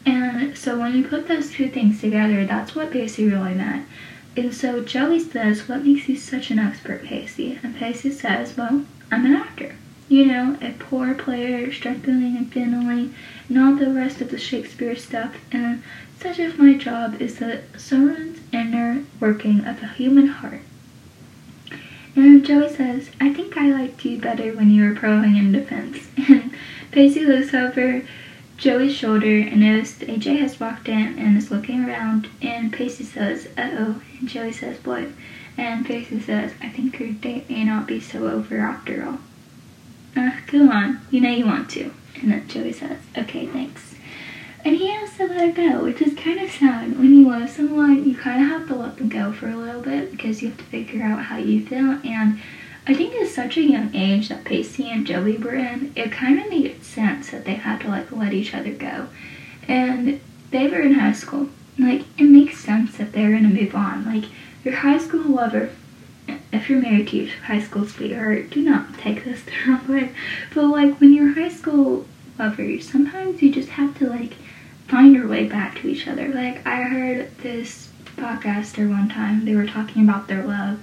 And 0.06 0.58
so 0.58 0.78
when 0.78 0.98
you 0.98 1.08
put 1.08 1.30
those 1.30 1.50
two 1.50 1.70
things 1.70 2.02
together, 2.02 2.46
that's 2.46 2.76
what 2.76 2.92
Pacey 2.92 3.30
really 3.30 3.54
meant. 3.54 3.88
And 4.40 4.56
so 4.56 4.82
Joey 4.82 5.20
says, 5.20 5.68
What 5.68 5.84
makes 5.84 6.08
you 6.08 6.16
such 6.16 6.50
an 6.50 6.60
expert, 6.60 7.04
Pacey? 7.04 7.60
And 7.62 7.76
Pacey 7.76 8.10
says, 8.10 8.56
Well, 8.56 8.86
I'm 9.12 9.26
an 9.26 9.36
actor. 9.36 9.76
You 10.08 10.28
know, 10.28 10.58
a 10.62 10.72
poor 10.80 11.14
player, 11.14 11.74
struggling 11.74 12.38
and 12.38 12.50
failing, 12.52 13.14
and 13.50 13.60
all 13.60 13.76
the 13.76 13.94
rest 13.94 14.22
of 14.22 14.32
the 14.32 14.38
Shakespeare 14.38 14.96
stuff. 14.96 15.36
And 15.52 15.84
such 16.22 16.40
of 16.40 16.58
my 16.58 16.76
job 16.76 17.22
is 17.22 17.40
the 17.40 17.64
someone's 17.76 18.40
inner 18.54 19.04
working 19.20 19.66
of 19.66 19.84
a 19.84 19.88
human 19.88 20.28
heart. 20.28 20.62
And 22.16 22.46
Joey 22.46 22.74
says, 22.74 23.10
I 23.20 23.34
think 23.34 23.58
I 23.58 23.70
liked 23.70 24.06
you 24.06 24.20
better 24.20 24.54
when 24.54 24.72
you 24.72 24.86
were 24.86 24.96
proing 24.96 25.38
in 25.38 25.52
defense. 25.52 26.08
And 26.30 26.52
Pacey 26.92 27.26
looks 27.26 27.54
over 27.54 28.04
Joey's 28.60 28.94
shoulder 28.94 29.38
and 29.38 29.62
noticed 29.62 30.02
AJ 30.02 30.40
has 30.40 30.60
walked 30.60 30.90
in 30.90 31.18
and 31.18 31.38
is 31.38 31.50
looking 31.50 31.86
around 31.86 32.28
and 32.42 32.74
Pacey 32.74 33.06
says, 33.06 33.48
uh-oh, 33.58 34.02
and 34.20 34.28
Joey 34.28 34.52
says, 34.52 34.84
what? 34.84 35.06
And 35.58 35.86
Pacey 35.86 36.20
says, 36.20 36.52
I 36.62 36.68
think 36.68 37.00
your 37.00 37.14
date 37.14 37.50
may 37.50 37.64
not 37.64 37.88
be 37.88 38.02
so 38.02 38.28
over 38.28 38.58
after 38.60 39.06
all. 39.06 39.20
Uh, 40.18 40.32
go 40.48 40.70
on, 40.70 41.00
you 41.10 41.22
know 41.22 41.30
you 41.30 41.46
want 41.46 41.70
to. 41.70 41.94
And 42.16 42.34
then 42.34 42.50
Joey 42.50 42.74
says, 42.74 42.98
okay, 43.18 43.48
thanks. 43.48 43.96
And 44.66 44.76
he 44.76 44.88
has 44.88 45.16
to 45.16 45.28
let 45.28 45.40
her 45.40 45.52
go, 45.54 45.86
which 45.86 46.02
is 46.02 46.14
kind 46.16 46.42
of 46.42 46.52
sad. 46.52 47.00
When 47.00 47.16
you 47.16 47.30
love 47.30 47.50
someone, 47.50 48.04
you 48.04 48.14
kind 48.14 48.44
of 48.44 48.50
have 48.50 48.68
to 48.68 48.76
let 48.76 48.98
them 48.98 49.08
go 49.08 49.32
for 49.32 49.48
a 49.48 49.56
little 49.56 49.82
bit 49.82 50.12
because 50.12 50.42
you 50.42 50.50
have 50.50 50.58
to 50.58 50.66
figure 50.66 51.02
out 51.02 51.24
how 51.24 51.38
you 51.38 51.66
feel 51.66 51.98
and 52.04 52.42
I 52.90 52.96
think 52.96 53.14
at 53.14 53.28
such 53.28 53.56
a 53.56 53.62
young 53.62 53.96
age 53.96 54.30
that 54.30 54.46
Pacey 54.46 54.90
and 54.90 55.06
Joey 55.06 55.38
were 55.38 55.54
in, 55.54 55.94
it 55.96 56.12
kind 56.12 56.40
of 56.40 56.50
made 56.50 56.84
sense 56.84 57.30
that 57.30 57.46
they 57.46 57.54
had 57.54 57.82
to 57.82 57.88
like 57.88 58.12
let 58.12 58.34
each 58.34 58.56
other 58.56 58.72
go. 58.72 59.10
And 59.68 60.20
they 60.50 60.68
were 60.68 60.80
in 60.80 60.96
high 60.96 61.12
school. 61.12 61.50
Like, 61.78 62.02
it 62.18 62.24
makes 62.24 62.58
sense 62.58 62.98
that 62.98 63.14
they're 63.14 63.30
gonna 63.30 63.50
move 63.50 63.76
on. 63.76 64.06
Like, 64.06 64.32
your 64.64 64.78
high 64.78 64.98
school 64.98 65.22
lover, 65.22 65.70
if 66.52 66.68
you're 66.68 66.82
married 66.82 67.10
to 67.10 67.18
your 67.18 67.36
high 67.44 67.62
school 67.62 67.86
sweetheart, 67.86 68.50
do 68.50 68.64
not 68.64 68.98
take 68.98 69.24
this 69.24 69.44
the 69.46 69.52
wrong 69.68 69.88
way. 69.88 70.12
But 70.56 70.66
like, 70.70 71.00
when 71.00 71.14
you're 71.14 71.36
high 71.36 71.50
school 71.50 72.08
lovers, 72.40 72.90
sometimes 72.90 73.44
you 73.44 73.52
just 73.52 73.70
have 73.70 73.96
to 74.00 74.10
like 74.10 74.34
find 74.88 75.14
your 75.14 75.28
way 75.28 75.48
back 75.48 75.80
to 75.82 75.88
each 75.88 76.08
other. 76.08 76.30
Like, 76.30 76.66
I 76.66 76.82
heard 76.82 77.38
this 77.38 77.90
podcaster 78.18 78.90
one 78.90 79.10
time, 79.10 79.46
they 79.46 79.54
were 79.54 79.68
talking 79.68 80.02
about 80.10 80.28
their 80.28 80.44
love 80.44 80.80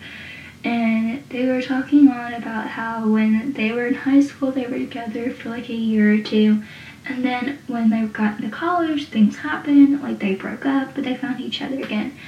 and 0.67 1.23
they 1.29 1.47
were 1.47 1.63
talking 1.63 2.09
on 2.09 2.35
about 2.35 2.67
how 2.67 3.09
when 3.09 3.53
they 3.53 3.71
were 3.71 3.87
in 3.87 3.95
high 3.95 4.21
school 4.21 4.51
they 4.51 4.67
were 4.67 4.79
together 4.79 5.31
for 5.31 5.51
like 5.51 5.69
a 5.69 5.75
year 5.75 6.15
or 6.15 6.19
two. 6.19 6.61
And 7.09 7.25
then 7.25 7.61
when 7.69 7.91
they 7.91 8.05
got 8.07 8.41
into 8.41 8.51
college 8.51 9.09
things 9.09 9.37
happened 9.37 10.03
like 10.03 10.19
they 10.19 10.35
broke 10.35 10.67
up 10.67 10.95
but 10.95 11.05
they 11.05 11.17
found 11.17 11.41
each 11.41 11.63
other 11.63 11.79
again. 11.81 12.19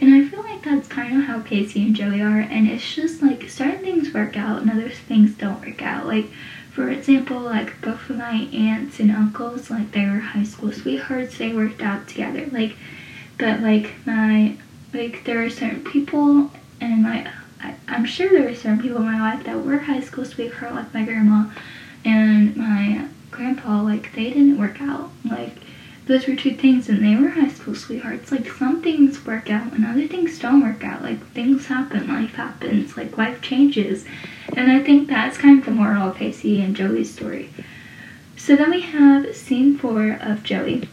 And 0.00 0.14
i 0.14 0.24
feel 0.28 0.44
like 0.44 0.62
that's 0.62 0.86
kind 0.86 1.18
of 1.18 1.24
how 1.24 1.40
pacey 1.40 1.82
and 1.82 1.96
joey 1.96 2.20
are 2.20 2.38
and 2.38 2.68
it's 2.68 2.94
just 2.94 3.20
like 3.20 3.50
certain 3.50 3.80
things 3.80 4.14
work 4.14 4.36
out 4.36 4.62
and 4.62 4.70
other 4.70 4.90
things 4.90 5.34
don't 5.34 5.60
work 5.66 5.82
out. 5.82 6.06
Like 6.06 6.26
for 6.70 6.88
example 6.90 7.40
like 7.40 7.80
both 7.82 8.08
of 8.08 8.16
my 8.16 8.48
aunts 8.52 9.00
and 9.00 9.10
uncles 9.10 9.70
like 9.70 9.90
they 9.90 10.06
were 10.06 10.20
high 10.20 10.44
school 10.44 10.70
sweethearts 10.70 11.38
they 11.38 11.52
worked 11.52 11.82
out 11.82 12.06
together. 12.06 12.46
Like 12.52 12.76
but 13.38 13.60
like 13.60 13.94
my 14.06 14.56
like 14.94 15.24
there 15.24 15.42
are 15.44 15.50
certain 15.50 15.82
people 15.82 16.52
and 16.80 17.02
my 17.02 17.28
I, 17.62 17.74
am 17.88 18.04
sure 18.04 18.28
there 18.28 18.44
were 18.44 18.54
certain 18.54 18.80
people 18.80 18.98
in 18.98 19.04
my 19.04 19.20
life 19.20 19.44
that 19.44 19.64
were 19.64 19.78
high 19.78 20.00
school 20.00 20.24
sweetheart, 20.24 20.74
like 20.74 20.94
my 20.94 21.04
grandma 21.04 21.50
and 22.04 22.56
my 22.56 23.08
grandpa. 23.30 23.82
Like 23.82 24.14
they 24.14 24.30
didn't 24.30 24.58
work 24.58 24.80
out. 24.80 25.10
Like 25.24 25.54
those 26.06 26.26
were 26.26 26.36
two 26.36 26.54
things, 26.54 26.88
and 26.88 27.04
they 27.04 27.20
were 27.20 27.30
high 27.30 27.48
school 27.48 27.74
sweethearts. 27.74 28.32
Like 28.32 28.50
some 28.50 28.82
things 28.82 29.24
work 29.26 29.50
out, 29.50 29.72
and 29.72 29.84
other 29.84 30.08
things 30.08 30.38
don't 30.38 30.62
work 30.62 30.84
out. 30.84 31.02
Like 31.02 31.24
things 31.32 31.66
happen, 31.66 32.08
life 32.08 32.34
happens, 32.34 32.96
like 32.96 33.18
life 33.18 33.42
changes, 33.42 34.04
and 34.56 34.70
I 34.70 34.82
think 34.82 35.08
that's 35.08 35.38
kind 35.38 35.58
of 35.58 35.64
the 35.64 35.70
moral 35.70 36.08
of 36.08 36.16
Pacey 36.16 36.60
and 36.62 36.74
Joey's 36.76 37.12
story. 37.12 37.50
So 38.36 38.56
then 38.56 38.70
we 38.70 38.80
have 38.80 39.36
scene 39.36 39.76
four 39.76 40.18
of 40.20 40.42
Joey. 40.42 40.88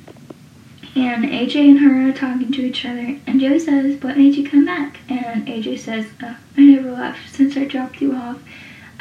And 0.96 1.26
AJ 1.26 1.56
and 1.56 1.80
her 1.80 2.10
are 2.10 2.14
talking 2.14 2.54
to 2.54 2.62
each 2.62 2.86
other, 2.86 3.20
and 3.28 3.42
Joe 3.42 3.58
says, 3.58 4.02
What 4.02 4.18
made 4.18 4.36
you 4.36 4.50
come 4.50 4.64
back? 4.66 5.00
And 5.10 5.46
AJ 5.46 5.80
says, 5.80 6.08
uh, 6.24 6.36
I 6.58 6.62
never 6.62 6.90
left 6.92 7.36
since 7.36 7.58
I 7.58 7.66
dropped 7.66 8.00
you 8.00 8.16
off. 8.16 8.42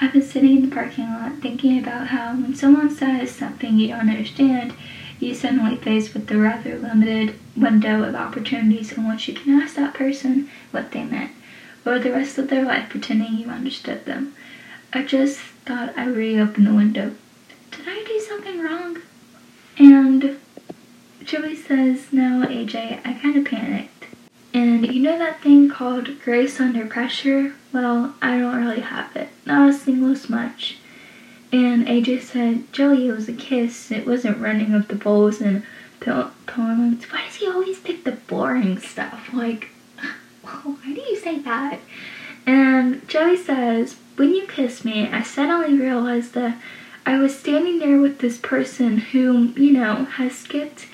I've 0.00 0.12
been 0.12 0.22
sitting 0.22 0.56
in 0.56 0.68
the 0.68 0.74
parking 0.74 1.04
lot 1.04 1.38
thinking 1.40 1.78
about 1.78 2.08
how 2.08 2.32
when 2.34 2.56
someone 2.56 2.90
says 2.90 3.30
something 3.30 3.78
you 3.78 3.88
don't 3.88 4.10
understand, 4.10 4.74
you 5.20 5.34
suddenly 5.34 5.76
faced 5.76 6.14
with 6.14 6.26
the 6.26 6.36
rather 6.36 6.76
limited 6.76 7.38
window 7.56 8.02
of 8.02 8.16
opportunities 8.16 8.90
in 8.92 9.08
which 9.08 9.28
you 9.28 9.34
can 9.34 9.60
ask 9.60 9.76
that 9.76 9.94
person 9.94 10.50
what 10.72 10.90
they 10.90 11.04
meant, 11.04 11.30
or 11.86 12.00
the 12.00 12.10
rest 12.10 12.38
of 12.38 12.50
their 12.50 12.64
life 12.64 12.90
pretending 12.90 13.34
you 13.34 13.48
understood 13.48 14.04
them. 14.04 14.34
I 14.92 15.04
just 15.04 15.38
thought 15.64 15.96
I'd 15.96 16.08
reopen 16.08 16.64
the 16.64 16.74
window. 16.74 17.14
Did 17.70 17.86
I 17.86 18.02
do 18.04 18.18
something 18.18 18.60
wrong? 18.60 18.98
And 19.78 20.40
Joey 21.24 21.56
says, 21.56 22.12
No, 22.12 22.46
AJ, 22.46 23.00
I 23.04 23.14
kind 23.14 23.36
of 23.36 23.46
panicked. 23.46 24.06
And 24.52 24.86
you 24.86 25.00
know 25.00 25.18
that 25.18 25.40
thing 25.40 25.70
called 25.70 26.20
grace 26.20 26.60
under 26.60 26.86
pressure? 26.86 27.54
Well, 27.72 28.14
I 28.20 28.38
don't 28.38 28.62
really 28.62 28.80
have 28.80 29.16
it. 29.16 29.30
Not 29.46 29.70
a 29.70 29.72
single 29.72 30.14
smudge. 30.14 30.78
And 31.50 31.86
AJ 31.86 32.22
said, 32.22 32.72
Joey, 32.72 33.08
it 33.08 33.12
was 33.12 33.28
a 33.28 33.32
kiss. 33.32 33.90
It 33.90 34.06
wasn't 34.06 34.38
running 34.38 34.74
up 34.74 34.88
the 34.88 34.96
bowls 34.96 35.40
and 35.40 35.62
tournaments. 36.00 37.10
Why 37.10 37.24
does 37.24 37.36
he 37.36 37.48
always 37.48 37.80
pick 37.80 38.04
the 38.04 38.12
boring 38.12 38.78
stuff? 38.78 39.30
Like, 39.32 39.70
why 40.42 40.74
do 40.84 41.00
you 41.00 41.16
say 41.16 41.38
that? 41.40 41.80
And 42.46 43.08
Joey 43.08 43.36
says, 43.36 43.96
When 44.16 44.34
you 44.34 44.46
kissed 44.46 44.84
me, 44.84 45.08
I 45.08 45.22
suddenly 45.22 45.78
realized 45.78 46.34
that 46.34 46.60
I 47.06 47.18
was 47.18 47.38
standing 47.38 47.78
there 47.78 47.98
with 47.98 48.18
this 48.18 48.38
person 48.38 48.98
who, 48.98 49.52
you 49.56 49.72
know, 49.72 50.04
has 50.04 50.36
skipped 50.36 50.86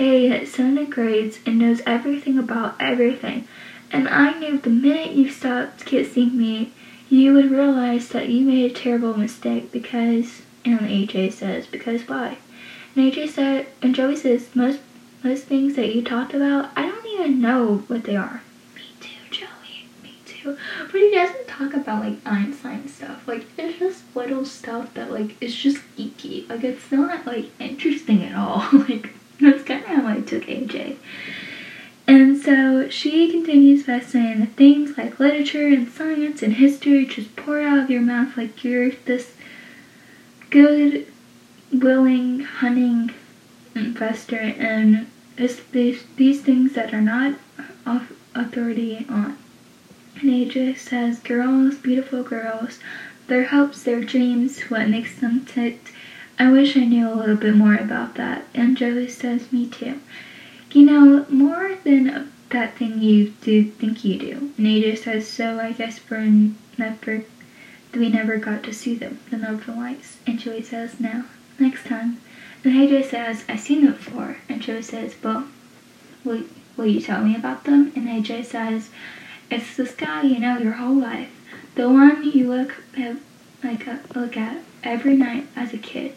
a 0.00 0.86
grades 0.86 1.38
and 1.44 1.58
knows 1.58 1.80
everything 1.86 2.38
about 2.38 2.76
everything. 2.80 3.46
And 3.90 4.08
I 4.08 4.38
knew 4.38 4.58
the 4.58 4.70
minute 4.70 5.12
you 5.12 5.30
stopped 5.30 5.84
kissing 5.86 6.36
me, 6.36 6.72
you 7.08 7.32
would 7.32 7.50
realize 7.50 8.08
that 8.10 8.28
you 8.28 8.44
made 8.44 8.70
a 8.70 8.74
terrible 8.74 9.16
mistake 9.16 9.72
because, 9.72 10.42
and 10.64 10.80
AJ 10.80 11.32
says, 11.32 11.66
because 11.66 12.06
why? 12.06 12.36
And 12.94 13.12
AJ 13.12 13.30
said, 13.30 13.66
and 13.80 13.94
Joey 13.94 14.16
says, 14.16 14.54
most, 14.54 14.80
most 15.24 15.44
things 15.44 15.74
that 15.76 15.94
you 15.94 16.02
talked 16.02 16.34
about, 16.34 16.70
I 16.76 16.82
don't 16.82 17.06
even 17.06 17.40
know 17.40 17.84
what 17.86 18.04
they 18.04 18.16
are. 18.16 18.42
Me 18.74 18.82
too, 19.00 19.30
Joey, 19.30 19.88
me 20.02 20.14
too. 20.26 20.58
But 20.92 21.00
he 21.00 21.10
doesn't 21.12 21.48
talk 21.48 21.72
about 21.72 22.04
like 22.04 22.18
Einstein 22.26 22.88
stuff. 22.88 23.26
Like, 23.26 23.46
it's 23.56 23.78
just 23.78 24.04
little 24.14 24.44
stuff 24.44 24.92
that 24.94 25.10
like, 25.10 25.40
is 25.42 25.56
just 25.56 25.78
geeky. 25.96 26.48
Like, 26.48 26.62
it's 26.62 26.92
not 26.92 27.26
like 27.26 27.46
interesting 27.58 28.22
at 28.22 28.36
all. 28.36 28.68
That's 29.40 29.62
kind 29.62 29.82
of 29.82 29.88
how 29.88 30.06
I 30.08 30.20
took 30.20 30.44
AJ. 30.44 30.96
And 32.06 32.40
so 32.40 32.88
she 32.88 33.30
continues 33.30 33.86
by 33.86 34.00
saying 34.00 34.40
that 34.40 34.52
things 34.52 34.96
like 34.96 35.20
literature 35.20 35.66
and 35.66 35.88
science 35.88 36.42
and 36.42 36.54
history 36.54 37.04
just 37.04 37.36
pour 37.36 37.60
out 37.60 37.78
of 37.78 37.90
your 37.90 38.00
mouth 38.00 38.36
like 38.36 38.64
you're 38.64 38.90
this 38.90 39.34
Good 40.50 41.06
Will 41.70 42.06
Hunting 42.44 43.12
investor 43.74 44.40
in 44.40 45.06
it's 45.36 45.60
these, 45.70 46.04
these 46.16 46.40
things 46.42 46.72
that 46.72 46.92
are 46.92 47.00
not 47.00 47.38
off 47.86 48.10
authority 48.34 49.06
on. 49.08 49.36
And 50.16 50.30
AJ 50.30 50.78
says, 50.78 51.20
girls, 51.20 51.76
beautiful 51.76 52.24
girls, 52.24 52.80
their 53.28 53.44
hopes, 53.44 53.84
their 53.84 54.02
dreams, 54.02 54.62
what 54.62 54.88
makes 54.88 55.20
them 55.20 55.44
tick, 55.44 55.92
I 56.40 56.52
wish 56.52 56.76
I 56.76 56.84
knew 56.84 57.08
a 57.08 57.14
little 57.14 57.36
bit 57.36 57.56
more 57.56 57.74
about 57.74 58.14
that. 58.14 58.44
And 58.54 58.76
Joey 58.76 59.08
says, 59.08 59.52
me 59.52 59.68
too. 59.68 60.00
You 60.72 60.84
know, 60.84 61.26
more 61.28 61.76
than 61.82 62.30
that 62.50 62.76
thing 62.76 63.00
you 63.00 63.30
do 63.40 63.64
think 63.64 64.04
you 64.04 64.18
do. 64.18 64.52
And 64.56 64.66
AJ 64.66 64.98
says, 64.98 65.26
so 65.26 65.58
I 65.58 65.72
guess 65.72 66.00
we're 66.08 66.52
never, 66.78 67.24
we 67.92 68.08
never 68.08 68.36
got 68.38 68.62
to 68.64 68.72
see 68.72 68.94
them, 68.94 69.18
the 69.30 69.36
Northern 69.36 69.78
Lights. 69.78 70.18
And 70.26 70.38
Joey 70.38 70.62
says, 70.62 71.00
no, 71.00 71.24
next 71.58 71.86
time. 71.86 72.20
And 72.64 72.74
AJ 72.74 73.10
says, 73.10 73.44
I've 73.48 73.60
seen 73.60 73.84
them 73.84 73.94
before. 73.94 74.36
And 74.48 74.62
Joey 74.62 74.82
says, 74.82 75.16
well, 75.22 75.48
will, 76.24 76.44
will 76.76 76.86
you 76.86 77.00
tell 77.00 77.24
me 77.24 77.34
about 77.34 77.64
them? 77.64 77.92
And 77.96 78.06
AJ 78.06 78.44
says, 78.44 78.90
it's 79.50 79.76
this 79.76 79.94
guy 79.94 80.22
you 80.22 80.38
know 80.38 80.58
your 80.58 80.74
whole 80.74 80.94
life. 80.94 81.30
The 81.74 81.88
one 81.88 82.22
you 82.30 82.48
look 82.48 82.76
at, 82.96 83.16
like 83.64 83.86
look 84.14 84.36
at 84.36 84.62
every 84.84 85.16
night 85.16 85.46
as 85.56 85.72
a 85.72 85.78
kid. 85.78 86.14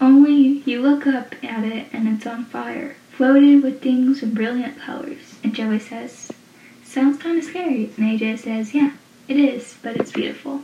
Only 0.00 0.62
you 0.64 0.80
look 0.80 1.06
up 1.06 1.34
at 1.44 1.64
it 1.64 1.88
and 1.92 2.08
it's 2.08 2.26
on 2.26 2.44
fire, 2.44 2.96
floated 3.10 3.62
with 3.62 3.82
things 3.82 4.22
of 4.22 4.34
brilliant 4.34 4.78
colors. 4.80 5.36
And 5.42 5.54
Joey 5.54 5.80
says, 5.80 6.30
sounds 6.84 7.18
kind 7.18 7.38
of 7.38 7.44
scary. 7.44 7.90
And 7.96 8.20
AJ 8.20 8.40
says, 8.40 8.74
yeah, 8.74 8.92
it 9.26 9.36
is, 9.36 9.76
but 9.82 9.96
it's 9.96 10.12
beautiful. 10.12 10.62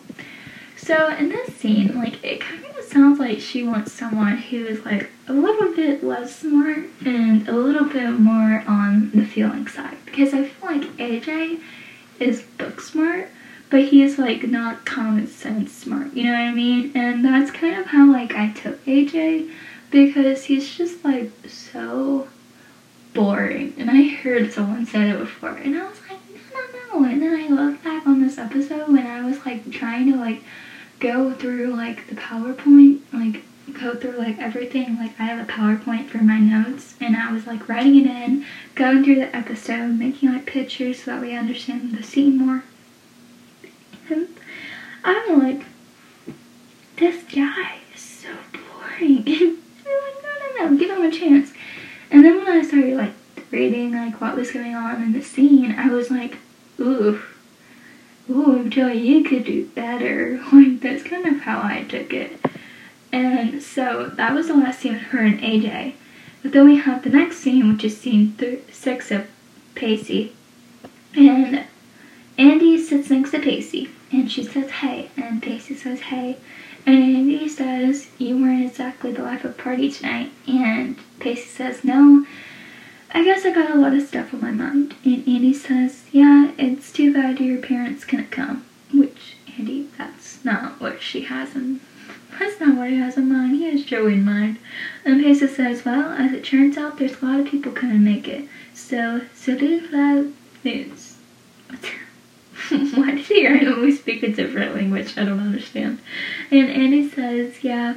So 0.76 1.08
in 1.16 1.30
this 1.30 1.54
scene, 1.56 1.96
like 1.96 2.22
it 2.22 2.40
kind 2.40 2.64
of 2.66 2.84
sounds 2.84 3.18
like 3.18 3.40
she 3.40 3.64
wants 3.64 3.92
someone 3.92 4.36
who 4.36 4.66
is 4.66 4.84
like 4.84 5.10
a 5.26 5.32
little 5.32 5.74
bit 5.74 6.04
less 6.04 6.36
smart 6.36 6.84
and 7.04 7.48
a 7.48 7.52
little 7.52 7.86
bit 7.86 8.10
more 8.10 8.62
on 8.66 9.10
the 9.12 9.24
feeling 9.24 9.66
side. 9.66 9.96
Because 10.04 10.34
I 10.34 10.44
feel 10.44 10.70
like 10.70 10.82
AJ 10.98 11.60
is 12.20 12.42
book 12.42 12.80
smart, 12.80 13.30
but 13.74 13.86
he's 13.86 14.20
like 14.20 14.44
not 14.44 14.84
common 14.84 15.26
sense 15.26 15.72
smart. 15.72 16.14
You 16.14 16.22
know 16.22 16.30
what 16.30 16.42
I 16.42 16.52
mean? 16.52 16.92
And 16.94 17.24
that's 17.24 17.50
kind 17.50 17.76
of 17.76 17.86
how 17.86 18.08
like 18.08 18.32
I 18.32 18.52
took 18.52 18.84
AJ 18.84 19.50
because 19.90 20.44
he's 20.44 20.76
just 20.76 21.04
like 21.04 21.32
so 21.48 22.28
boring. 23.14 23.74
And 23.76 23.90
I 23.90 24.04
heard 24.04 24.52
someone 24.52 24.86
say 24.86 25.10
it 25.10 25.18
before, 25.18 25.56
and 25.56 25.76
I 25.76 25.88
was 25.88 25.98
like, 26.08 26.20
no, 26.54 26.60
no, 26.60 27.00
no. 27.00 27.10
And 27.10 27.20
then 27.20 27.34
I 27.34 27.48
looked 27.48 27.82
back 27.82 28.06
on 28.06 28.22
this 28.22 28.38
episode 28.38 28.92
when 28.92 29.08
I 29.08 29.22
was 29.24 29.44
like 29.44 29.68
trying 29.72 30.12
to 30.12 30.18
like 30.20 30.44
go 31.00 31.32
through 31.32 31.74
like 31.74 32.06
the 32.06 32.14
PowerPoint, 32.14 33.00
like 33.12 33.42
go 33.76 33.96
through 33.96 34.18
like 34.18 34.38
everything. 34.38 34.98
Like 34.98 35.18
I 35.18 35.24
have 35.24 35.48
a 35.48 35.52
PowerPoint 35.52 36.06
for 36.06 36.18
my 36.18 36.38
notes 36.38 36.94
and 37.00 37.16
I 37.16 37.32
was 37.32 37.48
like 37.48 37.68
writing 37.68 37.96
it 37.96 38.06
in, 38.06 38.46
going 38.76 39.02
through 39.02 39.16
the 39.16 39.34
episode, 39.34 39.98
making 39.98 40.32
like 40.32 40.46
pictures 40.46 41.02
so 41.02 41.10
that 41.10 41.20
we 41.20 41.34
understand 41.34 41.98
the 41.98 42.04
scene 42.04 42.38
more. 42.38 42.62
And 44.10 44.28
I'm 45.04 45.38
like, 45.38 45.66
this 46.96 47.22
guy 47.24 47.78
is 47.94 48.00
so 48.00 48.28
boring. 48.52 49.24
I'm 49.26 49.56
like, 49.56 50.22
no, 50.22 50.64
no, 50.64 50.70
no, 50.70 50.76
give 50.76 50.90
him 50.90 51.02
a 51.02 51.10
chance. 51.10 51.52
And 52.10 52.24
then 52.24 52.38
when 52.38 52.48
I 52.48 52.62
started 52.62 52.96
like 52.96 53.12
reading 53.50 53.92
like 53.92 54.20
what 54.20 54.36
was 54.36 54.52
going 54.52 54.74
on 54.74 55.02
in 55.02 55.12
the 55.12 55.22
scene, 55.22 55.74
I 55.78 55.88
was 55.88 56.10
like, 56.10 56.38
ooh 56.80 57.20
ooh, 58.30 58.68
Joey, 58.68 58.98
you 58.98 59.24
could 59.24 59.44
do 59.44 59.66
better. 59.68 60.40
Like, 60.52 60.80
that's 60.80 61.02
kind 61.02 61.26
of 61.26 61.40
how 61.40 61.62
I 61.62 61.82
took 61.84 62.12
it. 62.12 62.38
And 63.12 63.62
so 63.62 64.06
that 64.14 64.34
was 64.34 64.48
the 64.48 64.54
last 64.54 64.80
scene 64.80 64.94
with 64.94 65.02
her 65.02 65.18
and 65.18 65.40
AJ. 65.40 65.94
But 66.42 66.52
then 66.52 66.66
we 66.66 66.76
have 66.76 67.02
the 67.02 67.10
next 67.10 67.38
scene, 67.38 67.72
which 67.72 67.84
is 67.84 67.98
scene 67.98 68.34
th- 68.38 68.62
six 68.72 69.10
of 69.10 69.26
Pacey. 69.74 70.32
And 71.14 71.64
Andie 72.38 72.78
sits 72.78 73.10
next 73.10 73.30
to 73.30 73.38
Pacey, 73.38 73.90
and 74.12 74.30
she 74.30 74.44
says, 74.44 74.70
hey. 74.70 75.10
And 75.16 75.42
Pacey 75.42 75.74
says, 75.74 76.00
hey. 76.00 76.36
And 76.86 76.96
Andie 76.96 77.48
says, 77.48 78.10
you 78.18 78.36
weren't 78.36 78.66
exactly 78.66 79.12
the 79.12 79.22
life 79.22 79.44
of 79.44 79.56
party 79.56 79.90
tonight. 79.90 80.32
And 80.46 80.96
Pacey 81.20 81.48
says, 81.48 81.84
no. 81.84 82.26
I 83.16 83.22
guess 83.22 83.44
I 83.44 83.52
got 83.52 83.70
a 83.70 83.76
lot 83.76 83.94
of 83.94 84.02
stuff 84.02 84.34
on 84.34 84.40
my 84.40 84.50
mind. 84.50 84.96
And 85.04 85.26
Andie 85.28 85.54
says, 85.54 86.02
Yeah, 86.10 86.50
it's 86.58 86.92
too 86.92 87.12
bad 87.12 87.38
your 87.38 87.62
parents 87.62 88.04
couldn't 88.04 88.32
come. 88.32 88.64
Which, 88.92 89.36
Andie, 89.56 89.88
that's 89.96 90.44
not 90.44 90.80
what 90.80 91.00
she 91.00 91.22
has 91.22 91.54
in 91.54 91.80
that's 92.40 92.58
not 92.58 92.76
what 92.76 92.90
he 92.90 92.96
has 92.96 93.16
in 93.16 93.32
mind. 93.32 93.52
He 93.54 93.70
has 93.70 93.84
Joey 93.84 94.14
in 94.14 94.24
mind. 94.24 94.58
And 95.04 95.22
Pacey 95.22 95.46
says, 95.46 95.84
Well, 95.84 96.10
as 96.10 96.32
it 96.32 96.44
turns 96.44 96.76
out, 96.76 96.98
there's 96.98 97.22
a 97.22 97.24
lot 97.24 97.38
of 97.38 97.46
people 97.46 97.70
couldn't 97.70 98.02
make 98.02 98.26
it. 98.26 98.48
So, 98.74 99.20
do 99.44 99.86
that 99.88 100.32
news. 100.64 101.16
Why 102.68 103.10
did 103.12 103.26
he 103.26 103.46
randomly 103.46 103.92
speak 103.92 104.22
a 104.22 104.32
different 104.32 104.74
language? 104.74 105.18
I 105.18 105.24
don't 105.24 105.40
understand. 105.40 105.98
And 106.50 106.70
Andie 106.70 107.08
says, 107.08 107.64
Yeah, 107.64 107.96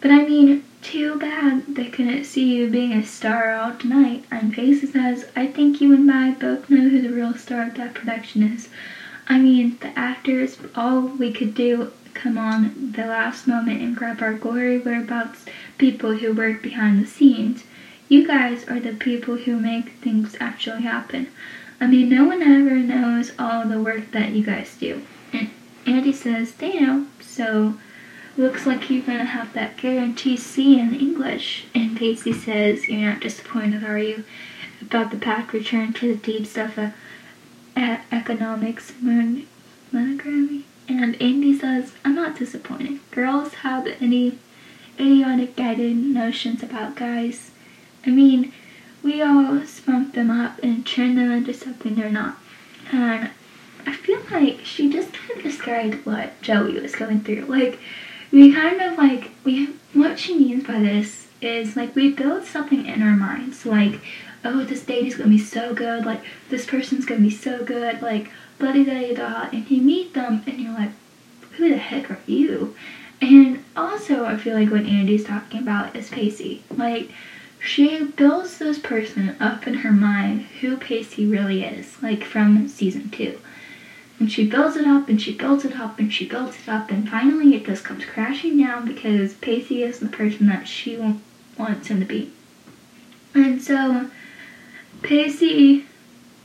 but 0.00 0.10
I 0.10 0.24
mean, 0.24 0.64
too 0.82 1.18
bad 1.18 1.74
they 1.74 1.88
couldn't 1.88 2.24
see 2.24 2.54
you 2.54 2.68
being 2.68 2.92
a 2.92 3.04
star 3.04 3.54
all 3.54 3.74
tonight. 3.74 4.24
And 4.30 4.52
Pacey 4.52 4.86
says, 4.86 5.26
I 5.34 5.46
think 5.46 5.80
you 5.80 5.94
and 5.94 6.10
I 6.10 6.32
both 6.32 6.68
know 6.68 6.88
who 6.88 7.00
the 7.00 7.08
real 7.08 7.34
star 7.34 7.62
of 7.68 7.74
that 7.76 7.94
production 7.94 8.42
is. 8.42 8.68
I 9.26 9.38
mean, 9.38 9.78
the 9.80 9.98
actors, 9.98 10.58
all 10.76 11.00
we 11.00 11.32
could 11.32 11.54
do 11.54 11.90
come 12.12 12.36
on 12.36 12.92
the 12.94 13.06
last 13.06 13.46
moment 13.46 13.80
and 13.80 13.96
grab 13.96 14.22
our 14.22 14.34
glory 14.34 14.78
whereabouts 14.78 15.46
people 15.78 16.16
who 16.16 16.32
work 16.32 16.62
behind 16.62 17.02
the 17.02 17.06
scenes. 17.06 17.64
You 18.08 18.26
guys 18.26 18.68
are 18.68 18.80
the 18.80 18.92
people 18.92 19.36
who 19.36 19.58
make 19.58 19.94
things 19.94 20.36
actually 20.38 20.82
happen. 20.82 21.28
I 21.84 21.86
mean, 21.86 22.08
no 22.08 22.24
one 22.24 22.42
ever 22.42 22.76
knows 22.76 23.32
all 23.38 23.66
the 23.66 23.80
work 23.80 24.10
that 24.12 24.30
you 24.30 24.42
guys 24.42 24.74
do. 24.78 25.02
And 25.32 25.50
Andie 25.86 26.14
says, 26.14 26.54
know, 26.60 27.06
so 27.20 27.74
Looks 28.36 28.66
like 28.66 28.90
you're 28.90 29.02
gonna 29.02 29.26
have 29.26 29.52
that 29.52 29.76
guarantee 29.76 30.36
C 30.36 30.80
in 30.80 30.92
English. 30.92 31.66
And 31.72 31.96
Pacey 31.96 32.32
says, 32.32 32.88
You're 32.88 33.12
not 33.12 33.20
disappointed, 33.20 33.84
are 33.84 33.98
you? 33.98 34.24
About 34.82 35.12
the 35.12 35.16
path 35.16 35.52
return 35.52 35.92
to 35.94 36.08
the 36.08 36.20
deep 36.20 36.46
stuff 36.46 36.76
of 36.76 36.92
economics 37.76 38.92
mon- 39.00 39.46
monogrammy? 39.92 40.64
And 40.88 41.14
Andie 41.20 41.56
says, 41.56 41.92
I'm 42.04 42.16
not 42.16 42.36
disappointed. 42.36 42.98
Girls 43.12 43.54
have 43.54 43.86
any 44.00 44.36
idiotic 44.98 45.54
guided 45.54 45.96
notions 45.96 46.62
about 46.64 46.96
guys. 46.96 47.52
I 48.04 48.10
mean, 48.10 48.52
we 49.04 49.22
all 49.22 49.64
spunk 49.66 50.14
them 50.14 50.30
up 50.30 50.58
and 50.62 50.84
turn 50.84 51.14
them 51.14 51.30
into 51.30 51.54
something 51.54 51.94
they're 51.94 52.10
not. 52.10 52.38
And 52.90 53.30
I 53.86 53.92
feel 53.92 54.20
like 54.30 54.60
she 54.64 54.90
just 54.90 55.12
kind 55.12 55.32
of 55.32 55.42
described 55.42 56.06
what 56.06 56.40
Joey 56.42 56.80
was 56.80 56.96
going 56.96 57.20
through. 57.20 57.42
Like, 57.42 57.78
we 58.34 58.52
kind 58.52 58.80
of 58.80 58.98
like 58.98 59.30
we 59.44 59.66
what 59.92 60.18
she 60.18 60.36
means 60.36 60.66
by 60.66 60.80
this 60.80 61.28
is 61.40 61.76
like 61.76 61.94
we 61.94 62.10
build 62.10 62.44
something 62.44 62.84
in 62.84 63.00
our 63.00 63.14
minds. 63.14 63.64
Like 63.64 64.00
oh 64.44 64.64
this 64.64 64.82
date 64.82 65.06
is 65.06 65.14
gonna 65.14 65.30
be 65.30 65.38
so 65.38 65.72
good. 65.72 66.04
Like 66.04 66.22
this 66.50 66.66
person's 66.66 67.04
gonna 67.04 67.20
be 67.20 67.30
so 67.30 67.64
good. 67.64 68.02
Like 68.02 68.30
blah 68.58 68.72
da 68.72 68.84
da 68.84 69.14
da 69.14 69.48
and 69.52 69.70
you 69.70 69.80
meet 69.80 70.14
them 70.14 70.42
and 70.46 70.58
you're 70.58 70.72
like 70.72 70.90
who 71.52 71.68
the 71.68 71.76
heck 71.76 72.10
are 72.10 72.18
you? 72.26 72.74
And 73.20 73.64
also 73.76 74.24
i 74.24 74.36
feel 74.36 74.54
like 74.54 74.70
what 74.70 74.84
andie's 74.84 75.24
talking 75.24 75.60
about 75.60 75.94
is 75.94 76.08
pacey. 76.08 76.64
Like 76.76 77.10
she 77.64 78.04
builds 78.04 78.58
this 78.58 78.78
person 78.78 79.36
up 79.40 79.66
in 79.66 79.74
her 79.74 79.92
mind 79.92 80.42
who 80.60 80.76
pacey 80.76 81.26
really 81.26 81.64
is 81.64 82.02
like 82.02 82.22
from 82.22 82.68
season 82.68 83.10
two 83.10 83.38
and 84.18 84.30
she 84.30 84.48
builds 84.48 84.76
it 84.76 84.86
up 84.86 85.08
and 85.08 85.20
she 85.20 85.36
builds 85.36 85.64
it 85.64 85.78
up 85.78 85.98
and 85.98 86.12
she 86.12 86.26
builds 86.26 86.56
it 86.62 86.68
up 86.68 86.90
and 86.90 87.08
finally 87.08 87.54
it 87.54 87.66
just 87.66 87.84
comes 87.84 88.04
crashing 88.04 88.58
down 88.58 88.86
because 88.86 89.34
Pacey 89.34 89.82
is 89.82 89.98
the 89.98 90.08
person 90.08 90.46
that 90.46 90.68
she 90.68 90.96
wants 91.58 91.88
him 91.88 92.00
to 92.00 92.06
be. 92.06 92.30
And 93.34 93.60
so 93.60 94.10
Pacey 95.02 95.86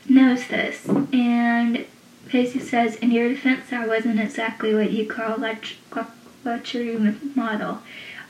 knows 0.07 0.47
this 0.47 0.87
and 1.13 1.85
Pacey 2.27 2.59
says, 2.59 2.95
in 2.97 3.11
your 3.11 3.29
defense, 3.29 3.71
I 3.71 3.87
wasn't 3.87 4.19
exactly 4.19 4.73
what 4.73 4.91
you 4.91 5.07
call 5.07 5.43
a 5.43 5.57
luxury 6.43 6.97
model. 7.35 7.79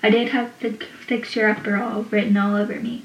I 0.02 0.10
did 0.10 0.30
have 0.30 0.58
the 0.60 0.72
fixture 1.06 1.50
upper 1.50 1.78
all 1.78 2.04
written 2.04 2.38
all 2.38 2.56
over 2.56 2.76
me. 2.76 3.04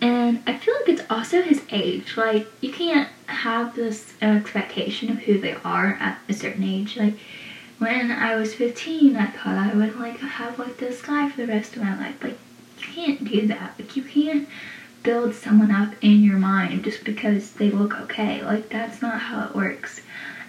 And 0.00 0.42
I 0.46 0.56
feel 0.56 0.74
like 0.74 0.88
it's 0.88 1.10
also 1.10 1.42
his 1.42 1.62
age. 1.70 2.16
Like, 2.16 2.46
you 2.60 2.72
can't 2.72 3.08
have 3.26 3.74
this 3.74 4.14
expectation 4.22 5.10
of 5.10 5.18
who 5.18 5.40
they 5.40 5.54
are 5.64 5.96
at 6.00 6.18
a 6.28 6.32
certain 6.32 6.62
age. 6.64 6.96
Like, 6.96 7.14
when 7.78 8.10
I 8.10 8.36
was 8.36 8.54
15, 8.54 9.16
I 9.16 9.26
thought 9.26 9.56
I 9.56 9.74
would, 9.74 9.98
like, 9.98 10.18
have, 10.18 10.58
like, 10.58 10.76
this 10.76 11.02
guy 11.02 11.28
for 11.28 11.38
the 11.38 11.52
rest 11.52 11.76
of 11.76 11.82
my 11.82 11.98
life. 11.98 12.22
Like, 12.22 12.38
you 12.78 12.86
can't 12.86 13.24
do 13.24 13.46
that. 13.48 13.74
Like, 13.78 13.96
you 13.96 14.02
can't 14.02 14.48
build 15.02 15.34
someone 15.34 15.70
up 15.70 15.94
in 16.00 16.22
your 16.22 16.38
mind 16.38 16.84
just 16.84 17.04
because 17.04 17.52
they 17.52 17.70
look 17.70 17.98
okay. 18.02 18.42
Like, 18.42 18.68
that's 18.68 19.00
not 19.02 19.20
how 19.20 19.46
it 19.48 19.54
works. 19.54 20.02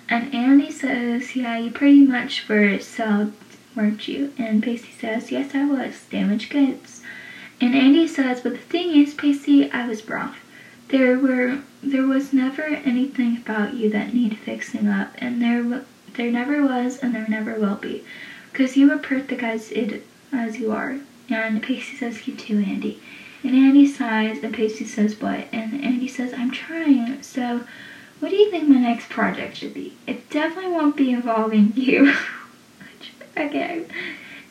And 0.10 0.34
Andie 0.34 0.72
says, 0.72 1.36
yeah, 1.36 1.58
you 1.58 1.72
pretty 1.72 2.02
much 2.02 2.48
were 2.50 2.80
sold, 2.80 3.32
weren't 3.76 4.08
you? 4.08 4.34
And 4.38 4.64
Pacey 4.64 4.92
says, 4.92 5.32
yes, 5.32 5.54
I 5.54 5.66
was. 5.66 6.06
Damaged 6.10 6.50
goods. 6.50 7.02
And 7.62 7.76
Andie 7.76 8.08
says, 8.08 8.42
but 8.42 8.54
the 8.54 8.58
thing 8.58 8.96
is, 8.96 9.14
Pacey, 9.14 9.72
I 9.72 9.88
was 9.88 10.08
wrong. 10.08 10.36
There 10.88 11.20
were, 11.20 11.60
there 11.84 12.06
was 12.06 12.34
never 12.34 12.64
anything 12.64 13.38
about 13.38 13.74
you 13.74 13.90
that 13.90 14.14
needed 14.14 14.40
fixing 14.40 14.88
up, 14.88 15.12
and 15.18 15.42
there, 15.42 15.84
there 16.14 16.32
never 16.32 16.64
was, 16.64 16.98
and 16.98 17.14
there 17.14 17.28
never 17.28 17.60
will 17.60 17.76
be, 17.76 18.04
because 18.52 18.76
you 18.76 18.90
were 18.90 18.98
perfect 18.98 19.44
as 19.44 19.72
it, 19.72 20.04
as 20.32 20.58
you 20.58 20.72
are. 20.72 21.00
And 21.30 21.62
Pacey 21.62 21.98
says, 21.98 22.28
you 22.28 22.36
too, 22.36 22.60
Andie. 22.60 23.00
And 23.44 23.54
Andie 23.54 23.88
sighs, 23.88 24.44
and 24.44 24.54
Pacey 24.54 24.86
says, 24.86 25.20
what? 25.22 25.48
And 25.52 25.84
Andie 25.84 26.08
says, 26.08 26.34
I'm 26.34 26.52
trying. 26.52 27.22
So, 27.22 27.62
what 28.20 28.30
do 28.30 28.36
you 28.36 28.50
think 28.50 28.68
my 28.68 28.80
next 28.80 29.10
project 29.10 29.58
should 29.58 29.74
be? 29.74 29.96
It 30.08 30.30
definitely 30.30 30.72
won't 30.72 30.98
be 30.98 31.12
involving 31.12 31.74
you. 31.76 32.16
okay. 33.40 33.86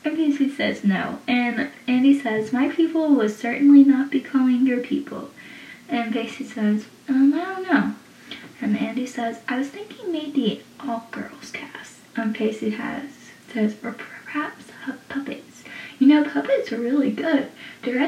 And 0.03 0.15
Pacey 0.15 0.49
says 0.49 0.83
no. 0.83 1.19
And 1.27 1.69
Andie 1.87 2.19
says, 2.19 2.53
my 2.53 2.69
people 2.69 3.13
will 3.13 3.29
certainly 3.29 3.83
not 3.83 4.11
be 4.11 4.21
calling 4.21 4.65
your 4.65 4.79
people. 4.79 5.29
And 5.89 6.13
Pacey 6.13 6.45
says, 6.45 6.85
um, 7.07 7.33
I 7.33 7.43
don't 7.43 7.63
know. 7.63 7.95
And 8.61 8.77
Andie 8.77 9.05
says, 9.05 9.39
I 9.47 9.57
was 9.57 9.69
thinking 9.69 10.11
maybe 10.11 10.63
all 10.79 11.07
girls 11.11 11.51
cast. 11.51 11.97
And 12.15 12.35
Pacey 12.35 12.71
has 12.71 13.09
says, 13.51 13.75
or 13.83 13.93
perhaps 13.93 14.65
puppets. 15.09 15.63
You 15.97 16.07
know, 16.07 16.23
puppets 16.23 16.71
are 16.71 16.79
really 16.79 17.11
good. 17.11 17.49
They're 17.81 17.99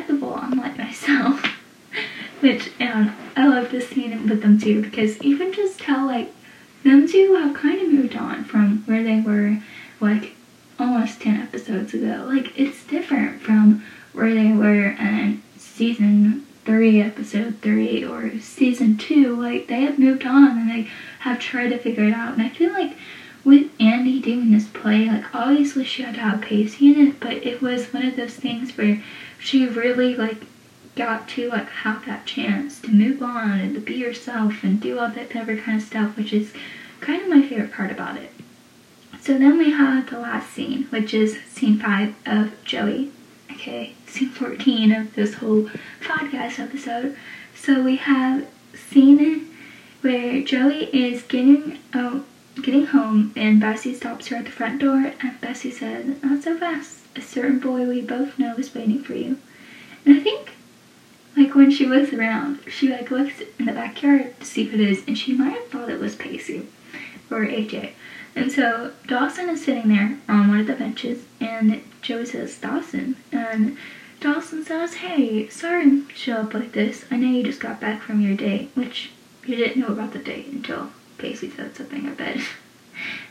unlike 0.42 0.78
myself. 0.78 1.44
Which, 2.40 2.72
and 2.80 3.12
I 3.36 3.48
love 3.48 3.70
this 3.72 3.90
scene 3.90 4.28
with 4.28 4.42
them 4.42 4.60
too, 4.60 4.82
because 4.82 5.18
can 5.38 5.54
just 5.54 5.80
tell, 5.80 6.06
like, 6.06 6.32
them 6.84 7.08
two 7.08 7.36
have 7.36 7.56
kind 7.56 7.82
of 7.82 7.92
moved 7.92 8.16
on 8.16 8.44
from 8.46 8.84
where 8.86 9.04
they 9.04 9.20
were, 9.20 9.60
like, 10.00 10.36
almost 10.82 11.22
10 11.22 11.40
episodes 11.40 11.94
ago. 11.94 12.26
Like, 12.28 12.58
it's 12.60 12.84
different 12.86 13.42
from 13.42 13.84
where 14.14 14.34
they 14.34 14.52
were 14.52 14.90
in 14.92 15.42
season 15.58 16.46
3, 16.66 17.02
episode 17.02 17.60
3, 17.62 18.04
or 18.06 18.40
season 18.40 18.98
2. 18.98 19.36
Like, 19.36 19.68
they 19.68 19.82
have 19.82 20.00
moved 20.00 20.26
on 20.26 20.58
and 20.58 20.70
they 20.70 20.90
have 21.20 21.40
tried 21.40 21.70
to 21.70 21.78
figure 21.78 22.06
it 22.06 22.14
out. 22.14 22.34
And 22.34 22.42
I 22.42 22.50
feel 22.50 22.74
like 22.74 22.98
with 23.44 23.72
Andie 23.80 24.20
doing 24.20 24.52
this 24.52 24.68
play, 24.68 25.08
like, 25.08 25.34
obviously 25.34 25.86
she 25.86 26.04
had 26.04 26.16
to 26.16 26.22
have 26.22 26.42
Pacey 26.42 26.94
in 26.94 27.08
it, 27.08 27.20
but 27.20 27.34
it 27.34 27.62
was 27.62 27.94
one 27.94 28.06
of 28.06 28.16
those 28.16 28.36
things 28.36 28.78
where 28.78 29.02
she 29.40 29.68
really, 29.68 30.16
like, 30.16 30.38
got 30.96 31.28
to 31.30 31.50
like 31.50 31.70
have 31.70 32.06
that 32.06 32.26
chance 32.26 32.82
to 32.82 32.92
move 32.92 33.24
on 33.24 33.60
and 33.60 33.74
to 33.74 33.80
be 33.80 33.96
yourself 33.96 34.64
and 34.64 34.82
do 34.82 35.00
all 35.00 35.08
that 35.08 35.30
kind 35.30 35.50
of 35.50 35.82
stuff, 35.82 36.18
which 36.18 36.34
is 36.34 36.54
kind 37.00 37.22
of 37.22 37.30
my 37.30 37.42
favorite 37.42 37.72
part 37.72 37.92
about 37.92 38.18
it. 38.18 38.30
So 39.22 39.38
then 39.38 39.60
we 39.60 39.70
have 39.70 40.10
the 40.10 40.18
last 40.18 40.52
scene, 40.52 40.86
which 40.90 41.14
is 41.14 41.38
scene 41.44 41.78
five 41.78 42.16
of 42.26 42.52
Joey. 42.64 43.12
Okay, 43.52 43.94
scene 44.08 44.30
14 44.30 44.92
of 44.92 45.14
this 45.14 45.36
whole 45.36 45.70
podcast 46.02 46.58
episode. 46.60 47.16
So 47.54 47.84
we 47.84 47.98
have 47.98 48.48
scene 48.74 49.48
where 50.02 50.42
Joey 50.42 50.86
is 50.86 51.22
getting 51.22 51.78
out, 51.94 52.26
getting 52.64 52.88
home, 52.88 53.32
and 53.36 53.60
Bessie 53.60 53.94
stops 53.94 54.30
her 54.30 54.38
at 54.38 54.46
the 54.46 54.52
front 54.52 54.82
door, 54.82 55.14
and 55.22 55.40
Bessie 55.40 55.70
says, 55.70 56.16
"Not 56.24 56.42
so 56.42 56.58
fast. 56.58 57.02
A 57.16 57.22
certain 57.22 57.60
boy 57.60 57.86
we 57.86 58.02
both 58.02 58.40
know 58.40 58.56
is 58.56 58.74
waiting 58.74 59.04
for 59.04 59.14
you." 59.14 59.38
And 60.04 60.18
I 60.18 60.20
think 60.20 60.54
like 61.38 61.54
when 61.54 61.70
she 61.70 61.86
looks 61.86 62.12
around, 62.12 62.60
she 62.68 62.90
like 62.90 63.12
looks 63.12 63.42
in 63.60 63.66
the 63.68 63.72
backyard 63.72 64.40
to 64.40 64.46
see 64.48 64.64
who 64.64 64.82
it 64.82 64.90
is, 64.90 65.04
and 65.08 65.16
she 65.16 65.34
might 65.34 65.54
have 65.54 65.68
thought 65.68 65.90
it 65.90 66.00
was 66.00 66.16
Pacey 66.16 66.66
or 67.30 67.46
AJ. 67.46 67.92
And 68.36 68.52
so 68.52 68.94
Dawson 69.08 69.50
is 69.50 69.64
sitting 69.64 69.90
there 69.90 70.18
on 70.30 70.48
one 70.48 70.60
of 70.60 70.68
the 70.68 70.74
benches, 70.74 71.26
and 71.40 71.82
Joey 72.02 72.26
says, 72.26 72.58
Dawson. 72.58 73.18
And 73.32 73.78
Dawson 74.20 74.64
says, 74.64 74.96
Hey, 74.96 75.50
sorry 75.50 75.84
to 75.84 76.06
show 76.14 76.38
up 76.38 76.54
like 76.54 76.72
this. 76.72 77.06
I 77.12 77.18
know 77.18 77.28
you 77.28 77.44
just 77.44 77.60
got 77.60 77.82
back 77.82 78.02
from 78.02 78.22
your 78.22 78.36
date, 78.36 78.72
which 78.76 79.12
you 79.46 79.56
didn't 79.56 79.82
know 79.82 79.88
about 79.94 80.14
the 80.14 80.20
date 80.20 80.48
until 80.48 80.92
Pacey 81.18 81.50
said 81.50 81.76
something, 81.76 82.08
I 82.08 82.12
bet. 82.12 82.38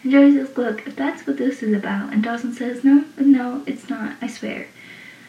And 0.03 0.11
Joey 0.11 0.32
says, 0.32 0.57
Look, 0.57 0.86
if 0.86 0.96
that's 0.96 1.26
what 1.26 1.36
this 1.36 1.62
is 1.62 1.76
about. 1.76 2.12
And 2.12 2.22
Dawson 2.22 2.53
says, 2.53 2.82
No, 2.82 3.05
no, 3.18 3.62
it's 3.66 3.88
not, 3.88 4.16
I 4.20 4.26
swear. 4.26 4.66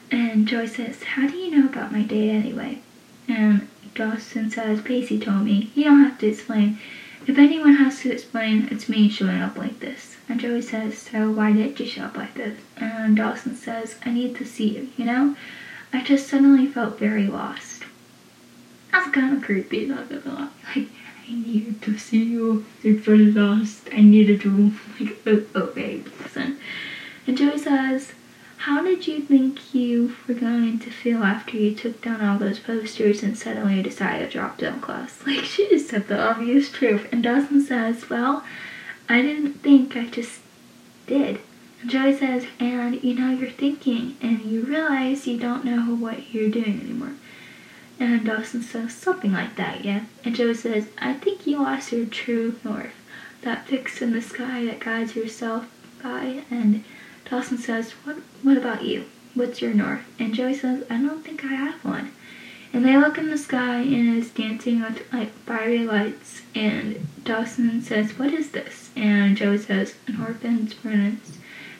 And 0.09 0.47
Joy 0.47 0.65
says, 0.65 1.03
How 1.03 1.27
do 1.27 1.37
you 1.37 1.51
know 1.51 1.67
about 1.67 1.91
my 1.91 2.01
date 2.01 2.31
anyway? 2.31 2.81
And 3.27 3.67
Dawson 3.93 4.49
says, 4.49 4.81
Pacey 4.81 5.19
told 5.19 5.43
me. 5.43 5.71
You 5.75 5.83
don't 5.83 6.03
have 6.03 6.17
to 6.19 6.27
explain. 6.27 6.79
If 7.27 7.37
anyone 7.37 7.75
has 7.75 8.01
to 8.01 8.11
explain, 8.11 8.67
it's 8.71 8.89
me 8.89 9.07
showing 9.09 9.41
up 9.41 9.57
like 9.57 9.79
this. 9.79 10.17
And 10.27 10.39
Joey 10.39 10.61
says, 10.61 10.97
So 10.97 11.31
why 11.31 11.53
did 11.53 11.79
you 11.79 11.85
show 11.85 12.03
up 12.05 12.17
like 12.17 12.33
this? 12.33 12.59
And 12.77 13.15
Dawson 13.15 13.55
says, 13.55 13.97
I 14.05 14.11
need 14.11 14.35
to 14.37 14.45
see 14.45 14.69
you, 14.69 14.89
you 14.97 15.05
know? 15.05 15.35
I 15.93 16.03
just 16.03 16.27
suddenly 16.27 16.67
felt 16.67 16.97
very 16.97 17.27
lost. 17.27 17.83
That's 18.91 19.11
kind 19.11 19.35
of 19.35 19.43
creepy, 19.43 19.85
not 19.85 20.09
gonna 20.09 20.35
lie. 20.35 20.49
Like, 20.75 20.87
I 21.27 21.33
needed 21.33 21.81
to 21.83 21.97
see 21.97 22.23
you. 22.23 22.65
You're 22.81 22.97
very 22.97 23.31
lost. 23.31 23.87
I 23.91 24.01
needed 24.01 24.41
to, 24.41 24.73
like, 24.99 25.17
oh, 25.25 25.45
okay, 25.55 26.03
listen. 26.21 26.59
And 27.27 27.37
Joey 27.37 27.57
says, 27.57 28.13
how 28.61 28.83
did 28.83 29.07
you 29.07 29.19
think 29.19 29.73
you 29.73 30.15
were 30.27 30.35
going 30.35 30.77
to 30.77 30.91
feel 30.91 31.23
after 31.23 31.57
you 31.57 31.73
took 31.73 31.99
down 31.99 32.21
all 32.21 32.37
those 32.37 32.59
posters 32.59 33.23
and 33.23 33.35
suddenly 33.35 33.81
decided 33.81 34.29
to 34.29 34.37
drop 34.37 34.59
film 34.59 34.79
class? 34.79 35.19
Like, 35.25 35.45
she 35.45 35.67
just 35.67 35.89
said 35.89 36.07
the 36.07 36.21
obvious 36.21 36.71
truth. 36.71 37.07
And 37.11 37.23
Dawson 37.23 37.61
says, 37.61 38.07
Well, 38.07 38.45
I 39.09 39.23
didn't 39.23 39.63
think, 39.63 39.97
I 39.97 40.05
just 40.05 40.41
did. 41.07 41.39
And 41.81 41.89
Joey 41.89 42.15
says, 42.15 42.45
And 42.59 43.03
you 43.03 43.15
know, 43.15 43.31
you're 43.31 43.49
thinking, 43.49 44.15
and 44.21 44.41
you 44.41 44.61
realize 44.61 45.25
you 45.25 45.39
don't 45.39 45.65
know 45.65 45.95
what 45.95 46.31
you're 46.31 46.51
doing 46.51 46.81
anymore. 46.81 47.15
And 47.99 48.23
Dawson 48.23 48.61
says, 48.61 48.93
Something 48.93 49.31
like 49.31 49.55
that, 49.55 49.83
yeah. 49.83 50.05
And 50.23 50.35
Joey 50.35 50.53
says, 50.53 50.87
I 50.99 51.13
think 51.13 51.47
you 51.47 51.63
lost 51.63 51.91
your 51.91 52.05
true 52.05 52.59
north, 52.63 52.93
that 53.41 53.65
fix 53.65 54.03
in 54.03 54.13
the 54.13 54.21
sky 54.21 54.65
that 54.65 54.79
guides 54.79 55.15
yourself 55.15 55.65
by, 56.03 56.43
and 56.51 56.83
Dawson 57.29 57.57
says, 57.57 57.91
what, 58.03 58.17
what 58.43 58.57
about 58.57 58.83
you? 58.83 59.05
What's 59.33 59.61
your 59.61 59.73
north? 59.73 60.03
And 60.19 60.33
Joey 60.33 60.53
says, 60.53 60.83
I 60.89 61.01
don't 61.01 61.23
think 61.23 61.43
I 61.45 61.53
have 61.53 61.83
one. 61.85 62.11
And 62.73 62.85
they 62.85 62.97
look 62.97 63.17
in 63.17 63.29
the 63.29 63.37
sky 63.37 63.81
and 63.81 64.17
it's 64.17 64.29
dancing 64.29 64.81
with 64.81 65.01
like 65.11 65.31
fiery 65.45 65.85
lights. 65.85 66.41
And 66.55 67.07
Dawson 67.23 67.81
says, 67.81 68.17
What 68.17 68.33
is 68.33 68.51
this? 68.51 68.91
And 68.95 69.35
Joey 69.35 69.57
says, 69.57 69.95
An 70.07 70.21
orphan's 70.21 70.73
furnace. 70.73 71.37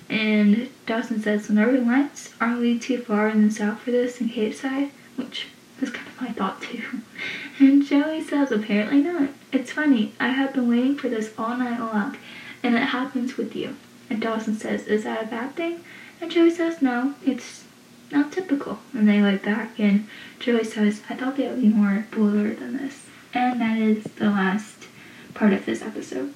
And 0.09 0.69
Dawson 0.85 1.21
says, 1.21 1.49
Northern 1.49 1.87
Lights? 1.87 2.33
Are 2.41 2.57
we 2.57 2.77
too 2.77 2.97
far 3.01 3.29
in 3.29 3.47
the 3.47 3.53
south 3.53 3.79
for 3.79 3.91
this 3.91 4.19
in 4.19 4.27
Capeside? 4.27 4.91
Which 5.15 5.47
was 5.79 5.89
kind 5.89 6.07
of 6.07 6.21
my 6.21 6.29
thought 6.29 6.61
too. 6.61 6.83
And 7.59 7.85
Joey 7.85 8.21
says, 8.23 8.51
Apparently 8.51 9.01
not. 9.01 9.29
It's 9.53 9.71
funny. 9.71 10.13
I 10.19 10.29
have 10.29 10.53
been 10.53 10.67
waiting 10.67 10.97
for 10.97 11.09
this 11.09 11.33
all 11.37 11.55
night 11.55 11.79
long. 11.79 12.17
And 12.63 12.75
it 12.75 12.79
happens 12.79 13.37
with 13.37 13.55
you. 13.55 13.75
And 14.12 14.22
Dawson 14.22 14.57
says, 14.57 14.88
Is 14.88 15.05
that 15.05 15.24
a 15.24 15.28
bad 15.28 15.55
thing? 15.55 15.86
And 16.20 16.30
Joey 16.30 16.49
says, 16.49 16.82
No, 16.82 17.16
it's 17.26 17.64
not 18.12 18.34
typical. 18.34 18.80
And 18.93 19.07
they 19.07 19.22
look 19.22 19.43
back, 19.43 19.80
and 19.80 20.05
Joey 20.38 20.66
says, 20.66 21.01
I 21.09 21.16
thought 21.16 21.38
they 21.38 21.47
would 21.47 21.62
be 21.62 21.70
more 21.70 22.05
bluer 22.12 22.53
than 22.53 22.76
this. 22.76 23.05
And 23.34 23.62
that 23.62 23.78
is 23.78 24.03
the 24.03 24.26
last 24.26 24.89
part 25.34 25.53
of 25.53 25.66
this 25.66 25.82
episode. 25.82 26.34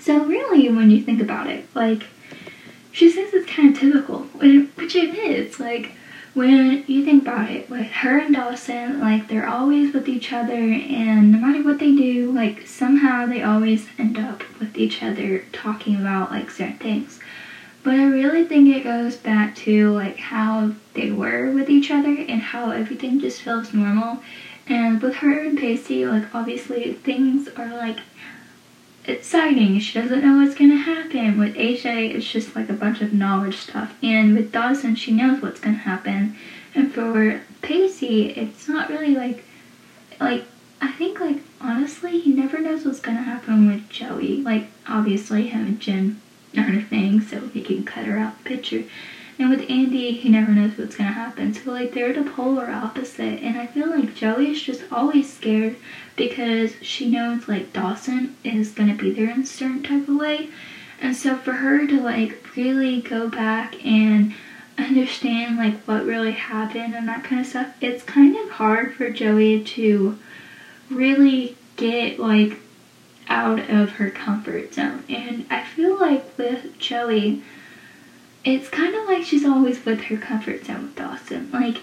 So, 0.00 0.24
really, 0.24 0.68
when 0.68 0.90
you 0.90 1.00
think 1.00 1.22
about 1.22 1.46
it, 1.46 1.64
like, 1.76 2.08
she 2.90 3.08
says 3.08 3.32
it's 3.34 3.48
kind 3.48 3.72
of 3.72 3.80
typical, 3.80 4.22
which 4.40 4.96
it 4.96 5.14
is. 5.14 5.60
Like, 5.60 5.92
when 6.34 6.82
you 6.88 7.04
think 7.04 7.22
about 7.22 7.50
it, 7.50 7.70
like 7.70 7.90
her 7.90 8.18
and 8.18 8.34
Dawson, 8.34 8.98
like 8.98 9.28
they're 9.28 9.48
always 9.48 9.94
with 9.94 10.08
each 10.08 10.32
other, 10.32 10.54
and 10.54 11.30
no 11.30 11.38
matter 11.38 11.62
what 11.62 11.78
they 11.78 11.94
do, 11.94 12.19
like 12.40 12.66
somehow 12.66 13.26
they 13.26 13.42
always 13.42 13.86
end 13.98 14.18
up 14.18 14.42
with 14.58 14.78
each 14.78 15.02
other 15.02 15.44
talking 15.52 15.96
about 15.96 16.30
like 16.30 16.50
certain 16.50 16.78
things. 16.78 17.20
But 17.82 17.94
I 17.94 18.04
really 18.04 18.44
think 18.44 18.74
it 18.74 18.84
goes 18.84 19.16
back 19.16 19.54
to 19.56 19.90
like 19.92 20.16
how 20.16 20.72
they 20.94 21.10
were 21.10 21.52
with 21.52 21.68
each 21.68 21.90
other 21.90 22.14
and 22.14 22.40
how 22.40 22.70
everything 22.70 23.20
just 23.20 23.42
feels 23.42 23.74
normal. 23.74 24.22
And 24.66 25.02
with 25.02 25.16
her 25.16 25.38
and 25.40 25.58
Pacey, 25.58 26.06
like 26.06 26.34
obviously 26.34 26.94
things 26.94 27.48
are 27.48 27.68
like 27.76 27.98
exciting. 29.04 29.78
She 29.78 30.00
doesn't 30.00 30.24
know 30.24 30.42
what's 30.42 30.58
gonna 30.58 30.76
happen. 30.76 31.38
With 31.38 31.56
AJ, 31.56 32.14
it's 32.14 32.30
just 32.30 32.56
like 32.56 32.70
a 32.70 32.74
bunch 32.74 33.02
of 33.02 33.12
knowledge 33.12 33.56
stuff. 33.58 33.94
And 34.02 34.34
with 34.34 34.50
Dawson, 34.50 34.94
she 34.96 35.12
knows 35.12 35.42
what's 35.42 35.60
gonna 35.60 35.76
happen. 35.76 36.36
And 36.74 36.90
for 36.90 37.42
Pacey, 37.60 38.30
it's 38.30 38.66
not 38.66 38.88
really 38.88 39.14
like, 39.14 39.44
like, 40.18 40.44
I 40.80 40.92
think 40.92 41.20
like, 41.20 41.38
honestly, 41.60 42.20
he 42.20 42.32
never 42.32 42.58
knows 42.58 42.84
what's 42.84 43.00
gonna 43.00 43.22
happen 43.22 43.66
with 43.66 43.88
Joey. 43.88 44.42
Like, 44.42 44.68
obviously 44.88 45.48
him 45.48 45.66
and 45.66 45.80
Jen 45.80 46.20
aren't 46.56 46.78
a 46.78 46.82
thing, 46.82 47.20
so 47.20 47.48
he 47.48 47.62
can 47.62 47.84
cut 47.84 48.06
her 48.06 48.18
out 48.18 48.38
the 48.38 48.48
picture. 48.48 48.84
And 49.40 49.48
with 49.48 49.70
Andie, 49.70 50.12
he 50.12 50.28
never 50.28 50.52
knows 50.52 50.76
what's 50.76 50.96
gonna 50.96 51.12
happen. 51.12 51.54
So 51.54 51.70
like 51.70 51.94
they're 51.94 52.12
the 52.12 52.30
polar 52.30 52.70
opposite. 52.70 53.42
And 53.42 53.58
I 53.58 53.66
feel 53.66 53.88
like 53.88 54.14
Joey 54.14 54.50
is 54.50 54.60
just 54.60 54.82
always 54.92 55.32
scared 55.32 55.76
because 56.14 56.74
she 56.82 57.08
knows 57.08 57.48
like 57.48 57.72
Dawson 57.72 58.36
is 58.44 58.72
gonna 58.72 58.94
be 58.94 59.10
there 59.10 59.30
in 59.30 59.40
a 59.40 59.46
certain 59.46 59.82
type 59.82 60.08
of 60.08 60.16
way. 60.16 60.50
And 61.00 61.16
so 61.16 61.36
for 61.36 61.52
her 61.52 61.86
to 61.86 62.00
like 62.02 62.54
really 62.54 63.00
go 63.00 63.30
back 63.30 63.82
and 63.82 64.34
understand 64.76 65.56
like 65.56 65.80
what 65.84 66.04
really 66.04 66.32
happened 66.32 66.94
and 66.94 67.08
that 67.08 67.24
kind 67.24 67.40
of 67.40 67.46
stuff, 67.46 67.74
it's 67.80 68.02
kind 68.02 68.36
of 68.36 68.50
hard 68.50 68.94
for 68.94 69.08
Joey 69.08 69.64
to 69.64 70.18
really 70.90 71.56
get 71.76 72.18
like 72.18 72.58
out 73.28 73.70
of 73.70 73.92
her 73.92 74.10
comfort 74.10 74.74
zone. 74.74 75.04
And 75.08 75.46
I 75.50 75.64
feel 75.64 75.98
like 75.98 76.36
with 76.36 76.78
Joey, 76.78 77.42
it's 78.44 78.68
kind 78.68 78.94
of 78.94 79.06
like 79.06 79.24
she's 79.24 79.44
always 79.44 79.84
with 79.84 80.02
her 80.02 80.16
comfort 80.16 80.64
zone 80.64 80.82
with 80.82 80.96
Dawson. 80.96 81.50
Like, 81.52 81.78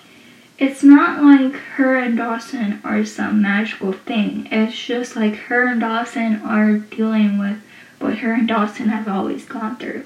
it's 0.58 0.84
not 0.84 1.24
like 1.24 1.54
her 1.54 1.96
and 1.96 2.18
Dawson 2.18 2.82
are 2.84 3.06
some 3.06 3.42
magical 3.42 3.94
thing. 3.94 4.48
It's 4.52 4.78
just 4.78 5.16
like 5.16 5.36
her 5.36 5.68
and 5.68 5.82
Dawson 5.82 6.42
are 6.42 6.78
dealing 6.78 7.38
with 7.38 7.62
what 8.00 8.18
her 8.20 8.34
and 8.34 8.48
Dawson 8.48 8.90
have 8.90 9.08
always 9.08 9.46
gone 9.46 9.78
through. 9.78 10.06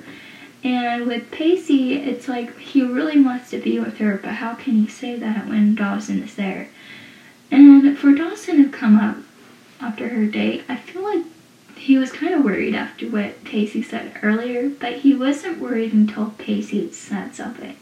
And 0.64 1.08
with 1.08 1.32
Pacey, 1.32 1.96
it's 1.96 2.28
like 2.28 2.58
he 2.60 2.84
really 2.84 3.20
wants 3.20 3.50
to 3.50 3.58
be 3.58 3.80
with 3.80 3.98
her, 3.98 4.20
but 4.22 4.34
how 4.34 4.54
can 4.54 4.74
he 4.74 4.88
say 4.88 5.16
that 5.16 5.48
when 5.48 5.74
Dawson 5.74 6.22
is 6.22 6.36
there? 6.36 6.70
And 7.52 7.98
for 7.98 8.14
Dawson 8.14 8.64
to 8.64 8.70
come 8.70 8.98
up 8.98 9.18
after 9.80 10.08
her 10.08 10.26
date, 10.26 10.64
I 10.70 10.78
feel 10.78 11.04
like 11.04 11.26
he 11.76 11.98
was 11.98 12.12
kind 12.12 12.34
of 12.34 12.44
worried 12.44 12.76
after 12.76 13.08
what 13.08 13.44
Pacey 13.44 13.84
said 13.84 14.18
earlier, 14.24 14.70
but 14.70 15.00
he 15.00 15.14
wasn't 15.14 15.60
worried 15.60 15.94
until 15.94 16.32
Pacey 16.38 16.92
said 16.92 17.36
something. 17.36 17.76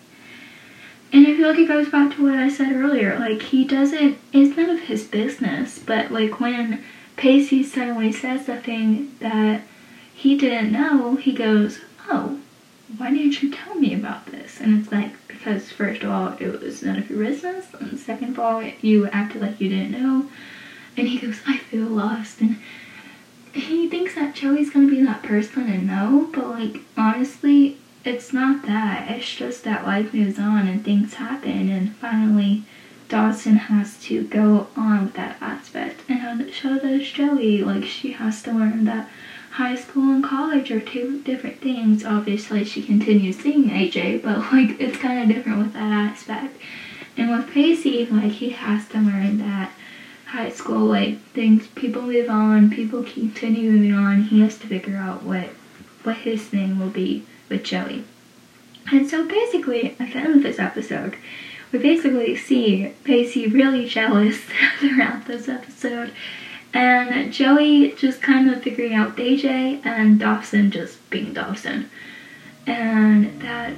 And 1.11 1.28
I 1.28 1.36
feel 1.36 1.49
like 1.49 1.59
it 1.59 1.67
goes 1.67 1.89
back 1.89 2.15
to 2.15 2.24
what 2.24 2.38
I 2.38 2.49
said 2.49 2.72
earlier. 2.74 3.17
Like, 3.20 3.41
he 3.41 3.65
doesn't, 3.65 4.17
it's 4.32 4.55
none 4.55 4.70
of 4.70 4.82
his 4.82 5.03
business, 5.03 5.80
but 5.80 6.11
like 6.11 6.39
when 6.39 6.84
Pacey 7.17 7.63
suddenly 7.63 8.11
says 8.11 8.45
something 8.45 9.13
that 9.20 9.61
he 10.13 10.38
didn't 10.38 10.72
know, 10.72 11.15
he 11.15 11.34
goes, 11.34 11.80
Oh, 12.07 12.39
why 12.97 13.11
didn't 13.11 13.41
you 13.41 13.51
tell 13.51 13.75
me 13.75 13.93
about 13.93 14.25
this? 14.27 14.59
And 14.59 14.79
it's 14.79 14.91
like, 14.91 15.11
because 15.27 15.71
first 15.71 16.03
of 16.03 16.09
all, 16.09 16.35
it 16.39 16.61
was 16.61 16.83
none 16.83 16.97
of 16.97 17.09
your 17.09 17.23
business, 17.23 17.67
and 17.79 17.99
second 17.99 18.29
of 18.29 18.39
all, 18.39 18.63
you 18.81 19.07
acted 19.07 19.41
like 19.41 19.61
you 19.61 19.69
didn't 19.69 19.91
know. 19.91 20.27
And 20.97 21.07
he 21.07 21.19
goes, 21.19 21.39
I 21.47 21.57
feel 21.57 21.85
lost. 21.85 22.41
And 22.41 22.57
he 23.53 23.89
thinks 23.89 24.15
that 24.15 24.35
Joey's 24.35 24.69
gonna 24.69 24.89
be 24.89 25.03
that 25.03 25.23
person 25.23 25.69
and 25.69 25.87
no, 25.87 26.29
but 26.33 26.49
like 26.49 26.81
honestly, 26.97 27.77
it's 28.03 28.33
not 28.33 28.65
that. 28.65 29.09
It's 29.11 29.35
just 29.35 29.63
that 29.63 29.85
life 29.85 30.13
moves 30.13 30.39
on 30.39 30.67
and 30.67 30.83
things 30.83 31.15
happen, 31.15 31.69
and 31.69 31.95
finally, 31.95 32.63
Dawson 33.07 33.55
has 33.55 33.99
to 34.03 34.23
go 34.25 34.67
on 34.75 35.05
with 35.05 35.13
that 35.15 35.37
aspect. 35.41 36.01
And 36.07 36.51
so 36.53 36.77
does 36.79 37.09
Joey. 37.09 37.63
Like 37.63 37.85
she 37.85 38.11
has 38.13 38.43
to 38.43 38.51
learn 38.51 38.85
that 38.85 39.09
high 39.51 39.75
school 39.75 40.11
and 40.11 40.23
college 40.23 40.71
are 40.71 40.79
two 40.79 41.21
different 41.23 41.59
things. 41.59 42.05
Obviously, 42.05 42.63
she 42.63 42.81
continues 42.81 43.39
seeing 43.39 43.69
AJ, 43.69 44.23
but 44.23 44.37
like 44.51 44.79
it's 44.79 44.97
kind 44.97 45.21
of 45.21 45.35
different 45.35 45.59
with 45.59 45.73
that 45.73 45.91
aspect. 45.91 46.57
And 47.17 47.31
with 47.31 47.51
Pacey, 47.51 48.05
like 48.05 48.33
he 48.33 48.51
has 48.51 48.87
to 48.89 48.97
learn 48.97 49.39
that 49.39 49.71
high 50.27 50.49
school, 50.49 50.85
like 50.85 51.19
things, 51.33 51.67
people 51.67 52.03
move 52.03 52.29
on, 52.29 52.69
people 52.69 53.03
continue 53.03 53.71
moving 53.71 53.93
on. 53.93 54.23
He 54.23 54.41
has 54.41 54.57
to 54.59 54.67
figure 54.67 54.95
out 54.95 55.23
what 55.23 55.49
what 56.03 56.17
his 56.17 56.43
thing 56.43 56.79
will 56.79 56.89
be 56.89 57.25
with 57.49 57.63
Joey. 57.63 58.05
And 58.91 59.09
so 59.09 59.27
basically, 59.27 59.95
at 59.99 60.13
the 60.13 60.17
end 60.17 60.35
of 60.37 60.43
this 60.43 60.59
episode, 60.59 61.15
we 61.71 61.79
basically 61.79 62.35
see 62.35 62.93
Pacey 63.03 63.47
really 63.47 63.87
jealous 63.87 64.39
throughout 64.79 65.25
this 65.25 65.47
episode, 65.47 66.11
and 66.74 67.34
Joey 67.34 67.93
just 67.93 68.22
kind 68.22 68.49
of 68.49 68.61
figuring 68.61 68.93
out 68.93 69.17
AJ, 69.17 69.86
and 69.86 70.20
Dawson 70.20 70.72
just 70.72 71.09
being 71.09 71.34
Dawson. 71.34 71.89
And 72.67 73.41
that 73.41 73.74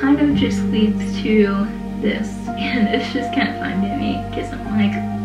kind 0.00 0.20
of 0.20 0.36
just 0.36 0.62
leads 0.64 1.20
to 1.22 1.66
this, 2.00 2.28
and 2.48 2.88
it's 2.88 3.12
just 3.12 3.32
kind 3.34 3.48
of 3.48 3.56
fun 3.56 3.82
to 3.82 3.96
me 3.96 4.24
because 4.30 4.52
I'm 4.52 4.78
like, 4.78 5.20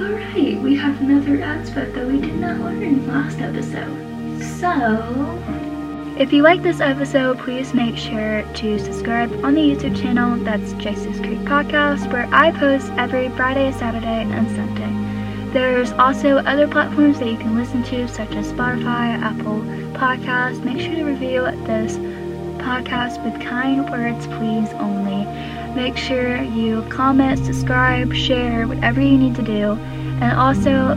Alright, 0.00 0.62
we 0.62 0.76
have 0.76 1.00
another 1.00 1.42
aspect 1.42 1.94
that 1.94 2.06
we 2.06 2.20
did 2.20 2.36
not 2.36 2.60
learn 2.60 3.06
last 3.06 3.38
episode. 3.38 4.42
So, 4.42 5.38
if 6.18 6.32
you 6.32 6.42
like 6.42 6.62
this 6.62 6.80
episode, 6.80 7.38
please 7.38 7.72
make 7.72 7.96
sure 7.96 8.42
to 8.42 8.78
subscribe 8.80 9.32
on 9.44 9.54
the 9.54 9.60
YouTube 9.60 10.00
channel 10.00 10.36
that's 10.42 10.72
Jesus 10.72 11.18
Creek 11.20 11.38
Podcast, 11.40 12.12
where 12.12 12.28
I 12.32 12.50
post 12.50 12.90
every 12.98 13.28
Friday, 13.30 13.70
Saturday, 13.72 14.22
and 14.24 14.48
Sunday. 14.50 14.97
There's 15.52 15.92
also 15.92 16.38
other 16.38 16.68
platforms 16.68 17.18
that 17.20 17.28
you 17.28 17.38
can 17.38 17.56
listen 17.56 17.82
to, 17.84 18.06
such 18.06 18.30
as 18.32 18.52
Spotify, 18.52 19.18
Apple 19.18 19.60
Podcasts. 19.92 20.62
Make 20.62 20.78
sure 20.78 20.94
to 20.94 21.04
review 21.04 21.42
this 21.66 21.96
podcast 22.58 23.24
with 23.24 23.40
kind 23.40 23.88
words, 23.90 24.26
please, 24.26 24.68
only. 24.74 25.24
Make 25.74 25.96
sure 25.96 26.42
you 26.42 26.82
comment, 26.90 27.44
subscribe, 27.44 28.12
share, 28.12 28.68
whatever 28.68 29.00
you 29.00 29.16
need 29.16 29.36
to 29.36 29.42
do. 29.42 29.72
And 30.20 30.38
also, 30.38 30.94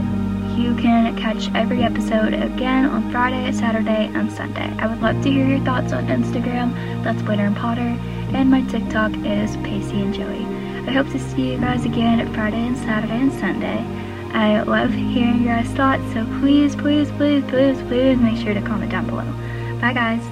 you 0.54 0.74
can 0.76 1.16
catch 1.16 1.50
every 1.54 1.82
episode 1.82 2.34
again 2.34 2.84
on 2.84 3.10
Friday, 3.10 3.50
Saturday, 3.52 4.10
and 4.14 4.30
Sunday. 4.30 4.70
I 4.78 4.86
would 4.86 5.00
love 5.00 5.22
to 5.22 5.30
hear 5.30 5.46
your 5.46 5.64
thoughts 5.64 5.94
on 5.94 6.08
Instagram. 6.08 6.74
That's 7.02 7.22
Blitter 7.22 7.46
and 7.46 7.56
Potter. 7.56 7.96
And 8.36 8.50
my 8.50 8.60
TikTok 8.62 9.12
is 9.24 9.56
Pacey 9.58 10.02
and 10.02 10.12
Joey. 10.12 10.44
I 10.86 10.92
hope 10.92 11.08
to 11.12 11.18
see 11.18 11.52
you 11.52 11.58
guys 11.58 11.86
again 11.86 12.30
Friday 12.34 12.66
and 12.66 12.76
Saturday 12.76 13.18
and 13.18 13.32
Sunday. 13.32 14.01
I 14.34 14.62
love 14.62 14.92
hearing 14.92 15.42
your 15.42 15.56
guys' 15.56 15.68
thoughts, 15.70 16.02
so 16.12 16.24
please, 16.40 16.74
please, 16.74 17.10
please, 17.12 17.44
please, 17.44 17.80
please 17.82 18.18
make 18.18 18.38
sure 18.38 18.54
to 18.54 18.62
comment 18.62 18.90
down 18.90 19.06
below. 19.06 19.30
Bye, 19.80 19.92
guys. 19.92 20.31